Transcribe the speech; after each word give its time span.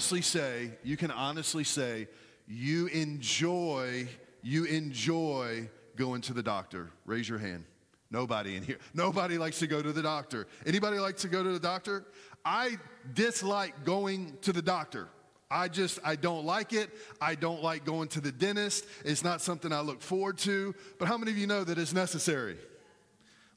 honestly 0.00 0.22
say, 0.22 0.70
you 0.82 0.96
can 0.96 1.10
honestly 1.10 1.62
say, 1.62 2.08
you 2.48 2.86
enjoy, 2.86 4.08
you 4.42 4.64
enjoy 4.64 5.68
going 5.94 6.22
to 6.22 6.32
the 6.32 6.42
doctor? 6.42 6.88
Raise 7.04 7.28
your 7.28 7.38
hand. 7.38 7.64
Nobody 8.10 8.56
in 8.56 8.62
here. 8.62 8.78
Nobody 8.94 9.36
likes 9.36 9.58
to 9.58 9.66
go 9.66 9.82
to 9.82 9.92
the 9.92 10.00
doctor. 10.00 10.46
Anybody 10.64 10.98
like 10.98 11.18
to 11.18 11.28
go 11.28 11.42
to 11.42 11.52
the 11.52 11.60
doctor? 11.60 12.06
I 12.46 12.78
dislike 13.12 13.84
going 13.84 14.38
to 14.40 14.54
the 14.54 14.62
doctor. 14.62 15.08
I 15.50 15.68
just, 15.68 15.98
I 16.02 16.16
don't 16.16 16.46
like 16.46 16.72
it. 16.72 16.88
I 17.20 17.34
don't 17.34 17.62
like 17.62 17.84
going 17.84 18.08
to 18.08 18.22
the 18.22 18.32
dentist. 18.32 18.86
It's 19.04 19.22
not 19.22 19.42
something 19.42 19.70
I 19.70 19.80
look 19.80 20.00
forward 20.00 20.38
to. 20.38 20.74
But 20.98 21.08
how 21.08 21.18
many 21.18 21.30
of 21.30 21.36
you 21.36 21.46
know 21.46 21.62
that 21.62 21.76
it's 21.76 21.92
necessary? 21.92 22.56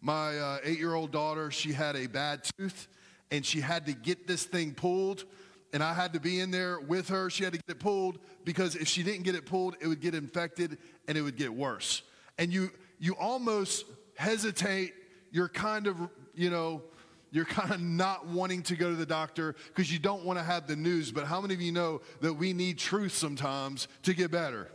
My 0.01 0.37
uh, 0.37 0.57
eight 0.65 0.77
year 0.77 0.93
old 0.93 1.13
daughter, 1.13 1.51
she 1.51 1.71
had 1.71 1.95
a 1.95 2.07
bad 2.07 2.41
tooth 2.57 2.89
and 3.31 3.45
she 3.45 3.61
had 3.61 3.85
to 3.85 3.93
get 3.93 4.27
this 4.27 4.43
thing 4.43 4.73
pulled. 4.73 5.23
And 5.73 5.83
I 5.83 5.93
had 5.93 6.13
to 6.13 6.19
be 6.19 6.39
in 6.39 6.51
there 6.51 6.79
with 6.79 7.09
her. 7.09 7.29
She 7.29 7.43
had 7.43 7.53
to 7.53 7.59
get 7.59 7.75
it 7.75 7.79
pulled 7.79 8.19
because 8.45 8.75
if 8.75 8.87
she 8.87 9.03
didn't 9.03 9.23
get 9.23 9.35
it 9.35 9.45
pulled, 9.45 9.75
it 9.81 9.87
would 9.87 10.01
get 10.01 10.13
infected 10.15 10.77
and 11.07 11.17
it 11.17 11.21
would 11.21 11.35
get 11.35 11.53
worse. 11.53 12.03
And 12.37 12.53
you, 12.53 12.71
you 12.99 13.13
almost 13.13 13.85
hesitate. 14.15 14.93
You're 15.31 15.49
kind 15.49 15.87
of, 15.87 15.97
you 16.35 16.49
know, 16.49 16.83
you're 17.31 17.45
kind 17.59 17.71
of 17.71 17.81
not 17.81 18.27
wanting 18.27 18.61
to 18.63 18.75
go 18.75 18.89
to 18.89 18.95
the 18.95 19.05
doctor 19.05 19.55
because 19.67 19.91
you 19.91 19.99
don't 19.99 20.23
want 20.23 20.39
to 20.39 20.45
have 20.45 20.67
the 20.67 20.75
news. 20.75 21.11
But 21.11 21.25
how 21.25 21.41
many 21.41 21.55
of 21.55 21.61
you 21.61 21.71
know 21.71 22.01
that 22.21 22.33
we 22.33 22.53
need 22.53 22.77
truth 22.77 23.13
sometimes 23.13 23.87
to 24.03 24.13
get 24.13 24.31
better? 24.31 24.69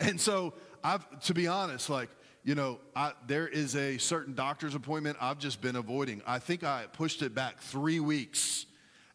And 0.00 0.20
so, 0.20 0.54
I've, 0.82 1.20
to 1.20 1.34
be 1.34 1.46
honest, 1.46 1.88
like, 1.88 2.10
you 2.42 2.54
know, 2.54 2.78
I, 2.94 3.12
there 3.26 3.48
is 3.48 3.74
a 3.74 3.96
certain 3.96 4.34
doctor's 4.34 4.74
appointment 4.74 5.16
I've 5.20 5.38
just 5.38 5.60
been 5.62 5.76
avoiding. 5.76 6.20
I 6.26 6.38
think 6.38 6.62
I 6.62 6.86
pushed 6.92 7.22
it 7.22 7.34
back 7.34 7.60
three 7.60 8.00
weeks, 8.00 8.66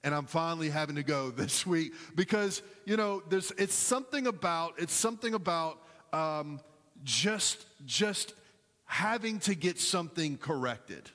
and 0.03 0.15
I'm 0.15 0.25
finally 0.25 0.69
having 0.69 0.95
to 0.95 1.03
go 1.03 1.29
this 1.35 1.65
week 1.65 1.93
because 2.15 2.61
you 2.85 2.97
know, 2.97 3.21
there's 3.29 3.51
it's 3.57 3.75
something 3.75 4.27
about 4.27 4.73
it's 4.77 4.93
something 4.93 5.33
about 5.33 5.79
um, 6.13 6.59
just 7.03 7.65
just 7.85 8.33
having 8.85 9.39
to 9.41 9.55
get 9.55 9.79
something 9.79 10.37
corrected, 10.37 11.09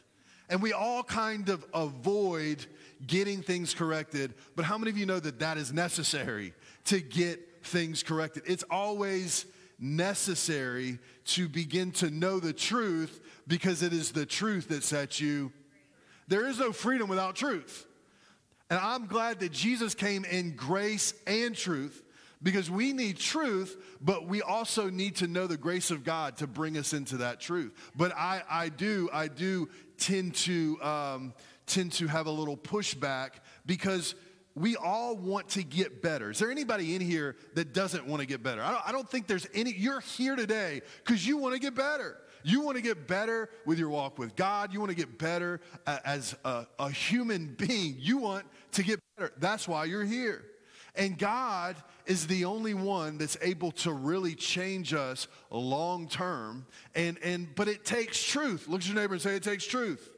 and 0.48 0.62
we 0.62 0.72
all 0.72 1.02
kind 1.02 1.48
of 1.48 1.64
avoid 1.74 2.64
getting 3.06 3.42
things 3.42 3.74
corrected. 3.74 4.34
But 4.56 4.64
how 4.64 4.78
many 4.78 4.90
of 4.90 4.98
you 4.98 5.06
know 5.06 5.20
that 5.20 5.40
that 5.40 5.58
is 5.58 5.72
necessary 5.72 6.54
to 6.86 7.00
get 7.00 7.64
things 7.64 8.02
corrected? 8.02 8.44
It's 8.46 8.64
always 8.70 9.46
necessary 9.78 10.98
to 11.24 11.48
begin 11.48 11.90
to 11.90 12.10
know 12.10 12.38
the 12.38 12.52
truth 12.52 13.20
because 13.46 13.82
it 13.82 13.92
is 13.92 14.12
the 14.12 14.26
truth 14.26 14.68
that 14.68 14.84
sets 14.84 15.20
you. 15.20 15.52
There 16.28 16.46
is 16.46 16.58
no 16.58 16.72
freedom 16.72 17.08
without 17.08 17.34
truth. 17.34 17.86
And 18.74 18.82
I'm 18.82 19.06
glad 19.06 19.38
that 19.38 19.52
Jesus 19.52 19.94
came 19.94 20.24
in 20.24 20.56
grace 20.56 21.14
and 21.28 21.54
truth 21.54 22.02
because 22.42 22.68
we 22.68 22.92
need 22.92 23.18
truth, 23.18 23.80
but 24.00 24.26
we 24.26 24.42
also 24.42 24.90
need 24.90 25.14
to 25.16 25.28
know 25.28 25.46
the 25.46 25.56
grace 25.56 25.92
of 25.92 26.02
God 26.02 26.38
to 26.38 26.48
bring 26.48 26.76
us 26.76 26.92
into 26.92 27.18
that 27.18 27.38
truth. 27.38 27.72
But 27.94 28.10
I, 28.16 28.42
I 28.50 28.70
do, 28.70 29.08
I 29.12 29.28
do 29.28 29.68
tend 29.96 30.34
to 30.34 30.82
um, 30.82 31.34
tend 31.66 31.92
to 31.92 32.08
have 32.08 32.26
a 32.26 32.32
little 32.32 32.56
pushback 32.56 33.34
because 33.64 34.16
we 34.56 34.74
all 34.74 35.16
want 35.16 35.50
to 35.50 35.62
get 35.62 36.02
better. 36.02 36.32
Is 36.32 36.40
there 36.40 36.50
anybody 36.50 36.96
in 36.96 37.00
here 37.00 37.36
that 37.54 37.74
doesn't 37.74 38.04
want 38.08 38.22
to 38.22 38.26
get 38.26 38.42
better? 38.42 38.60
I 38.60 38.72
don't, 38.72 38.88
I 38.88 38.90
don't 38.90 39.08
think 39.08 39.28
there's 39.28 39.46
any. 39.54 39.72
You're 39.72 40.00
here 40.00 40.34
today 40.34 40.82
because 41.04 41.24
you 41.24 41.36
want 41.36 41.54
to 41.54 41.60
get 41.60 41.76
better. 41.76 42.16
You 42.46 42.60
want 42.60 42.76
to 42.76 42.82
get 42.82 43.08
better 43.08 43.48
with 43.64 43.78
your 43.78 43.88
walk 43.88 44.18
with 44.18 44.36
God. 44.36 44.72
You 44.72 44.78
want 44.78 44.90
to 44.90 44.96
get 44.96 45.18
better 45.18 45.62
as 45.86 46.36
a, 46.44 46.66
a 46.78 46.90
human 46.90 47.54
being. 47.58 47.96
You 47.98 48.18
want 48.18 48.44
to 48.74 48.82
get 48.82 49.00
better. 49.16 49.32
That's 49.38 49.66
why 49.66 49.84
you're 49.84 50.04
here. 50.04 50.44
And 50.96 51.18
God 51.18 51.76
is 52.06 52.26
the 52.26 52.44
only 52.44 52.74
one 52.74 53.18
that's 53.18 53.36
able 53.42 53.72
to 53.72 53.92
really 53.92 54.34
change 54.34 54.94
us 54.94 55.26
long 55.50 56.08
term. 56.08 56.66
And, 56.94 57.18
and, 57.22 57.52
but 57.54 57.66
it 57.66 57.84
takes 57.84 58.22
truth. 58.22 58.68
Look 58.68 58.82
at 58.82 58.86
your 58.86 58.96
neighbor 58.96 59.14
and 59.14 59.22
say, 59.22 59.34
It 59.34 59.42
takes 59.42 59.66
truth. 59.66 60.10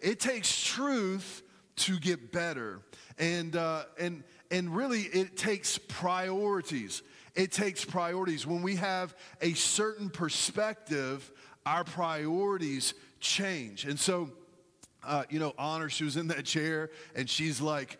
It 0.00 0.20
takes 0.20 0.62
truth 0.62 1.42
to 1.76 1.98
get 1.98 2.32
better. 2.32 2.80
And, 3.18 3.56
uh, 3.56 3.84
and, 3.98 4.22
and 4.50 4.74
really, 4.74 5.02
it 5.02 5.36
takes 5.36 5.78
priorities. 5.78 7.02
It 7.34 7.50
takes 7.50 7.84
priorities. 7.84 8.46
When 8.46 8.62
we 8.62 8.76
have 8.76 9.16
a 9.40 9.54
certain 9.54 10.10
perspective, 10.10 11.30
our 11.64 11.84
priorities 11.84 12.94
change. 13.20 13.84
And 13.86 13.98
so, 13.98 14.30
uh, 15.04 15.24
you 15.30 15.38
know, 15.38 15.52
Honor, 15.58 15.88
she 15.88 16.04
was 16.04 16.16
in 16.16 16.28
that 16.28 16.44
chair 16.44 16.90
and 17.14 17.28
she's 17.28 17.60
like, 17.60 17.98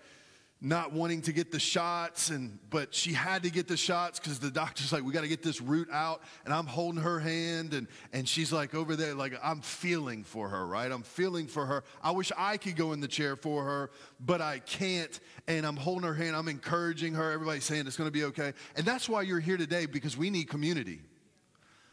not 0.64 0.92
wanting 0.92 1.20
to 1.20 1.32
get 1.32 1.50
the 1.50 1.58
shots 1.58 2.30
and 2.30 2.56
but 2.70 2.94
she 2.94 3.12
had 3.12 3.42
to 3.42 3.50
get 3.50 3.66
the 3.66 3.76
shots 3.76 4.20
because 4.20 4.38
the 4.38 4.50
doctor's 4.50 4.92
like 4.92 5.02
we 5.02 5.12
got 5.12 5.22
to 5.22 5.28
get 5.28 5.42
this 5.42 5.60
root 5.60 5.88
out 5.90 6.22
and 6.44 6.54
i'm 6.54 6.66
holding 6.66 7.02
her 7.02 7.18
hand 7.18 7.74
and 7.74 7.88
and 8.12 8.28
she's 8.28 8.52
like 8.52 8.72
over 8.72 8.94
there 8.94 9.12
like 9.12 9.34
i'm 9.42 9.60
feeling 9.60 10.22
for 10.22 10.48
her 10.48 10.64
right? 10.64 10.92
I'm 10.92 11.02
feeling 11.02 11.48
for 11.48 11.66
her. 11.66 11.82
I 12.00 12.12
wish 12.12 12.30
i 12.38 12.56
could 12.56 12.76
go 12.76 12.92
in 12.92 13.00
the 13.00 13.08
chair 13.08 13.34
for 13.34 13.64
her 13.64 13.90
but 14.20 14.40
i 14.40 14.60
can't 14.60 15.18
and 15.48 15.66
i'm 15.66 15.76
holding 15.76 16.06
her 16.06 16.14
hand. 16.14 16.36
I'm 16.36 16.46
encouraging 16.46 17.14
her. 17.14 17.32
Everybody's 17.32 17.64
saying 17.64 17.88
it's 17.88 17.96
going 17.96 18.08
to 18.08 18.12
be 18.12 18.24
okay. 18.24 18.52
And 18.76 18.86
that's 18.86 19.08
why 19.08 19.22
you're 19.22 19.40
here 19.40 19.56
today 19.56 19.86
because 19.86 20.16
we 20.16 20.30
need 20.30 20.48
community. 20.48 21.00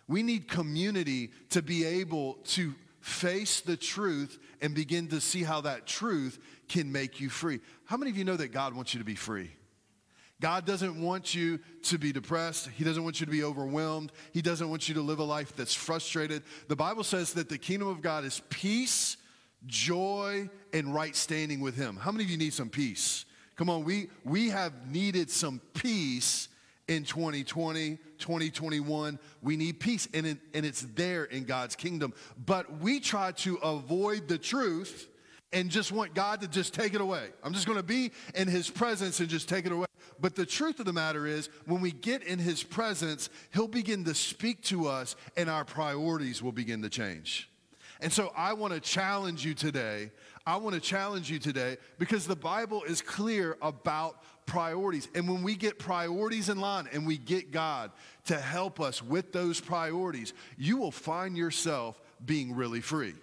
We 0.07 0.21
need 0.21 0.47
community 0.47 1.31
to 1.49 1.63
be 1.63 1.85
able 1.85 2.35
to 2.49 2.75
face 3.01 3.61
the 3.61 3.77
truth 3.77 4.39
and 4.61 4.75
begin 4.75 5.07
to 5.09 5.21
see 5.21 5.43
how 5.43 5.61
that 5.61 5.87
truth 5.87 6.39
can 6.67 6.91
make 6.91 7.19
you 7.19 7.29
free. 7.29 7.59
How 7.85 7.97
many 7.97 8.11
of 8.11 8.17
you 8.17 8.25
know 8.25 8.37
that 8.37 8.49
God 8.49 8.73
wants 8.73 8.93
you 8.93 8.99
to 8.99 9.05
be 9.05 9.15
free? 9.15 9.51
God 10.41 10.65
doesn't 10.65 11.01
want 11.01 11.35
you 11.35 11.59
to 11.83 11.97
be 11.97 12.13
depressed. 12.13 12.69
He 12.69 12.85
doesn't 12.85 13.03
want 13.03 13.19
you 13.19 13.25
to 13.25 13.31
be 13.31 13.43
overwhelmed. 13.43 14.11
He 14.31 14.41
doesn't 14.41 14.69
want 14.69 14.87
you 14.87 14.95
to 14.95 15.01
live 15.01 15.19
a 15.19 15.23
life 15.23 15.53
that's 15.55 15.73
frustrated. 15.73 16.43
The 16.69 16.77
Bible 16.77 17.03
says 17.03 17.33
that 17.33 17.49
the 17.49 17.57
kingdom 17.57 17.89
of 17.89 18.01
God 18.01 18.23
is 18.23 18.41
peace, 18.49 19.17
joy, 19.65 20.49
and 20.71 20.93
right 20.93 21.15
standing 21.15 21.59
with 21.59 21.75
Him. 21.75 21.97
How 21.97 22.11
many 22.11 22.23
of 22.23 22.29
you 22.29 22.37
need 22.37 22.53
some 22.53 22.69
peace? 22.69 23.25
Come 23.57 23.69
on, 23.69 23.83
we, 23.83 24.09
we 24.23 24.47
have 24.49 24.89
needed 24.89 25.29
some 25.29 25.59
peace 25.73 26.47
in 26.89 27.03
2020, 27.03 27.97
2021. 28.17 29.19
We 29.41 29.55
need 29.55 29.79
peace, 29.79 30.09
and, 30.13 30.25
it, 30.25 30.39
and 30.53 30.65
it's 30.65 30.81
there 30.81 31.23
in 31.23 31.45
God's 31.45 31.75
kingdom. 31.75 32.13
But 32.45 32.81
we 32.81 32.99
try 32.99 33.31
to 33.33 33.55
avoid 33.57 34.27
the 34.27 34.37
truth 34.37 35.07
and 35.53 35.69
just 35.69 35.91
want 35.91 36.13
God 36.13 36.41
to 36.41 36.47
just 36.47 36.73
take 36.73 36.93
it 36.93 37.01
away. 37.01 37.27
I'm 37.43 37.53
just 37.53 37.65
going 37.65 37.77
to 37.77 37.83
be 37.83 38.11
in 38.35 38.47
his 38.47 38.69
presence 38.69 39.19
and 39.19 39.29
just 39.29 39.47
take 39.47 39.65
it 39.65 39.71
away. 39.71 39.85
But 40.19 40.35
the 40.35 40.45
truth 40.45 40.79
of 40.79 40.85
the 40.85 40.93
matter 40.93 41.25
is, 41.25 41.49
when 41.65 41.79
we 41.79 41.91
get 41.91 42.23
in 42.23 42.39
his 42.39 42.63
presence, 42.63 43.29
he'll 43.53 43.67
begin 43.67 44.03
to 44.05 44.13
speak 44.13 44.61
to 44.63 44.87
us 44.87 45.15
and 45.37 45.49
our 45.49 45.63
priorities 45.63 46.43
will 46.43 46.51
begin 46.51 46.81
to 46.81 46.89
change. 46.89 47.49
And 48.01 48.11
so 48.11 48.31
I 48.35 48.53
want 48.53 48.73
to 48.73 48.79
challenge 48.79 49.45
you 49.45 49.53
today. 49.53 50.11
I 50.45 50.57
want 50.57 50.73
to 50.73 50.81
challenge 50.81 51.29
you 51.29 51.37
today 51.37 51.77
because 51.97 52.25
the 52.25 52.35
Bible 52.35 52.83
is 52.83 53.01
clear 53.01 53.57
about 53.61 54.23
priorities. 54.49 55.07
And 55.13 55.29
when 55.29 55.43
we 55.43 55.55
get 55.55 55.79
priorities 55.79 56.49
in 56.49 56.59
line 56.59 56.89
and 56.91 57.05
we 57.05 57.17
get 57.17 57.51
God 57.51 57.91
to 58.25 58.37
help 58.37 58.81
us 58.81 59.01
with 59.01 59.31
those 59.31 59.61
priorities, 59.61 60.33
you 60.57 60.77
will 60.77 60.91
find 60.91 61.37
yourself 61.37 62.01
being 62.25 62.55
really 62.55 62.81
free. 62.81 63.13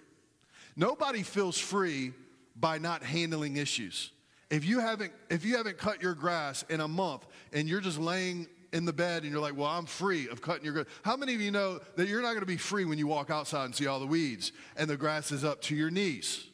Nobody 0.75 1.23
feels 1.23 1.57
free 1.57 2.13
by 2.55 2.77
not 2.77 3.03
handling 3.03 3.57
issues. 3.57 4.11
If 4.49 4.63
you 4.63 4.79
haven't 4.79 5.11
if 5.29 5.43
you 5.43 5.57
haven't 5.57 5.77
cut 5.77 6.01
your 6.01 6.13
grass 6.13 6.63
in 6.69 6.79
a 6.79 6.87
month 6.87 7.25
and 7.51 7.67
you're 7.67 7.81
just 7.81 7.99
laying 7.99 8.47
in 8.71 8.85
the 8.85 8.93
bed 8.93 9.23
and 9.23 9.31
you're 9.31 9.41
like, 9.41 9.57
"Well, 9.57 9.67
I'm 9.67 9.85
free 9.85 10.29
of 10.29 10.41
cutting 10.41 10.63
your 10.63 10.73
grass." 10.73 10.85
How 11.03 11.17
many 11.17 11.35
of 11.35 11.41
you 11.41 11.51
know 11.51 11.79
that 11.97 12.07
you're 12.07 12.21
not 12.21 12.29
going 12.29 12.39
to 12.39 12.45
be 12.45 12.57
free 12.57 12.85
when 12.85 12.97
you 12.97 13.07
walk 13.07 13.29
outside 13.29 13.65
and 13.65 13.75
see 13.75 13.87
all 13.87 13.99
the 13.99 14.07
weeds 14.07 14.53
and 14.77 14.89
the 14.89 14.95
grass 14.95 15.31
is 15.33 15.43
up 15.43 15.61
to 15.63 15.75
your 15.75 15.89
knees? 15.89 16.47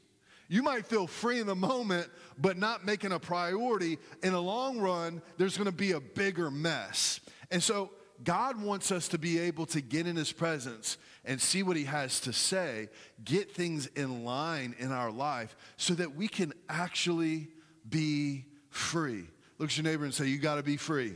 You 0.48 0.62
might 0.62 0.86
feel 0.86 1.08
free 1.08 1.40
in 1.40 1.48
the 1.48 1.56
moment, 1.56 2.10
but 2.38 2.58
not 2.58 2.86
making 2.86 3.12
a 3.12 3.20
priority. 3.20 3.98
In 4.22 4.34
the 4.34 4.42
long 4.42 4.80
run, 4.80 5.22
there's 5.38 5.56
to 5.66 5.72
be 5.72 5.92
a 5.92 6.00
bigger 6.00 6.50
mess. 6.52 7.20
And 7.52 7.62
so 7.62 7.92
God 8.24 8.62
wants 8.62 8.92
us 8.92 9.08
to 9.10 9.18
be 9.18 9.40
able 9.40 9.66
to 9.68 9.82
get 9.82 10.08
in 10.08 10.16
his 10.16 10.32
presence 10.32 10.98
and 11.26 11.40
see 11.40 11.64
what 11.64 11.78
he 11.78 11.86
has 11.86 12.20
to 12.22 12.34
say, 12.34 12.90
get 13.24 13.52
things 13.52 13.88
in 13.88 14.24
line 14.24 14.76
in 14.78 14.92
our 14.92 15.12
life 15.12 15.56
so 15.78 15.94
that 15.96 16.16
we 16.16 16.28
can 16.28 16.54
actually 16.70 17.48
be 17.88 18.46
free. 18.70 19.26
Look 19.58 19.70
at 19.70 19.78
your 19.78 19.84
neighbor 19.84 20.06
and 20.06 20.14
say, 20.14 20.26
You 20.26 20.38
got 20.38 20.56
to 20.56 20.64
be 20.64 20.78
free. 20.78 21.14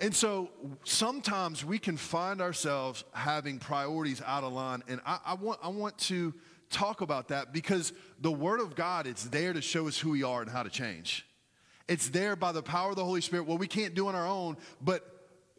And 0.00 0.14
so 0.14 0.50
sometimes 0.84 1.64
we 1.64 1.78
can 1.78 1.96
find 1.96 2.40
ourselves 2.40 3.04
having 3.12 3.58
priorities 3.58 4.22
out 4.24 4.44
of 4.44 4.52
line. 4.52 4.82
And 4.86 5.00
I, 5.04 5.18
I, 5.26 5.34
want, 5.34 5.58
I 5.62 5.68
want 5.68 5.98
to 5.98 6.32
talk 6.70 7.00
about 7.00 7.28
that 7.28 7.52
because 7.52 7.92
the 8.20 8.32
Word 8.32 8.60
of 8.60 8.74
God, 8.74 9.06
it's 9.06 9.24
there 9.24 9.52
to 9.52 9.60
show 9.60 9.88
us 9.88 9.98
who 9.98 10.10
we 10.10 10.22
are 10.22 10.42
and 10.42 10.50
how 10.50 10.62
to 10.62 10.70
change. 10.70 11.26
It's 11.88 12.08
there 12.10 12.36
by 12.36 12.52
the 12.52 12.62
power 12.62 12.90
of 12.90 12.96
the 12.96 13.04
Holy 13.04 13.22
Spirit. 13.22 13.46
Well, 13.46 13.58
we 13.58 13.66
can't 13.66 13.94
do 13.94 14.08
on 14.08 14.14
our 14.14 14.26
own, 14.26 14.58
but 14.80 15.02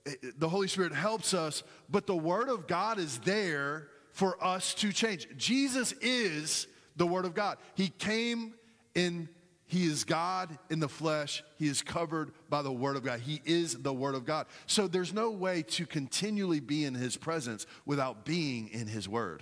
eh, 0.05 0.13
eh, 0.23 0.31
the 0.37 0.47
Holy 0.47 0.67
Spirit 0.67 0.93
helps 0.93 1.33
us, 1.33 1.63
but 1.89 2.05
the 2.05 2.15
Word 2.15 2.49
of 2.49 2.67
God 2.67 2.99
is 2.99 3.17
there 3.19 3.87
for 4.11 4.41
us 4.43 4.73
to 4.75 4.91
change. 4.91 5.27
Jesus 5.37 5.93
is 6.01 6.67
the 6.95 7.07
Word 7.07 7.25
of 7.25 7.33
God. 7.33 7.57
He 7.73 7.89
came 7.89 8.53
in 8.93 9.27
He 9.65 9.85
is 9.85 10.03
God 10.03 10.57
in 10.69 10.79
the 10.79 10.89
flesh. 10.89 11.43
He 11.57 11.67
is 11.67 11.81
covered 11.81 12.31
by 12.49 12.61
the 12.61 12.71
Word 12.71 12.95
of 12.95 13.03
God. 13.03 13.21
He 13.21 13.41
is 13.45 13.75
the 13.75 13.93
Word 13.93 14.13
of 14.13 14.25
God. 14.25 14.45
So 14.67 14.87
there's 14.87 15.13
no 15.13 15.31
way 15.31 15.63
to 15.63 15.85
continually 15.87 16.59
be 16.59 16.85
in 16.85 16.93
His 16.93 17.17
presence 17.17 17.65
without 17.85 18.23
being 18.23 18.67
in 18.69 18.85
His 18.85 19.09
Word. 19.09 19.41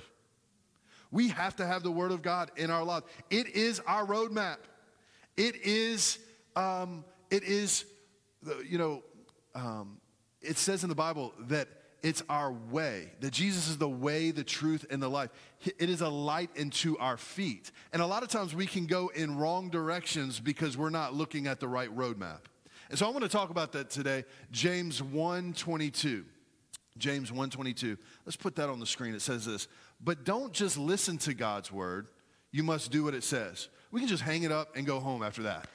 We 1.11 1.29
have 1.29 1.55
to 1.57 1.65
have 1.65 1.83
the 1.83 1.91
Word 1.91 2.11
of 2.11 2.21
God 2.21 2.51
in 2.55 2.69
our 2.69 2.83
life. 2.83 3.03
It 3.29 3.47
is 3.47 3.79
our 3.81 4.05
roadmap. 4.05 4.57
It 5.35 5.55
is, 5.63 6.19
um, 6.55 7.05
it 7.29 7.43
is, 7.43 7.85
you 8.67 8.77
know, 8.77 9.03
um, 9.55 9.97
it 10.41 10.57
says 10.57 10.83
in 10.83 10.89
the 10.89 10.95
Bible 10.95 11.33
that 11.47 11.67
it's 12.03 12.23
our 12.29 12.51
way, 12.51 13.11
that 13.21 13.33
Jesus 13.33 13.67
is 13.67 13.77
the 13.77 13.89
way, 13.89 14.31
the 14.31 14.43
truth, 14.43 14.85
and 14.89 15.01
the 15.01 15.09
life. 15.09 15.29
It 15.65 15.89
is 15.89 16.01
a 16.01 16.09
light 16.09 16.51
into 16.55 16.97
our 16.99 17.17
feet. 17.17 17.71
And 17.91 18.01
a 18.01 18.05
lot 18.05 18.23
of 18.23 18.29
times 18.29 18.53
we 18.53 18.67
can 18.67 18.85
go 18.85 19.09
in 19.09 19.37
wrong 19.37 19.69
directions 19.69 20.39
because 20.39 20.77
we're 20.77 20.89
not 20.89 21.13
looking 21.13 21.47
at 21.47 21.59
the 21.59 21.67
right 21.67 21.93
roadmap. 21.95 22.41
And 22.89 22.97
so 22.97 23.05
I 23.07 23.09
want 23.09 23.23
to 23.23 23.29
talk 23.29 23.49
about 23.49 23.71
that 23.73 23.89
today. 23.89 24.23
James 24.51 25.01
1:22. 25.01 26.23
James 26.97 27.31
1:22. 27.31 27.97
Let's 28.25 28.37
put 28.37 28.55
that 28.55 28.69
on 28.69 28.79
the 28.79 28.85
screen. 28.85 29.13
It 29.13 29.21
says 29.21 29.45
this, 29.45 29.67
"But 29.99 30.23
don't 30.23 30.53
just 30.53 30.77
listen 30.77 31.17
to 31.19 31.33
God's 31.33 31.71
word, 31.71 32.07
you 32.51 32.63
must 32.63 32.91
do 32.91 33.03
what 33.03 33.13
it 33.13 33.23
says." 33.23 33.69
We 33.91 34.01
can 34.01 34.09
just 34.09 34.23
hang 34.23 34.43
it 34.43 34.51
up 34.51 34.75
and 34.75 34.85
go 34.85 34.99
home 34.99 35.23
after 35.23 35.43
that. 35.43 35.67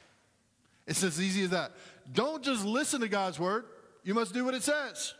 It's 0.87 1.03
as 1.03 1.21
easy 1.21 1.45
as 1.45 1.51
that. 1.51 1.73
Don't 2.13 2.43
just 2.43 2.65
listen 2.65 3.01
to 3.01 3.09
God's 3.09 3.39
word, 3.39 3.65
you 4.05 4.15
must 4.15 4.35
do 4.35 4.45
what 4.45 4.55
it 4.55 4.63
says. 4.63 5.15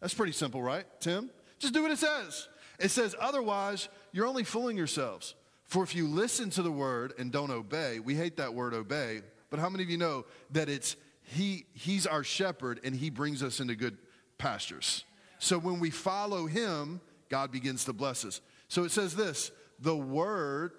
That's 0.00 0.14
pretty 0.14 0.32
simple, 0.32 0.62
right, 0.62 0.86
Tim? 1.00 1.30
Just 1.58 1.74
do 1.74 1.82
what 1.82 1.90
it 1.90 1.98
says. 1.98 2.48
It 2.78 2.90
says, 2.90 3.14
otherwise, 3.20 3.88
you're 4.12 4.26
only 4.26 4.44
fooling 4.44 4.76
yourselves. 4.76 5.34
For 5.64 5.82
if 5.82 5.94
you 5.94 6.08
listen 6.08 6.50
to 6.50 6.62
the 6.62 6.72
word 6.72 7.12
and 7.18 7.30
don't 7.30 7.50
obey, 7.50 8.00
we 8.00 8.14
hate 8.14 8.38
that 8.38 8.54
word 8.54 8.72
obey, 8.72 9.20
but 9.50 9.60
how 9.60 9.68
many 9.68 9.84
of 9.84 9.90
you 9.90 9.98
know 9.98 10.24
that 10.52 10.68
it's 10.68 10.96
he, 11.22 11.66
he's 11.74 12.06
our 12.06 12.24
shepherd 12.24 12.80
and 12.82 12.94
he 12.94 13.10
brings 13.10 13.42
us 13.42 13.60
into 13.60 13.74
good 13.74 13.98
pastures? 14.38 15.04
So 15.38 15.58
when 15.58 15.78
we 15.78 15.90
follow 15.90 16.46
him, 16.46 17.00
God 17.30 17.50
begins 17.50 17.84
to 17.86 17.92
bless 17.92 18.24
us. 18.24 18.40
So 18.68 18.84
it 18.84 18.90
says 18.90 19.16
this 19.16 19.50
the 19.78 19.96
word, 19.96 20.72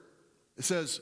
it 0.57 0.63
says, 0.63 1.01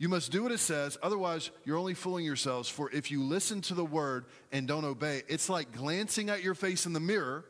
you 0.00 0.08
must 0.08 0.30
do 0.30 0.44
what 0.44 0.52
it 0.52 0.58
says, 0.58 0.96
otherwise, 1.02 1.50
you're 1.64 1.78
only 1.78 1.94
fooling 1.94 2.24
yourselves. 2.24 2.68
For 2.68 2.90
if 2.92 3.10
you 3.10 3.22
listen 3.22 3.62
to 3.62 3.74
the 3.74 3.84
word 3.84 4.26
and 4.52 4.68
don't 4.68 4.84
obey, 4.84 5.22
it's 5.28 5.48
like 5.48 5.72
glancing 5.72 6.30
at 6.30 6.42
your 6.42 6.54
face 6.54 6.86
in 6.86 6.92
the 6.92 7.00
mirror 7.00 7.44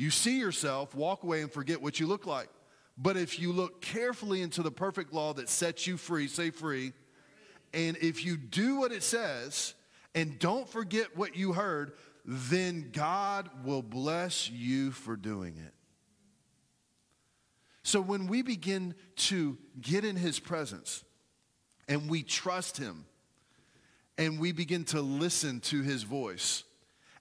you 0.00 0.08
see 0.08 0.38
yourself, 0.38 0.94
walk 0.94 1.24
away, 1.24 1.42
and 1.42 1.52
forget 1.52 1.82
what 1.82 2.00
you 2.00 2.06
look 2.06 2.24
like. 2.24 2.48
But 2.96 3.18
if 3.18 3.38
you 3.38 3.52
look 3.52 3.82
carefully 3.82 4.40
into 4.40 4.62
the 4.62 4.70
perfect 4.70 5.12
law 5.12 5.34
that 5.34 5.50
sets 5.50 5.86
you 5.86 5.98
free, 5.98 6.26
say 6.26 6.48
free, 6.48 6.94
and 7.74 7.98
if 7.98 8.24
you 8.24 8.38
do 8.38 8.76
what 8.76 8.92
it 8.92 9.02
says 9.02 9.74
and 10.14 10.38
don't 10.38 10.66
forget 10.66 11.18
what 11.18 11.36
you 11.36 11.52
heard, 11.52 11.92
then 12.24 12.88
God 12.94 13.50
will 13.62 13.82
bless 13.82 14.48
you 14.48 14.90
for 14.90 15.16
doing 15.16 15.58
it. 15.58 15.74
So 17.82 18.00
when 18.00 18.26
we 18.26 18.42
begin 18.42 18.94
to 19.16 19.56
get 19.80 20.04
in 20.04 20.16
his 20.16 20.38
presence 20.38 21.04
and 21.88 22.10
we 22.10 22.22
trust 22.22 22.76
him 22.76 23.06
and 24.18 24.38
we 24.38 24.52
begin 24.52 24.84
to 24.84 25.00
listen 25.00 25.60
to 25.60 25.82
his 25.82 26.02
voice, 26.02 26.64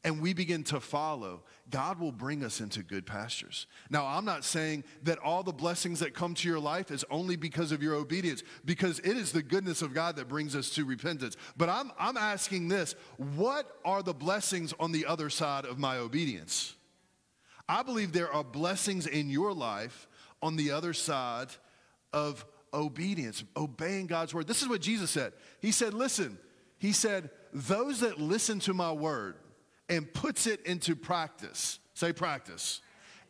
and 0.04 0.22
we 0.22 0.34
begin 0.34 0.64
to 0.64 0.80
follow, 0.80 1.44
God 1.70 2.00
will 2.00 2.12
bring 2.12 2.44
us 2.44 2.62
into 2.62 2.84
good 2.84 3.06
pastures. 3.06 3.68
Now, 3.90 4.06
I'm 4.06 4.24
not 4.24 4.46
saying 4.46 4.86
that 5.04 5.20
all 5.20 5.44
the 5.44 5.52
blessings 5.52 6.00
that 6.00 6.14
come 6.14 6.34
to 6.36 6.48
your 6.48 6.60
life 6.60 6.90
is 6.90 7.04
only 7.12 7.36
because 7.36 7.72
of 7.72 7.84
your 7.84 7.96
obedience, 7.96 8.44
because 8.64 9.00
it 9.00 9.18
is 9.18 9.32
the 9.32 9.44
goodness 9.44 9.82
of 9.82 9.94
God 9.94 10.16
that 10.16 10.30
brings 10.30 10.56
us 10.56 10.70
to 10.72 10.86
repentance. 10.86 11.36
But 11.58 11.70
I'm, 11.70 11.92
I'm 12.00 12.18
asking 12.18 12.70
this 12.70 12.96
what 13.18 13.70
are 13.84 14.02
the 14.02 14.14
blessings 14.14 14.74
on 14.80 14.92
the 14.92 15.06
other 15.06 15.30
side 15.30 15.66
of 15.66 15.78
my 15.78 15.98
obedience? 15.98 16.76
I 17.68 17.84
believe 17.84 18.14
there 18.14 18.34
are 18.34 18.44
blessings 18.44 19.06
in 19.06 19.30
your 19.30 19.54
life 19.54 20.08
on 20.42 20.56
the 20.56 20.72
other 20.72 20.94
side 20.94 21.50
of 22.14 22.46
obedience, 22.74 23.44
obeying 23.58 24.08
God's 24.08 24.34
word. 24.34 24.48
This 24.48 24.62
is 24.62 24.68
what 24.68 24.82
Jesus 24.82 25.12
said. 25.12 25.34
He 25.60 25.72
said, 25.72 25.94
Listen, 25.94 26.38
he 26.78 26.92
said, 26.92 27.30
those 27.52 28.02
that 28.02 28.20
listen 28.20 28.60
to 28.62 28.74
my 28.74 28.92
word, 28.92 29.36
and 29.90 30.12
puts 30.14 30.48
it 30.48 30.66
into 30.66 30.96
practice. 30.96 31.80
Say 31.94 32.14
practice. 32.14 32.82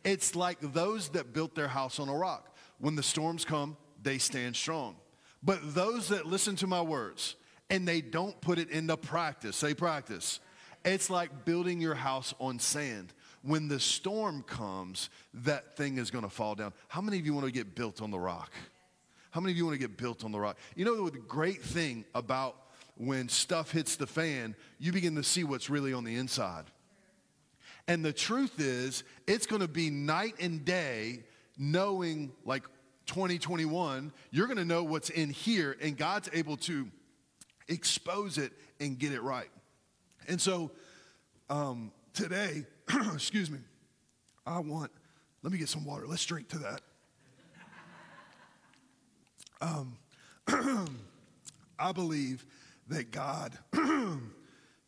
It's 0.04 0.36
like 0.36 0.58
those 0.60 1.08
that 1.10 1.32
built 1.32 1.54
their 1.54 1.68
house 1.68 1.98
on 1.98 2.08
a 2.08 2.14
rock. 2.14 2.56
When 2.78 2.96
the 2.96 3.02
storms 3.02 3.44
come, 3.44 3.76
they 4.02 4.18
stand 4.18 4.56
strong. 4.56 4.96
But 5.42 5.74
those 5.74 6.08
that 6.08 6.26
listen 6.26 6.56
to 6.56 6.66
my 6.66 6.82
words 6.82 7.36
and 7.70 7.88
they 7.88 8.00
don't 8.00 8.38
put 8.40 8.58
it 8.58 8.70
into 8.70 8.96
practice, 8.96 9.56
say 9.56 9.74
practice. 9.74 10.40
It's 10.84 11.10
like 11.10 11.44
building 11.44 11.80
your 11.80 11.94
house 11.94 12.34
on 12.38 12.58
sand. 12.58 13.12
When 13.42 13.68
the 13.68 13.80
storm 13.80 14.42
comes, 14.42 15.08
that 15.32 15.76
thing 15.76 15.98
is 15.98 16.10
going 16.10 16.24
to 16.24 16.30
fall 16.30 16.54
down. 16.54 16.72
How 16.88 17.00
many 17.00 17.18
of 17.18 17.26
you 17.26 17.32
want 17.32 17.46
to 17.46 17.52
get 17.52 17.74
built 17.74 18.02
on 18.02 18.10
the 18.10 18.18
rock? 18.18 18.52
How 19.30 19.40
many 19.40 19.52
of 19.52 19.56
you 19.56 19.64
want 19.64 19.80
to 19.80 19.86
get 19.86 19.96
built 19.96 20.24
on 20.24 20.32
the 20.32 20.40
rock? 20.40 20.58
You 20.74 20.84
know, 20.84 21.08
the 21.08 21.18
great 21.18 21.62
thing 21.62 22.04
about 22.14 22.56
when 22.96 23.28
stuff 23.28 23.70
hits 23.70 23.96
the 23.96 24.06
fan, 24.06 24.54
you 24.78 24.92
begin 24.92 25.14
to 25.16 25.22
see 25.22 25.44
what's 25.44 25.70
really 25.70 25.94
on 25.94 26.04
the 26.04 26.16
inside. 26.16 26.64
And 27.88 28.04
the 28.04 28.12
truth 28.12 28.60
is, 28.60 29.04
it's 29.26 29.46
going 29.46 29.62
to 29.62 29.68
be 29.68 29.88
night 29.88 30.34
and 30.38 30.64
day 30.64 31.24
knowing, 31.56 32.32
like 32.44 32.64
2021, 33.06 34.12
you're 34.30 34.46
going 34.46 34.58
to 34.58 34.64
know 34.64 34.84
what's 34.84 35.10
in 35.10 35.30
here, 35.30 35.76
and 35.80 35.96
God's 35.96 36.28
able 36.32 36.56
to 36.58 36.88
expose 37.68 38.38
it 38.38 38.52
and 38.80 38.98
get 38.98 39.12
it 39.12 39.22
right. 39.22 39.50
And 40.28 40.40
so 40.40 40.70
um, 41.48 41.92
today, 42.12 42.64
excuse 43.14 43.50
me, 43.50 43.58
I 44.46 44.58
want, 44.58 44.90
let 45.42 45.52
me 45.52 45.58
get 45.58 45.68
some 45.68 45.84
water. 45.84 46.06
Let's 46.06 46.24
drink 46.24 46.48
to 46.48 46.58
that. 46.58 46.80
Um, 49.60 49.96
I 51.78 51.92
believe 51.92 52.44
that 52.88 53.10
God, 53.10 53.52
can 53.72 54.30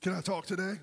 I 0.06 0.20
talk 0.20 0.46
today? 0.46 0.74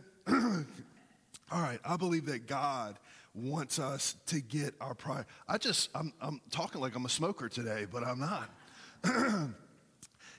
All 1.51 1.62
right, 1.62 1.80
I 1.83 1.98
believe 1.98 2.27
that 2.27 2.45
God 2.45 3.00
wants 3.33 3.80
us 3.80 4.15
to 4.27 4.39
get 4.39 4.75
our 4.80 4.94
pride. 4.94 5.25
I 5.48 5.57
just, 5.57 5.89
I'm, 5.95 6.13
I'm 6.22 6.39
talking 6.51 6.79
like 6.82 6.96
I'm 6.96 7.05
a 7.05 7.10
smoker 7.10 7.50
today, 7.50 7.88
but 7.91 8.03
I'm 8.03 8.20
not. 8.20 8.50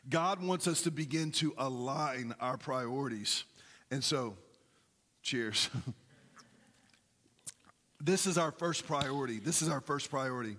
God 0.09 0.43
wants 0.43 0.69
us 0.69 0.83
to 0.83 0.91
begin 0.91 1.33
to 1.33 1.53
align 1.59 2.35
our 2.41 2.57
priorities. 2.57 3.45
And 3.91 4.03
so, 4.03 4.37
cheers. 5.23 5.69
this 8.01 8.27
is 8.27 8.39
our 8.39 8.51
first 8.51 8.87
priority. 8.87 9.39
This 9.39 9.63
is 9.63 9.69
our 9.69 9.81
first 9.81 10.11
priority. 10.11 10.57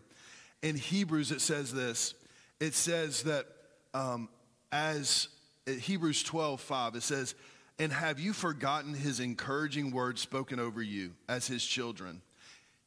In 0.62 0.76
Hebrews, 0.76 1.32
it 1.32 1.42
says 1.42 1.74
this 1.74 2.14
it 2.60 2.76
says 2.76 3.24
that 3.24 3.48
um, 3.94 4.30
as 4.72 5.28
Hebrews 5.66 6.24
12, 6.24 6.62
5, 6.62 6.96
it 6.96 7.04
says, 7.04 7.36
And 7.80 7.92
have 7.92 8.20
you 8.20 8.34
forgotten 8.34 8.94
his 8.94 9.20
encouraging 9.20 9.92
words 9.92 10.22
spoken 10.22 10.60
over 10.60 10.82
you 10.82 11.14
as 11.28 11.48
his 11.48 11.66
children? 11.66 12.22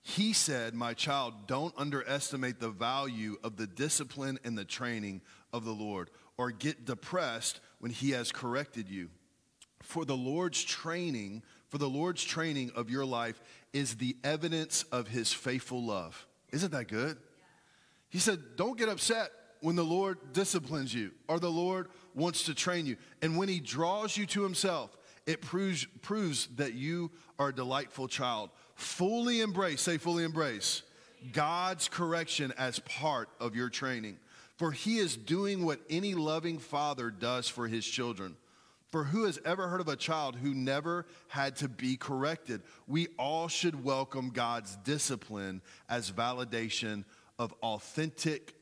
He 0.03 0.33
said, 0.33 0.75
My 0.75 0.95
child, 0.95 1.47
don't 1.47 1.75
underestimate 1.77 2.61
the 2.61 2.71
value 2.71 3.37
of 3.43 3.57
the 3.57 3.67
discipline 3.67 4.39
and 4.45 4.57
the 4.57 4.65
training 4.65 5.23
of 5.53 5.65
the 5.65 5.73
Lord, 5.73 6.11
or 6.37 6.51
get 6.51 6.85
depressed 6.85 7.61
when 7.81 7.91
he 7.91 8.11
has 8.11 8.31
corrected 8.31 8.89
you. 8.89 9.09
For 9.83 10.05
the 10.05 10.17
Lord's 10.17 10.63
training, 10.63 11.43
for 11.75 11.79
the 11.79 11.89
Lord's 11.89 12.23
training 12.23 12.71
of 12.77 12.89
your 12.89 13.05
life 13.05 13.43
is 13.73 13.97
the 13.97 14.17
evidence 14.23 14.85
of 14.93 15.09
his 15.09 15.33
faithful 15.33 15.83
love. 15.83 16.25
Isn't 16.53 16.71
that 16.71 16.87
good? 16.87 17.17
He 18.11 18.21
said, 18.21 18.39
Don't 18.55 18.79
get 18.79 18.89
upset 18.89 19.31
when 19.61 19.75
the 19.75 19.83
Lord 19.83 20.19
disciplines 20.33 20.95
you 20.95 21.11
or 21.27 21.41
the 21.41 21.51
Lord 21.51 21.89
wants 22.15 22.45
to 22.45 22.55
train 22.55 22.87
you. 22.87 22.97
And 23.23 23.37
when 23.37 23.49
he 23.49 23.59
draws 23.59 24.17
you 24.17 24.25
to 24.27 24.45
himself, 24.45 24.97
it 25.27 25.41
proves, 25.41 25.85
proves 26.01 26.47
that 26.59 26.75
you 26.75 27.11
are 27.41 27.49
a 27.49 27.53
delightful 27.53 28.07
child. 28.07 28.51
Fully 28.77 29.41
embrace, 29.41 29.81
say, 29.81 29.99
fully 29.99 30.23
embrace 30.23 30.85
God's 31.33 31.89
correction 31.89 32.55
as 32.57 32.79
part 32.79 33.29
of 33.41 33.57
your 33.57 33.69
training. 33.69 34.19
For 34.59 34.71
he 34.71 34.99
is 34.99 35.17
doing 35.17 35.65
what 35.65 35.81
any 35.91 36.15
loving 36.15 36.61
father 36.61 37.11
does 37.11 37.49
for 37.49 37.67
his 37.67 37.85
children. 37.85 38.37
For 38.95 39.03
who 39.03 39.25
has 39.25 39.41
ever 39.45 39.67
heard 39.67 39.81
of 39.81 39.89
a 39.89 39.97
child 39.97 40.37
who 40.37 40.55
never 40.55 41.05
had 41.27 41.57
to 41.57 41.69
be 41.69 41.97
corrected? 41.97 42.63
We 42.87 43.09
all 43.19 43.49
should 43.49 43.83
welcome 43.83 44.31
God's 44.31 44.77
discipline 44.85 45.63
as 45.89 46.13
validation 46.13 47.05
of 47.37 47.53
authentic 47.61 48.55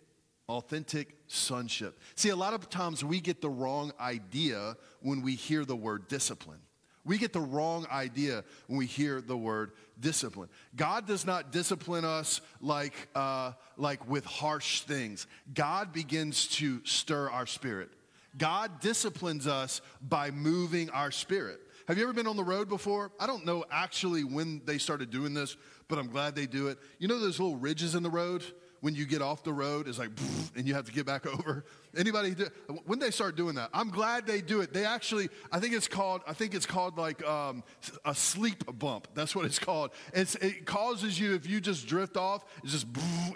authentic 0.48 1.18
sonship. 1.26 2.00
See, 2.14 2.30
a 2.30 2.36
lot 2.36 2.54
of 2.54 2.70
times 2.70 3.04
we 3.04 3.20
get 3.20 3.42
the 3.42 3.50
wrong 3.50 3.92
idea 4.00 4.78
when 5.02 5.20
we 5.20 5.34
hear 5.34 5.66
the 5.66 5.76
word 5.76 6.08
discipline. 6.08 6.60
We 7.04 7.18
get 7.18 7.34
the 7.34 7.40
wrong 7.40 7.86
idea 7.92 8.42
when 8.68 8.78
we 8.78 8.86
hear 8.86 9.20
the 9.20 9.36
word 9.36 9.72
discipline. 10.00 10.48
God 10.74 11.06
does 11.06 11.26
not 11.26 11.52
discipline 11.52 12.06
us 12.06 12.40
like, 12.62 12.94
uh, 13.14 13.52
like 13.76 14.08
with 14.08 14.24
harsh 14.24 14.80
things. 14.80 15.26
God 15.52 15.92
begins 15.92 16.46
to 16.56 16.80
stir 16.86 17.28
our 17.28 17.44
spirit. 17.44 17.90
God 18.36 18.80
disciplines 18.80 19.46
us 19.46 19.80
by 20.00 20.30
moving 20.30 20.90
our 20.90 21.10
spirit. 21.10 21.60
Have 21.88 21.98
you 21.98 22.04
ever 22.04 22.12
been 22.12 22.26
on 22.26 22.36
the 22.36 22.44
road 22.44 22.68
before? 22.68 23.10
I 23.18 23.26
don't 23.26 23.44
know 23.44 23.64
actually 23.70 24.24
when 24.24 24.62
they 24.64 24.78
started 24.78 25.10
doing 25.10 25.34
this, 25.34 25.56
but 25.88 25.98
I'm 25.98 26.08
glad 26.08 26.34
they 26.34 26.46
do 26.46 26.68
it. 26.68 26.78
You 26.98 27.08
know 27.08 27.18
those 27.18 27.38
little 27.40 27.56
ridges 27.56 27.94
in 27.94 28.02
the 28.02 28.10
road? 28.10 28.44
when 28.82 28.96
you 28.96 29.06
get 29.06 29.22
off 29.22 29.42
the 29.44 29.52
road 29.52 29.88
it's 29.88 29.98
like 29.98 30.10
and 30.56 30.68
you 30.68 30.74
have 30.74 30.84
to 30.84 30.92
get 30.92 31.06
back 31.06 31.26
over 31.38 31.64
anybody 31.96 32.34
do, 32.34 32.46
when 32.86 32.98
they 32.98 33.10
start 33.10 33.36
doing 33.36 33.54
that 33.54 33.70
i'm 33.72 33.90
glad 33.90 34.26
they 34.26 34.40
do 34.40 34.60
it. 34.60 34.72
They 34.72 34.84
actually 34.84 35.28
i 35.50 35.58
think 35.60 35.74
it's 35.74 35.88
called 35.88 36.22
i 36.26 36.32
think 36.32 36.54
it's 36.54 36.66
called 36.66 36.96
like 36.98 37.24
um, 37.26 37.62
a 38.04 38.14
sleep 38.14 38.64
bump. 38.78 39.08
That's 39.14 39.34
what 39.34 39.44
it's 39.44 39.58
called. 39.58 39.90
It's, 40.12 40.34
it 40.36 40.66
causes 40.66 41.18
you 41.18 41.34
if 41.34 41.46
you 41.46 41.60
just 41.60 41.86
drift 41.86 42.16
off 42.16 42.44
it's 42.62 42.72
just 42.72 42.86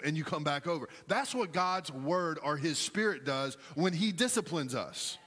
and 0.03 0.17
you 0.17 0.23
come 0.23 0.43
back 0.43 0.67
over. 0.67 0.89
That's 1.07 1.33
what 1.33 1.51
god's 1.51 1.91
word 1.91 2.39
or 2.43 2.57
his 2.57 2.77
spirit 2.77 3.25
does 3.25 3.57
when 3.75 3.93
he 3.93 4.11
disciplines 4.11 4.75
us 4.75 5.17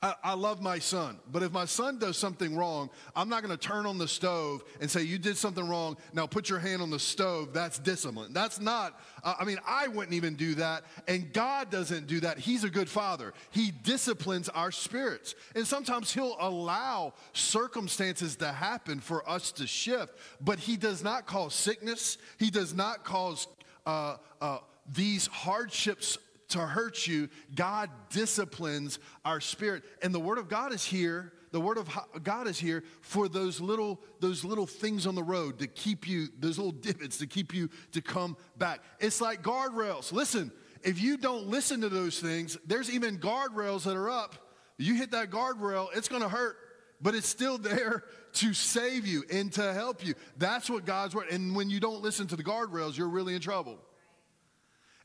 I, 0.00 0.14
I, 0.22 0.34
love 0.34 0.62
my 0.62 0.78
son, 0.78 1.18
but 1.32 1.42
if 1.42 1.50
my 1.50 1.64
son 1.64 1.98
does 1.98 2.16
something 2.16 2.54
wrong, 2.54 2.88
I'm 3.16 3.28
not 3.28 3.42
going 3.42 3.56
to 3.56 3.68
turn 3.68 3.84
on 3.84 3.98
the 3.98 4.06
stove 4.06 4.62
and 4.80 4.88
say, 4.88 5.02
You 5.02 5.18
did 5.18 5.36
something 5.36 5.68
wrong. 5.68 5.96
Now 6.12 6.28
put 6.28 6.48
your 6.48 6.60
hand 6.60 6.82
on 6.82 6.90
the 6.90 7.00
stove. 7.00 7.52
That's 7.52 7.80
discipline. 7.80 8.32
That's 8.32 8.60
not, 8.60 9.00
uh, 9.24 9.34
I 9.40 9.44
mean, 9.44 9.58
I 9.66 9.88
wouldn't 9.88 10.14
even 10.14 10.36
do 10.36 10.54
that. 10.54 10.84
And 11.08 11.32
God 11.32 11.70
doesn't 11.70 12.06
do 12.06 12.20
that. 12.20 12.38
He's 12.38 12.62
a 12.62 12.70
good 12.70 12.88
father. 12.88 13.34
He 13.50 13.72
disciplines 13.72 14.48
our 14.48 14.70
spirits. 14.70 15.34
And 15.56 15.66
sometimes 15.66 16.12
He'll 16.12 16.36
allow 16.38 17.14
circumstances 17.32 18.36
to 18.36 18.52
happen 18.52 19.00
for 19.00 19.28
us 19.28 19.50
to 19.52 19.66
shift, 19.66 20.16
but 20.40 20.60
He 20.60 20.76
does 20.76 21.02
not 21.02 21.26
cause 21.26 21.54
sickness, 21.54 22.18
He 22.38 22.50
does 22.50 22.72
not 22.72 23.02
cause 23.02 23.48
uh, 23.84 24.18
uh, 24.40 24.58
these 24.94 25.26
hardships 25.26 26.18
to 26.48 26.60
hurt 26.60 27.06
you, 27.06 27.28
God 27.54 27.90
disciplines 28.10 28.98
our 29.24 29.40
spirit. 29.40 29.82
And 30.02 30.14
the 30.14 30.20
word 30.20 30.38
of 30.38 30.48
God 30.48 30.72
is 30.72 30.84
here. 30.84 31.32
The 31.50 31.60
word 31.60 31.78
of 31.78 31.88
God 32.22 32.46
is 32.46 32.58
here 32.58 32.84
for 33.00 33.26
those 33.26 33.60
little 33.60 34.00
those 34.20 34.44
little 34.44 34.66
things 34.66 35.06
on 35.06 35.14
the 35.14 35.22
road 35.22 35.58
to 35.60 35.66
keep 35.66 36.06
you 36.06 36.28
those 36.38 36.58
little 36.58 36.72
divots 36.72 37.18
to 37.18 37.26
keep 37.26 37.54
you 37.54 37.70
to 37.92 38.02
come 38.02 38.36
back. 38.58 38.80
It's 39.00 39.20
like 39.20 39.42
guardrails. 39.42 40.12
Listen, 40.12 40.52
if 40.82 41.00
you 41.00 41.16
don't 41.16 41.46
listen 41.46 41.80
to 41.80 41.88
those 41.88 42.20
things, 42.20 42.58
there's 42.66 42.90
even 42.90 43.18
guardrails 43.18 43.84
that 43.84 43.96
are 43.96 44.10
up. 44.10 44.34
You 44.76 44.94
hit 44.94 45.10
that 45.12 45.30
guardrail, 45.30 45.88
it's 45.94 46.08
going 46.08 46.22
to 46.22 46.28
hurt, 46.28 46.56
but 47.00 47.14
it's 47.14 47.28
still 47.28 47.58
there 47.58 48.04
to 48.34 48.54
save 48.54 49.06
you 49.06 49.24
and 49.32 49.52
to 49.54 49.72
help 49.72 50.06
you. 50.06 50.14
That's 50.36 50.70
what 50.70 50.84
God's 50.84 51.14
word. 51.14 51.28
And 51.30 51.56
when 51.56 51.70
you 51.70 51.80
don't 51.80 52.02
listen 52.02 52.26
to 52.28 52.36
the 52.36 52.44
guardrails, 52.44 52.96
you're 52.96 53.08
really 53.08 53.34
in 53.34 53.40
trouble. 53.40 53.78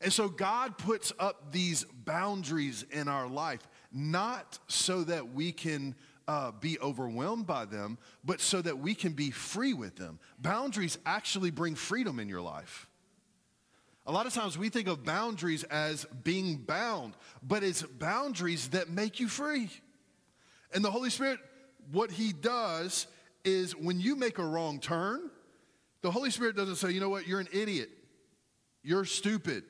And 0.04 0.12
so 0.12 0.28
God 0.28 0.78
puts 0.78 1.14
up 1.18 1.54
these 1.54 1.86
boundaries 2.06 2.86
in 2.92 3.08
our 3.08 3.28
life, 3.28 3.62
not 3.92 4.60
so 4.68 5.04
that 5.06 5.34
we 5.34 5.54
can 5.54 5.96
uh, 6.28 6.52
be 6.52 6.78
overwhelmed 6.80 7.48
by 7.48 7.64
them, 7.64 7.98
but 8.24 8.42
so 8.42 8.62
that 8.62 8.80
we 8.80 8.96
can 8.96 9.14
be 9.14 9.32
free 9.32 9.74
with 9.74 9.96
them. 9.96 10.20
Boundaries 10.40 10.98
actually 11.06 11.52
bring 11.52 11.76
freedom 11.76 12.20
in 12.20 12.28
your 12.28 12.42
life. 12.42 12.90
A 14.06 14.12
lot 14.12 14.26
of 14.26 14.34
times 14.34 14.58
we 14.58 14.68
think 14.68 14.90
of 14.90 15.06
boundaries 15.06 15.64
as 15.64 16.06
being 16.24 16.58
bound, 16.58 17.14
but 17.42 17.64
it's 17.64 17.82
boundaries 17.84 18.70
that 18.70 18.90
make 18.90 19.22
you 19.22 19.30
free. 19.30 19.70
And 20.74 20.84
the 20.84 20.92
Holy 20.92 21.10
Spirit, 21.10 21.40
what 21.94 22.12
He 22.12 22.34
does 22.34 23.08
is 23.46 23.74
when 23.74 24.02
you 24.02 24.18
make 24.18 24.38
a 24.38 24.46
wrong 24.46 24.80
turn, 24.82 25.30
the 26.02 26.12
Holy 26.12 26.30
Spirit 26.30 26.58
doesn't 26.58 26.76
say, 26.76 26.92
you 26.92 27.00
know 27.00 27.10
what, 27.10 27.26
you're 27.26 27.40
an 27.40 27.48
idiot, 27.54 27.90
you're 28.82 29.06
stupid, 29.06 29.64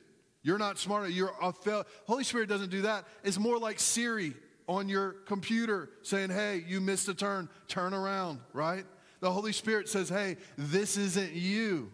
you're 0.43 0.57
not 0.57 0.77
smart. 0.77 1.09
You're 1.11 1.33
a 1.41 1.53
fail. 1.53 1.85
Holy 2.05 2.23
Spirit 2.23 2.49
doesn't 2.49 2.69
do 2.69 2.81
that. 2.81 3.05
It's 3.23 3.39
more 3.39 3.57
like 3.57 3.79
Siri 3.79 4.33
on 4.67 4.89
your 4.89 5.13
computer 5.25 5.89
saying, 6.01 6.29
hey, 6.29 6.63
you 6.67 6.81
missed 6.81 7.07
a 7.07 7.13
turn, 7.13 7.49
turn 7.67 7.93
around, 7.93 8.39
right? 8.53 8.85
The 9.21 9.31
Holy 9.31 9.53
Spirit 9.53 9.87
says, 9.87 10.09
hey, 10.09 10.37
this 10.57 10.97
isn't 10.97 11.31
you. 11.33 11.91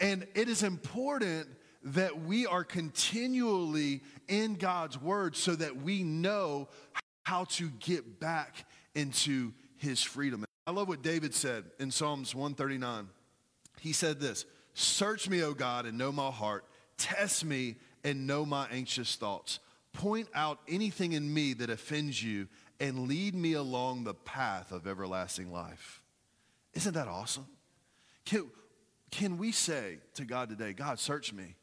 And 0.00 0.26
it 0.34 0.48
is 0.48 0.62
important 0.62 1.48
that 1.82 2.20
we 2.20 2.46
are 2.46 2.64
continually 2.64 4.02
in 4.28 4.54
God's 4.54 5.00
word 5.00 5.34
so 5.34 5.54
that 5.54 5.76
we 5.76 6.02
know 6.02 6.68
how 7.24 7.44
to 7.44 7.70
get 7.80 8.20
back 8.20 8.66
into 8.94 9.52
his 9.76 10.02
freedom. 10.02 10.44
I 10.66 10.70
love 10.72 10.88
what 10.88 11.02
David 11.02 11.34
said 11.34 11.64
in 11.78 11.90
Psalms 11.90 12.34
139. 12.34 13.08
He 13.80 13.92
said 13.92 14.20
this 14.20 14.44
Search 14.74 15.28
me, 15.28 15.42
O 15.42 15.54
God, 15.54 15.86
and 15.86 15.96
know 15.96 16.12
my 16.12 16.30
heart 16.30 16.64
Test 16.98 17.44
me 17.44 17.76
and 18.04 18.26
know 18.26 18.44
my 18.44 18.66
anxious 18.70 19.16
thoughts. 19.16 19.60
Point 19.92 20.28
out 20.34 20.60
anything 20.68 21.12
in 21.12 21.32
me 21.32 21.54
that 21.54 21.70
offends 21.70 22.22
you 22.22 22.48
and 22.80 23.08
lead 23.08 23.34
me 23.34 23.54
along 23.54 24.04
the 24.04 24.14
path 24.14 24.70
of 24.70 24.86
everlasting 24.86 25.50
life. 25.52 26.02
Isn't 26.74 26.94
that 26.94 27.08
awesome? 27.08 27.46
Can, 28.24 28.50
can 29.10 29.38
we 29.38 29.52
say 29.52 29.98
to 30.14 30.24
God 30.24 30.48
today, 30.48 30.72
God, 30.72 30.98
search 30.98 31.32
me. 31.32 31.56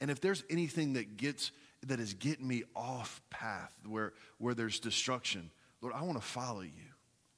And 0.00 0.10
if 0.10 0.20
there's 0.20 0.42
anything 0.48 0.94
that 0.94 1.16
gets 1.16 1.50
that 1.86 2.00
is 2.00 2.14
getting 2.14 2.46
me 2.46 2.64
off 2.74 3.20
path 3.30 3.72
where, 3.86 4.12
where 4.38 4.54
there's 4.54 4.80
destruction, 4.80 5.50
Lord, 5.80 5.94
I 5.94 6.02
want 6.02 6.20
to 6.20 6.26
follow 6.26 6.62
you. 6.62 6.72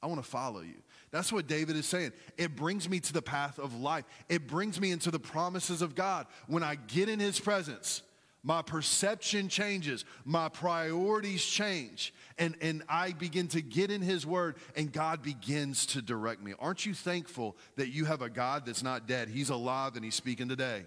I 0.03 0.07
want 0.07 0.23
to 0.23 0.29
follow 0.29 0.61
you. 0.61 0.83
That's 1.11 1.33
what 1.33 1.49
David 1.49 1.77
is 1.77 1.87
saying. 1.87 2.13
It 2.37 2.55
brings 2.55 2.89
me 2.89 3.01
to 3.01 3.13
the 3.13 3.23
path 3.23 3.59
of 3.59 3.75
life. 3.75 4.05
It 4.29 4.47
brings 4.47 4.81
me 4.81 4.93
into 4.93 5.11
the 5.11 5.19
promises 5.19 5.83
of 5.83 5.95
God. 5.95 6.27
When 6.47 6.63
I 6.63 6.77
get 6.77 7.09
in 7.09 7.19
his 7.19 7.41
presence, 7.41 8.03
my 8.43 8.63
perception 8.63 9.49
changes, 9.49 10.05
my 10.25 10.49
priorities 10.49 11.45
change, 11.45 12.15
and, 12.39 12.57
and 12.63 12.83
I 12.89 13.13
begin 13.13 13.49
to 13.49 13.61
get 13.61 13.91
in 13.91 14.01
His 14.01 14.25
Word, 14.25 14.57
and 14.75 14.91
God 14.91 15.23
begins 15.23 15.85
to 15.87 16.01
direct 16.01 16.43
me. 16.43 16.55
Aren't 16.59 16.87
you 16.87 16.95
thankful 16.95 17.55
that 17.77 17.89
you 17.89 18.07
have 18.07 18.23
a 18.23 18.31
God 18.31 18.65
that's 18.65 18.83
not 18.83 19.07
dead? 19.07 19.29
He's 19.29 19.51
alive 19.51 19.95
and 19.95 20.05
He's 20.05 20.15
speaking 20.15 20.49
today. 20.49 20.85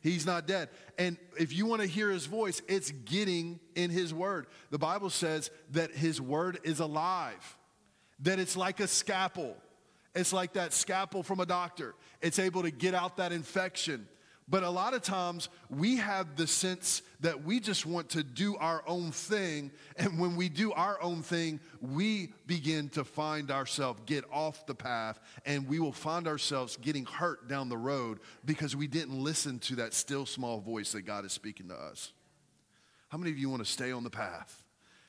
He's 0.00 0.24
not 0.24 0.46
dead. 0.46 0.70
And 0.98 1.18
if 1.38 1.52
you 1.52 1.66
want 1.66 1.82
to 1.82 1.88
hear 1.88 2.10
His 2.10 2.24
voice, 2.24 2.62
it's 2.66 2.90
getting 2.90 3.60
in 3.74 3.90
His 3.90 4.14
Word. 4.14 4.46
The 4.70 4.78
Bible 4.78 5.10
says 5.10 5.50
that 5.72 5.90
His 5.90 6.18
Word 6.18 6.60
is 6.64 6.80
alive 6.80 7.55
that 8.20 8.38
it's 8.38 8.56
like 8.56 8.80
a 8.80 8.88
scalpel. 8.88 9.56
It's 10.14 10.32
like 10.32 10.54
that 10.54 10.72
scalpel 10.72 11.22
from 11.22 11.40
a 11.40 11.46
doctor. 11.46 11.94
It's 12.22 12.38
able 12.38 12.62
to 12.62 12.70
get 12.70 12.94
out 12.94 13.18
that 13.18 13.32
infection. 13.32 14.08
But 14.48 14.62
a 14.62 14.70
lot 14.70 14.94
of 14.94 15.02
times 15.02 15.48
we 15.68 15.96
have 15.96 16.36
the 16.36 16.46
sense 16.46 17.02
that 17.18 17.42
we 17.42 17.58
just 17.58 17.84
want 17.84 18.10
to 18.10 18.22
do 18.22 18.56
our 18.56 18.84
own 18.86 19.10
thing. 19.10 19.72
And 19.96 20.20
when 20.20 20.36
we 20.36 20.48
do 20.48 20.72
our 20.72 21.02
own 21.02 21.22
thing, 21.22 21.58
we 21.80 22.32
begin 22.46 22.88
to 22.90 23.02
find 23.02 23.50
ourselves 23.50 24.00
get 24.06 24.24
off 24.30 24.64
the 24.66 24.74
path 24.74 25.18
and 25.44 25.66
we 25.66 25.80
will 25.80 25.92
find 25.92 26.28
ourselves 26.28 26.76
getting 26.76 27.06
hurt 27.06 27.48
down 27.48 27.68
the 27.68 27.76
road 27.76 28.20
because 28.44 28.76
we 28.76 28.86
didn't 28.86 29.18
listen 29.18 29.58
to 29.60 29.76
that 29.76 29.92
still 29.94 30.24
small 30.24 30.60
voice 30.60 30.92
that 30.92 31.02
God 31.02 31.24
is 31.24 31.32
speaking 31.32 31.68
to 31.68 31.74
us. 31.74 32.12
How 33.08 33.18
many 33.18 33.32
of 33.32 33.38
you 33.38 33.50
want 33.50 33.64
to 33.64 33.70
stay 33.70 33.90
on 33.90 34.04
the 34.04 34.10
path? 34.10 34.62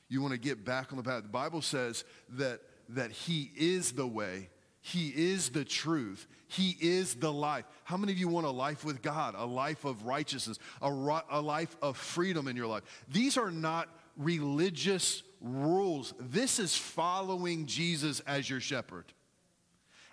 You 0.08 0.20
want 0.20 0.32
to 0.32 0.40
get 0.40 0.64
back 0.64 0.90
on 0.90 0.96
the 0.96 1.04
path. 1.04 1.22
The 1.22 1.28
Bible 1.28 1.62
says 1.62 2.04
that 2.30 2.60
that 2.90 3.10
He 3.10 3.50
is 3.56 3.92
the 3.92 4.06
way, 4.06 4.50
He 4.80 5.08
is 5.08 5.50
the 5.50 5.64
truth, 5.64 6.26
He 6.46 6.76
is 6.80 7.14
the 7.14 7.32
life. 7.32 7.64
How 7.84 7.96
many 7.96 8.12
of 8.12 8.18
you 8.18 8.28
want 8.28 8.46
a 8.46 8.50
life 8.50 8.84
with 8.84 9.02
God, 9.02 9.34
a 9.36 9.46
life 9.46 9.84
of 9.84 10.04
righteousness, 10.04 10.58
a, 10.80 10.90
a 11.30 11.40
life 11.40 11.76
of 11.82 11.96
freedom 11.96 12.48
in 12.48 12.56
your 12.56 12.66
life? 12.66 12.82
These 13.08 13.36
are 13.36 13.50
not 13.50 13.88
religious 14.16 15.22
rules. 15.40 16.14
This 16.18 16.58
is 16.58 16.76
following 16.76 17.66
Jesus 17.66 18.20
as 18.20 18.48
your 18.48 18.60
shepherd, 18.60 19.04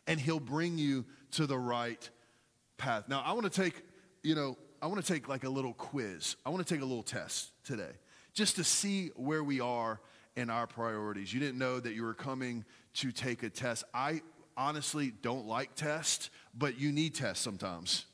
and 0.07 0.19
He'll 0.19 0.39
bring 0.39 0.77
you 0.77 1.05
to 1.31 1.45
the 1.45 1.57
right 1.57 2.09
path. 2.77 3.05
Now, 3.07 3.21
I 3.25 3.33
want 3.33 3.51
to 3.51 3.61
take, 3.61 3.83
you 4.23 4.35
know, 4.35 4.57
I 4.81 4.87
want 4.87 5.03
to 5.03 5.13
take 5.13 5.27
like 5.27 5.43
a 5.43 5.49
little 5.49 5.73
quiz. 5.73 6.35
I 6.45 6.49
want 6.49 6.65
to 6.65 6.73
take 6.73 6.81
a 6.81 6.85
little 6.85 7.03
test 7.03 7.51
today 7.63 7.91
just 8.33 8.57
to 8.57 8.63
see 8.63 9.07
where 9.15 9.43
we 9.43 9.61
are 9.61 9.99
in 10.35 10.49
our 10.49 10.67
priorities. 10.67 11.33
You 11.33 11.39
didn't 11.39 11.57
know 11.57 11.79
that 11.79 11.93
you 11.93 12.03
were 12.03 12.13
coming 12.13 12.65
to 12.95 13.11
take 13.11 13.43
a 13.43 13.49
test. 13.49 13.83
I 13.93 14.21
honestly 14.57 15.13
don't 15.21 15.47
like 15.47 15.75
tests, 15.75 16.29
but 16.57 16.79
you 16.79 16.91
need 16.91 17.15
tests 17.15 17.43
sometimes. 17.43 18.05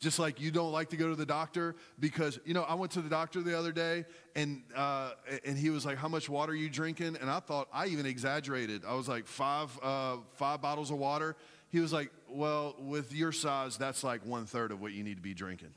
Just 0.00 0.20
like 0.20 0.40
you 0.40 0.52
don't 0.52 0.70
like 0.70 0.90
to 0.90 0.96
go 0.96 1.08
to 1.08 1.16
the 1.16 1.26
doctor 1.26 1.74
because, 1.98 2.38
you 2.44 2.54
know, 2.54 2.62
I 2.62 2.74
went 2.74 2.92
to 2.92 3.02
the 3.02 3.08
doctor 3.08 3.40
the 3.40 3.58
other 3.58 3.72
day 3.72 4.04
and, 4.36 4.62
uh, 4.76 5.10
and 5.44 5.58
he 5.58 5.70
was 5.70 5.84
like, 5.84 5.98
How 5.98 6.06
much 6.06 6.28
water 6.28 6.52
are 6.52 6.54
you 6.54 6.68
drinking? 6.68 7.16
And 7.20 7.28
I 7.28 7.40
thought 7.40 7.66
I 7.72 7.88
even 7.88 8.06
exaggerated. 8.06 8.84
I 8.86 8.94
was 8.94 9.08
like, 9.08 9.26
Five, 9.26 9.76
uh, 9.82 10.18
five 10.34 10.62
bottles 10.62 10.92
of 10.92 10.98
water. 10.98 11.34
He 11.70 11.80
was 11.80 11.92
like, 11.92 12.12
Well, 12.30 12.76
with 12.78 13.12
your 13.12 13.32
size, 13.32 13.76
that's 13.76 14.04
like 14.04 14.24
one 14.24 14.46
third 14.46 14.70
of 14.70 14.80
what 14.80 14.92
you 14.92 15.02
need 15.02 15.16
to 15.16 15.22
be 15.22 15.34
drinking. 15.34 15.74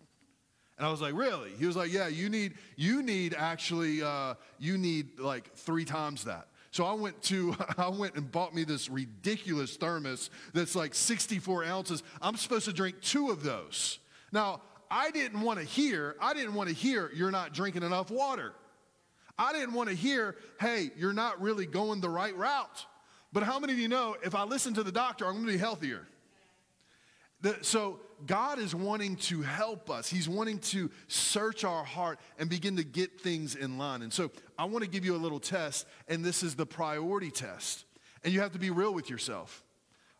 And 0.81 0.88
I 0.88 0.89
was 0.89 1.00
like, 1.00 1.13
really? 1.13 1.51
He 1.59 1.67
was 1.67 1.75
like, 1.75 1.93
yeah, 1.93 2.07
you 2.07 2.27
need, 2.27 2.55
you 2.75 3.03
need 3.03 3.35
actually, 3.38 4.01
uh, 4.01 4.33
you 4.57 4.79
need 4.79 5.19
like 5.19 5.53
three 5.53 5.85
times 5.85 6.23
that. 6.23 6.47
So 6.71 6.85
I 6.85 6.93
went 6.93 7.21
to, 7.25 7.55
I 7.77 7.89
went 7.89 8.15
and 8.15 8.31
bought 8.31 8.55
me 8.55 8.63
this 8.63 8.89
ridiculous 8.89 9.77
thermos 9.77 10.31
that's 10.55 10.75
like 10.75 10.95
64 10.95 11.65
ounces. 11.65 12.01
I'm 12.19 12.35
supposed 12.35 12.65
to 12.65 12.73
drink 12.73 13.00
two 13.00 13.29
of 13.29 13.43
those. 13.43 14.00
Now, 14.31 14.63
I 14.89 15.11
didn't 15.11 15.41
want 15.41 15.59
to 15.59 15.65
hear, 15.65 16.15
I 16.19 16.33
didn't 16.33 16.55
want 16.55 16.67
to 16.69 16.73
hear 16.73 17.11
you're 17.13 17.29
not 17.29 17.53
drinking 17.53 17.83
enough 17.83 18.09
water. 18.09 18.53
I 19.38 19.53
didn't 19.53 19.75
want 19.75 19.89
to 19.89 19.95
hear, 19.95 20.35
hey, 20.59 20.89
you're 20.97 21.13
not 21.13 21.39
really 21.39 21.67
going 21.67 22.01
the 22.01 22.09
right 22.09 22.35
route. 22.35 22.88
But 23.31 23.43
how 23.43 23.59
many 23.59 23.73
of 23.73 23.77
you 23.77 23.88
know 23.88 24.15
if 24.23 24.33
I 24.33 24.45
listen 24.45 24.73
to 24.73 24.81
the 24.81 24.91
doctor, 24.91 25.27
I'm 25.27 25.33
going 25.33 25.45
to 25.45 25.51
be 25.51 25.59
healthier? 25.59 26.07
The, 27.41 27.57
so 27.61 28.00
God 28.25 28.60
is 28.60 28.74
wanting 28.75 29.16
to 29.18 29.42
help 29.42 29.90
us. 29.90 30.10
He's 30.10 30.30
wanting 30.30 30.60
to 30.60 30.90
search 31.08 31.63
our 31.63 31.84
heart 31.84 32.20
and 32.38 32.50
begin 32.50 32.78
to 32.78 32.84
get 32.84 33.22
things 33.22 33.56
in 33.56 33.78
line. 33.78 34.01
And 34.01 34.12
so 34.12 34.32
I 34.58 34.66
want 34.66 34.84
to 34.84 34.90
give 34.90 35.06
you 35.06 35.16
a 35.16 35.18
little 35.18 35.40
test, 35.40 35.88
and 36.08 36.24
this 36.24 36.44
is 36.44 36.56
the 36.56 36.66
priority 36.66 37.32
test. 37.32 37.86
And 38.24 38.34
you 38.34 38.42
have 38.42 38.51
to 38.54 38.60
be 38.60 38.70
real 38.70 38.94
with 38.94 39.10
yourself. 39.10 39.63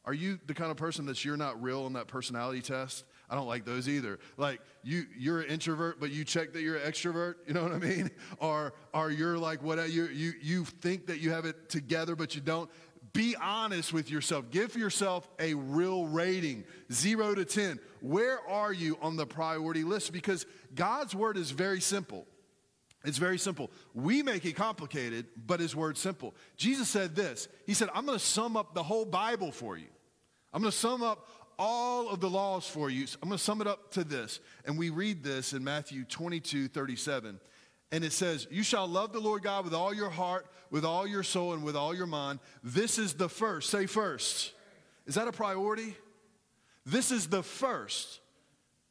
Are 0.06 0.14
you 0.14 0.40
the 0.48 0.54
kind 0.54 0.72
of 0.72 0.78
person 0.78 1.06
that's 1.06 1.24
you're 1.24 1.38
not 1.38 1.62
real 1.62 1.84
on 1.84 1.94
that 1.94 2.08
personality 2.08 2.62
test? 2.62 3.06
I 3.30 3.36
don't 3.36 3.48
like 3.48 3.64
those 3.64 3.88
either. 3.88 4.20
Like 4.36 4.60
you, 4.84 5.06
you're 5.18 5.40
an 5.40 5.48
introvert, 5.48 6.02
but 6.02 6.12
you 6.12 6.26
check 6.26 6.52
that 6.54 6.64
you're 6.64 6.76
an 6.76 6.92
extrovert. 6.92 7.36
You 7.48 7.54
know 7.54 7.64
what 7.64 7.72
I 7.72 7.78
mean? 7.78 8.12
Or, 8.40 8.74
or 8.94 9.12
you're 9.12 9.38
like 9.38 9.62
what 9.62 9.90
you 9.92 10.08
you 10.08 10.34
you 10.42 10.66
think 10.66 11.06
that 11.08 11.20
you 11.20 11.30
have 11.30 11.46
it 11.46 11.70
together, 11.70 12.16
but 12.16 12.34
you 12.34 12.42
don't. 12.42 12.70
Be 13.14 13.36
honest 13.36 13.92
with 13.92 14.10
yourself. 14.10 14.52
Give 14.52 14.76
yourself 14.76 15.30
a 15.40 15.54
real 15.54 16.06
rating, 16.06 16.64
zero 16.92 17.36
to 17.36 17.46
ten. 17.46 17.80
Where 18.00 18.40
are 18.48 18.72
you 18.72 18.98
on 19.02 19.18
the 19.18 19.26
priority 19.26 19.84
list? 19.84 20.14
Because 20.14 20.46
God's 20.74 21.14
word 21.14 21.38
is 21.38 21.52
very 21.52 21.82
simple. 21.82 22.26
It's 23.04 23.18
very 23.18 23.40
simple. 23.40 23.72
We 23.94 24.22
make 24.22 24.46
it 24.46 24.56
complicated, 24.56 25.26
but 25.48 25.60
his 25.60 25.76
word's 25.76 26.00
simple. 26.00 26.36
Jesus 26.56 26.88
said 26.88 27.16
this. 27.16 27.48
He 27.66 27.74
said, 27.74 27.90
I'm 27.94 28.06
going 28.06 28.18
to 28.18 28.24
sum 28.24 28.56
up 28.56 28.76
the 28.76 28.84
whole 28.84 29.06
Bible 29.06 29.52
for 29.52 29.76
you. 29.78 29.88
I'm 30.54 30.62
going 30.62 30.72
to 30.72 30.78
sum 30.78 31.02
up 31.02 31.28
all 31.58 32.10
of 32.10 32.20
the 32.20 32.30
laws 32.30 32.68
for 32.68 32.90
you. 32.90 33.06
I'm 33.22 33.30
going 33.30 33.38
to 33.38 33.44
sum 33.44 33.62
it 33.62 33.68
up 33.68 33.92
to 33.92 34.04
this. 34.04 34.40
And 34.66 34.78
we 34.78 34.90
read 34.90 35.24
this 35.24 35.54
in 35.54 35.64
Matthew 35.64 36.04
22 36.06 36.68
37. 36.68 37.40
And 37.92 38.04
it 38.04 38.14
says, 38.14 38.48
You 38.50 38.64
shall 38.64 38.88
love 38.88 39.14
the 39.14 39.20
Lord 39.20 39.44
God 39.44 39.66
with 39.66 39.74
all 39.74 39.94
your 39.94 40.10
heart, 40.10 40.46
with 40.70 40.86
all 40.86 41.06
your 41.06 41.24
soul, 41.24 41.54
and 41.54 41.64
with 41.64 41.76
all 41.76 41.94
your 41.96 42.08
mind. 42.08 42.40
This 42.64 42.98
is 42.98 43.14
the 43.14 43.30
first. 43.30 43.70
Say 43.70 43.86
first. 43.86 44.54
Is 45.06 45.16
that 45.16 45.28
a 45.28 45.32
priority? 45.32 45.96
This 46.86 47.12
is 47.12 47.28
the 47.28 47.44
first. 47.44 48.20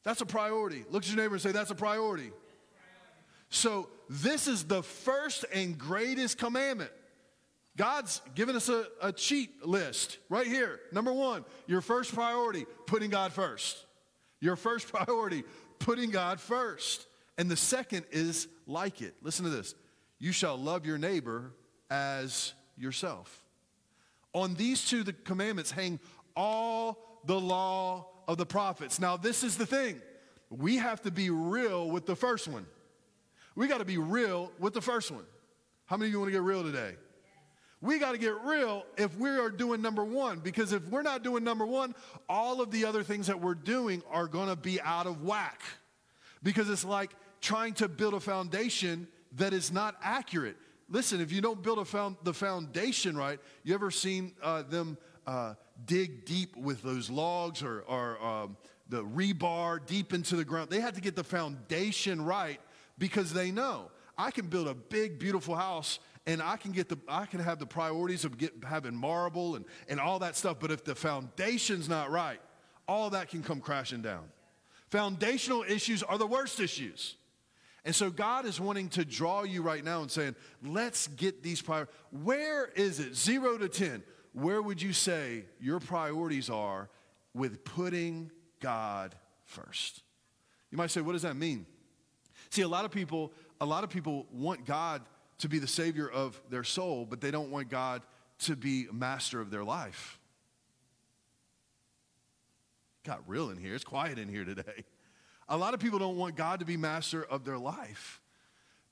That's 0.02 0.21
a 0.21 0.26
priority. 0.26 0.85
Look 0.90 1.04
at 1.04 1.09
your 1.09 1.16
neighbor 1.16 1.35
and 1.35 1.42
say, 1.42 1.52
That's 1.52 1.71
a 1.71 1.75
priority. 1.75 2.30
So, 3.49 3.88
this 4.09 4.47
is 4.47 4.64
the 4.64 4.83
first 4.83 5.45
and 5.52 5.76
greatest 5.76 6.38
commandment. 6.38 6.90
God's 7.76 8.21
given 8.35 8.57
us 8.57 8.69
a, 8.69 8.87
a 9.00 9.12
cheat 9.12 9.64
list 9.66 10.19
right 10.28 10.47
here. 10.47 10.80
Number 10.92 11.12
one, 11.12 11.45
your 11.66 11.80
first 11.80 12.14
priority, 12.14 12.66
putting 12.87 13.11
God 13.11 13.33
first. 13.33 13.87
Your 14.40 14.57
first 14.57 14.88
priority, 14.92 15.45
putting 15.78 16.11
God 16.11 16.40
first. 16.40 17.07
And 17.40 17.50
the 17.50 17.56
second 17.56 18.04
is 18.11 18.49
like 18.66 19.00
it. 19.00 19.14
Listen 19.23 19.47
to 19.47 19.50
this 19.50 19.75
you 20.18 20.30
shall 20.30 20.59
love 20.59 20.85
your 20.85 20.99
neighbor 20.99 21.54
as 21.88 22.52
yourself. 22.76 23.42
On 24.35 24.54
these 24.54 24.87
two 24.87 25.02
the 25.02 25.14
commandments 25.14 25.70
hang 25.70 25.99
all 26.37 27.23
the 27.25 27.40
law 27.40 28.09
of 28.28 28.37
the 28.37 28.44
prophets. 28.44 29.00
Now, 29.00 29.16
this 29.16 29.42
is 29.42 29.56
the 29.56 29.64
thing 29.64 30.02
we 30.50 30.76
have 30.76 31.00
to 31.02 31.11
be 31.11 31.30
real 31.30 31.90
with 31.90 32.04
the 32.04 32.14
first 32.14 32.47
one. 32.47 32.66
We 33.54 33.68
got 33.68 33.78
to 33.78 33.87
be 33.87 33.97
real 33.97 34.52
with 34.59 34.75
the 34.75 34.82
first 34.82 35.11
one. 35.11 35.25
How 35.87 35.97
many 35.97 36.09
of 36.09 36.12
you 36.12 36.20
want 36.20 36.28
to 36.28 36.32
get 36.32 36.42
real 36.42 36.62
today? 36.62 36.94
We 37.80 37.99
got 37.99 38.12
to 38.12 38.18
get 38.18 38.35
real 38.44 38.85
if 38.99 39.16
we 39.16 39.30
are 39.30 39.49
doing 39.49 39.80
number 39.80 40.04
one, 40.04 40.40
because 40.40 40.75
if 40.75 40.87
we're 40.88 41.00
not 41.00 41.25
doing 41.25 41.42
number 41.42 41.64
one, 41.64 41.94
all 42.28 42.61
of 42.61 42.70
the 42.70 42.85
other 42.85 43.02
things 43.02 43.28
that 43.28 43.40
we're 43.40 43.54
doing 43.54 44.02
are 44.11 44.26
going 44.26 44.50
to 44.50 44.56
be 44.56 44.78
out 44.82 45.06
of 45.06 45.23
whack. 45.23 45.62
Because 46.42 46.68
it's 46.68 46.85
like 46.85 47.11
trying 47.40 47.75
to 47.75 47.88
build 47.88 48.14
a 48.14 48.20
foundation 48.20 49.09
that 49.37 49.53
is 49.53 49.72
not 49.72 49.96
accurate. 50.03 50.57
Listen, 50.88 51.20
if 51.20 51.31
you 51.31 51.40
don't 51.40 51.62
build 51.62 51.79
a 51.79 51.85
found, 51.85 52.16
the 52.24 52.35
foundation 52.35 53.16
right, 53.16 53.38
you 53.62 53.74
ever 53.74 53.90
seen 53.90 54.33
uh, 54.42 54.62
them 54.62 54.98
uh, 55.26 55.55
dig 55.85 56.24
deep 56.24 56.57
with 56.57 56.83
those 56.83 57.09
logs 57.09 57.62
or, 57.62 57.83
or 57.83 58.22
um, 58.24 58.57
the 58.88 59.05
rebar 59.05 59.85
deep 59.87 60.12
into 60.12 60.35
the 60.35 60.44
ground? 60.44 60.68
They 60.68 60.81
had 60.81 60.94
to 60.96 61.00
get 61.00 61.14
the 61.14 61.24
foundation 61.24 62.24
right 62.24 62.61
because 62.98 63.33
they 63.33 63.50
know 63.50 63.90
I 64.18 64.31
can 64.31 64.48
build 64.48 64.68
a 64.68 64.74
big, 64.74 65.18
beautiful 65.18 65.55
house 65.55 66.00
and 66.26 66.42
I 66.42 66.57
can 66.57 66.72
get 66.72 66.88
the 66.88 66.98
I 67.09 67.24
can 67.24 67.40
have 67.40 67.59
the 67.59 67.66
priorities 67.66 68.24
of 68.24 68.37
get, 68.37 68.53
having 68.66 68.94
marble 68.94 69.57
and, 69.57 69.64
and 69.88 69.98
all 69.98 70.18
that 70.18 70.37
stuff. 70.37 70.59
But 70.61 70.70
if 70.70 70.85
the 70.85 70.94
foundation's 70.94 71.88
not 71.88 72.11
right, 72.11 72.40
all 72.87 73.11
that 73.11 73.29
can 73.29 73.42
come 73.42 73.61
crashing 73.61 74.03
down. 74.03 74.24
Foundational 74.88 75.64
issues 75.66 76.03
are 76.03 76.18
the 76.18 76.26
worst 76.26 76.61
issues. 76.61 77.14
And 77.85 77.95
so 77.95 78.11
God 78.11 78.45
is 78.45 78.61
wanting 78.61 78.88
to 78.90 79.05
draw 79.05 79.43
you 79.43 79.62
right 79.62 79.83
now 79.83 80.03
and 80.03 80.11
saying, 80.11 80.37
let's 80.62 81.09
get 81.09 81.43
these 81.43 81.62
priorities. 81.62 81.95
Where 82.11 82.66
is 82.66 83.01
it? 83.01 83.16
Zero 83.16 83.57
to 83.57 83.69
10. 83.69 84.03
Where 84.33 84.61
would 84.61 84.81
you 84.81 84.93
say 84.93 85.45
your 85.61 85.81
priorities 85.81 86.51
are 86.51 86.88
with 87.35 87.64
putting 87.64 88.31
God 88.61 89.14
first? 89.47 90.03
You 90.71 90.79
might 90.79 90.90
say, 90.90 91.01
what 91.01 91.12
does 91.12 91.23
that 91.23 91.37
mean? 91.37 91.66
See, 92.51 92.62
a 92.62 92.69
lot 92.69 92.85
of 92.85 92.90
people, 92.90 93.33
a 93.61 93.66
lot 93.66 93.83
of 93.83 93.90
people 93.90 94.27
want 94.31 94.66
God 94.66 95.03
to 95.38 95.49
be 95.49 95.59
the 95.59 95.66
savior 95.66 96.09
of 96.09 96.40
their 96.51 96.64
soul, 96.64 97.07
but 97.09 97.21
they 97.21 97.31
don't 97.31 97.51
want 97.51 97.71
God 97.71 98.03
to 98.40 98.57
be 98.57 98.87
master 98.93 99.40
of 99.40 99.51
their 99.51 99.64
life. 99.64 100.19
Got 103.05 103.23
real 103.27 103.51
in 103.51 103.57
here. 103.57 103.75
It's 103.75 103.85
quiet 103.85 104.19
in 104.19 104.29
here 104.29 104.45
today. 104.45 104.85
A 105.50 105.56
lot 105.56 105.74
of 105.74 105.80
people 105.80 105.98
don't 105.98 106.16
want 106.16 106.36
God 106.36 106.60
to 106.60 106.64
be 106.64 106.76
master 106.78 107.24
of 107.24 107.44
their 107.44 107.58
life 107.58 108.20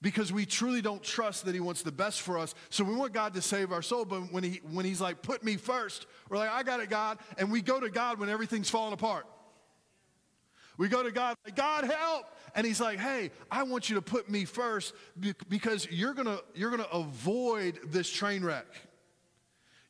because 0.02 0.32
we 0.32 0.44
truly 0.44 0.80
don't 0.82 1.02
trust 1.02 1.44
that 1.46 1.54
he 1.54 1.60
wants 1.60 1.82
the 1.82 1.92
best 1.92 2.20
for 2.20 2.38
us. 2.38 2.54
So 2.70 2.84
we 2.84 2.94
want 2.94 3.12
God 3.12 3.34
to 3.34 3.42
save 3.42 3.72
our 3.72 3.82
soul, 3.82 4.04
but 4.04 4.32
when, 4.32 4.44
he, 4.44 4.60
when 4.70 4.84
he's 4.84 5.00
like, 5.00 5.22
put 5.22 5.42
me 5.42 5.56
first, 5.56 6.06
we're 6.28 6.36
like, 6.36 6.50
I 6.50 6.62
got 6.62 6.80
it, 6.80 6.90
God. 6.90 7.18
And 7.38 7.50
we 7.50 7.62
go 7.62 7.80
to 7.80 7.88
God 7.88 8.18
when 8.18 8.28
everything's 8.28 8.70
falling 8.70 8.92
apart. 8.92 9.26
We 10.76 10.88
go 10.88 11.02
to 11.02 11.10
God, 11.10 11.36
like, 11.44 11.56
God, 11.56 11.84
help. 11.84 12.26
And 12.54 12.64
he's 12.66 12.80
like, 12.80 13.00
hey, 13.00 13.32
I 13.50 13.64
want 13.64 13.88
you 13.88 13.96
to 13.96 14.02
put 14.02 14.30
me 14.30 14.44
first 14.44 14.94
because 15.48 15.88
you're 15.90 16.14
gonna, 16.14 16.38
you're 16.54 16.70
gonna 16.70 16.86
avoid 16.92 17.80
this 17.86 18.08
train 18.08 18.44
wreck. 18.44 18.66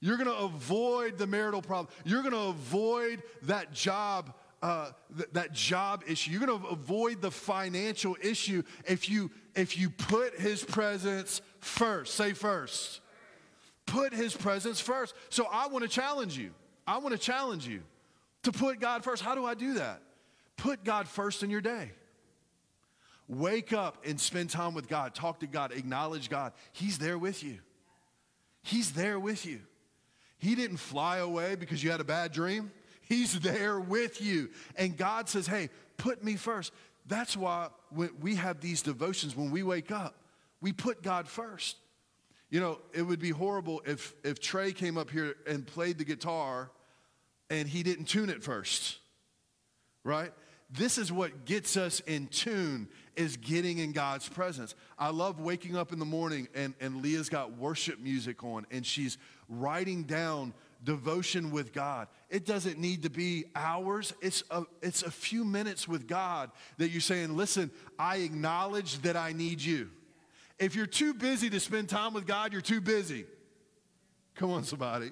You're 0.01 0.17
gonna 0.17 0.31
avoid 0.31 1.19
the 1.19 1.27
marital 1.27 1.61
problem. 1.61 1.93
You're 2.05 2.23
gonna 2.23 2.37
avoid 2.37 3.23
that 3.43 3.73
job, 3.73 4.33
uh, 4.63 4.91
th- 5.17 5.29
that 5.33 5.53
job 5.53 6.03
issue. 6.07 6.31
You're 6.31 6.41
gonna 6.41 6.67
avoid 6.67 7.21
the 7.21 7.31
financial 7.31 8.17
issue 8.23 8.63
if 8.87 9.09
you 9.09 9.31
if 9.55 9.79
you 9.79 9.91
put 9.91 10.39
his 10.39 10.65
presence 10.65 11.41
first. 11.61 12.15
Say 12.15 12.33
first. 12.33 13.01
Put 13.87 14.13
his 14.13 14.37
presence 14.37 14.81
first. 14.81 15.15
So 15.31 15.47
I 15.51 15.69
want 15.69 15.83
to 15.83 15.89
challenge 15.89 16.37
you. 16.37 16.51
I 16.87 16.99
want 16.99 17.13
to 17.13 17.19
challenge 17.19 17.67
you 17.67 17.83
to 18.43 18.53
put 18.53 18.81
God 18.81 19.03
first. 19.05 19.23
How 19.23 19.35
do 19.35 19.45
I 19.45 19.55
do 19.55 19.75
that? 19.75 20.03
Put 20.57 20.85
God 20.85 21.09
first 21.09 21.43
in 21.43 21.51
your 21.51 21.61
day. 21.61 21.93
Wake 23.29 23.73
up 23.73 24.05
and 24.07 24.21
spend 24.21 24.51
time 24.51 24.75
with 24.75 24.89
God. 24.89 25.15
Talk 25.15 25.41
to 25.41 25.47
God. 25.47 25.73
Acknowledge 25.73 26.29
God. 26.29 26.53
He's 26.73 26.99
there 26.99 27.19
with 27.19 27.43
you. 27.43 27.59
He's 28.63 28.93
there 28.93 29.21
with 29.21 29.47
you. 29.47 29.61
He 30.39 30.55
didn't 30.55 30.79
fly 30.79 31.19
away 31.19 31.55
because 31.55 31.83
you 31.83 31.91
had 31.91 32.01
a 32.01 32.05
bad 32.05 32.33
dream. 32.33 32.71
He's 33.09 33.41
there 33.41 33.81
with 33.81 34.21
you. 34.21 34.51
And 34.77 34.97
God 34.97 35.29
says, 35.29 35.47
hey, 35.47 35.71
put 35.97 36.23
me 36.23 36.37
first. 36.37 36.73
That's 37.07 37.37
why 37.37 37.69
we 37.91 38.35
have 38.35 38.61
these 38.61 38.83
devotions, 38.83 39.35
when 39.35 39.51
we 39.51 39.63
wake 39.63 39.91
up, 39.91 40.15
we 40.61 40.73
put 40.73 41.03
God 41.03 41.27
first. 41.27 41.77
You 42.51 42.61
know, 42.61 42.81
it 42.93 43.03
would 43.03 43.19
be 43.19 43.31
horrible 43.31 43.83
if, 43.87 44.15
if 44.25 44.41
Trey 44.41 44.73
came 44.73 44.99
up 44.99 45.11
here 45.11 45.37
and 45.47 45.67
played 45.67 45.99
the 45.99 46.05
guitar 46.05 46.71
and 47.49 47.67
he 47.67 47.83
didn't 47.83 48.07
tune 48.07 48.29
it 48.29 48.43
first, 48.43 48.99
right? 50.05 50.33
this 50.71 50.99
is 50.99 51.11
what 51.11 51.45
gets 51.45 51.77
us 51.77 52.01
in 52.01 52.27
tune 52.27 52.89
is 53.17 53.37
getting 53.37 53.79
in 53.79 53.93
god's 53.93 54.29
presence 54.29 54.75
i 54.99 55.09
love 55.09 55.41
waking 55.41 55.77
up 55.77 55.93
in 55.93 55.99
the 55.99 56.05
morning 56.05 56.49
and, 56.55 56.75
and 56.81 57.03
leah's 57.03 57.29
got 57.29 57.57
worship 57.57 57.99
music 58.01 58.45
on 58.45 58.67
and 58.71 58.85
she's 58.85 59.19
writing 59.49 60.05
down 60.05 60.53
devotion 60.85 61.51
with 61.51 61.73
god 61.73 62.07
it 62.31 62.45
doesn't 62.47 62.79
need 62.79 63.03
to 63.03 63.11
be 63.11 63.45
hours 63.57 64.15
it's 64.23 64.45
a, 64.51 64.63
it's 64.81 65.03
a 65.03 65.11
few 65.11 65.45
minutes 65.45 65.89
with 65.89 66.07
god 66.07 66.51
that 66.77 66.91
you're 66.91 67.01
saying 67.01 67.37
listen 67.37 67.71
i 67.99 68.19
acknowledge 68.19 69.01
that 69.03 69.17
i 69.17 69.33
need 69.33 69.61
you 69.61 69.91
if 70.59 70.77
you're 70.77 70.87
too 70.87 71.13
busy 71.13 71.51
to 71.51 71.59
spend 71.59 71.89
time 71.89 72.15
with 72.15 72.27
god 72.27 72.53
you're 72.53 72.63
too 72.63 72.81
busy 72.81 73.25
come 74.37 74.51
on 74.53 74.63
somebody 74.63 75.11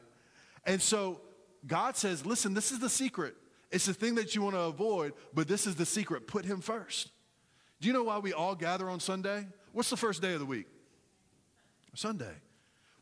and 0.64 0.80
so 0.80 1.20
god 1.66 1.96
says 1.96 2.24
listen 2.24 2.54
this 2.54 2.70
is 2.70 2.78
the 2.78 2.90
secret 2.90 3.34
it's 3.70 3.86
the 3.86 3.94
thing 3.94 4.14
that 4.16 4.34
you 4.34 4.42
want 4.42 4.54
to 4.54 4.60
avoid, 4.60 5.12
but 5.34 5.48
this 5.48 5.66
is 5.66 5.74
the 5.74 5.86
secret. 5.86 6.26
Put 6.26 6.44
him 6.44 6.60
first. 6.60 7.10
Do 7.80 7.88
you 7.88 7.94
know 7.94 8.04
why 8.04 8.18
we 8.18 8.32
all 8.32 8.54
gather 8.54 8.88
on 8.88 9.00
Sunday? 9.00 9.46
What's 9.72 9.90
the 9.90 9.96
first 9.96 10.22
day 10.22 10.34
of 10.34 10.40
the 10.40 10.46
week? 10.46 10.66
Sunday. 11.94 12.34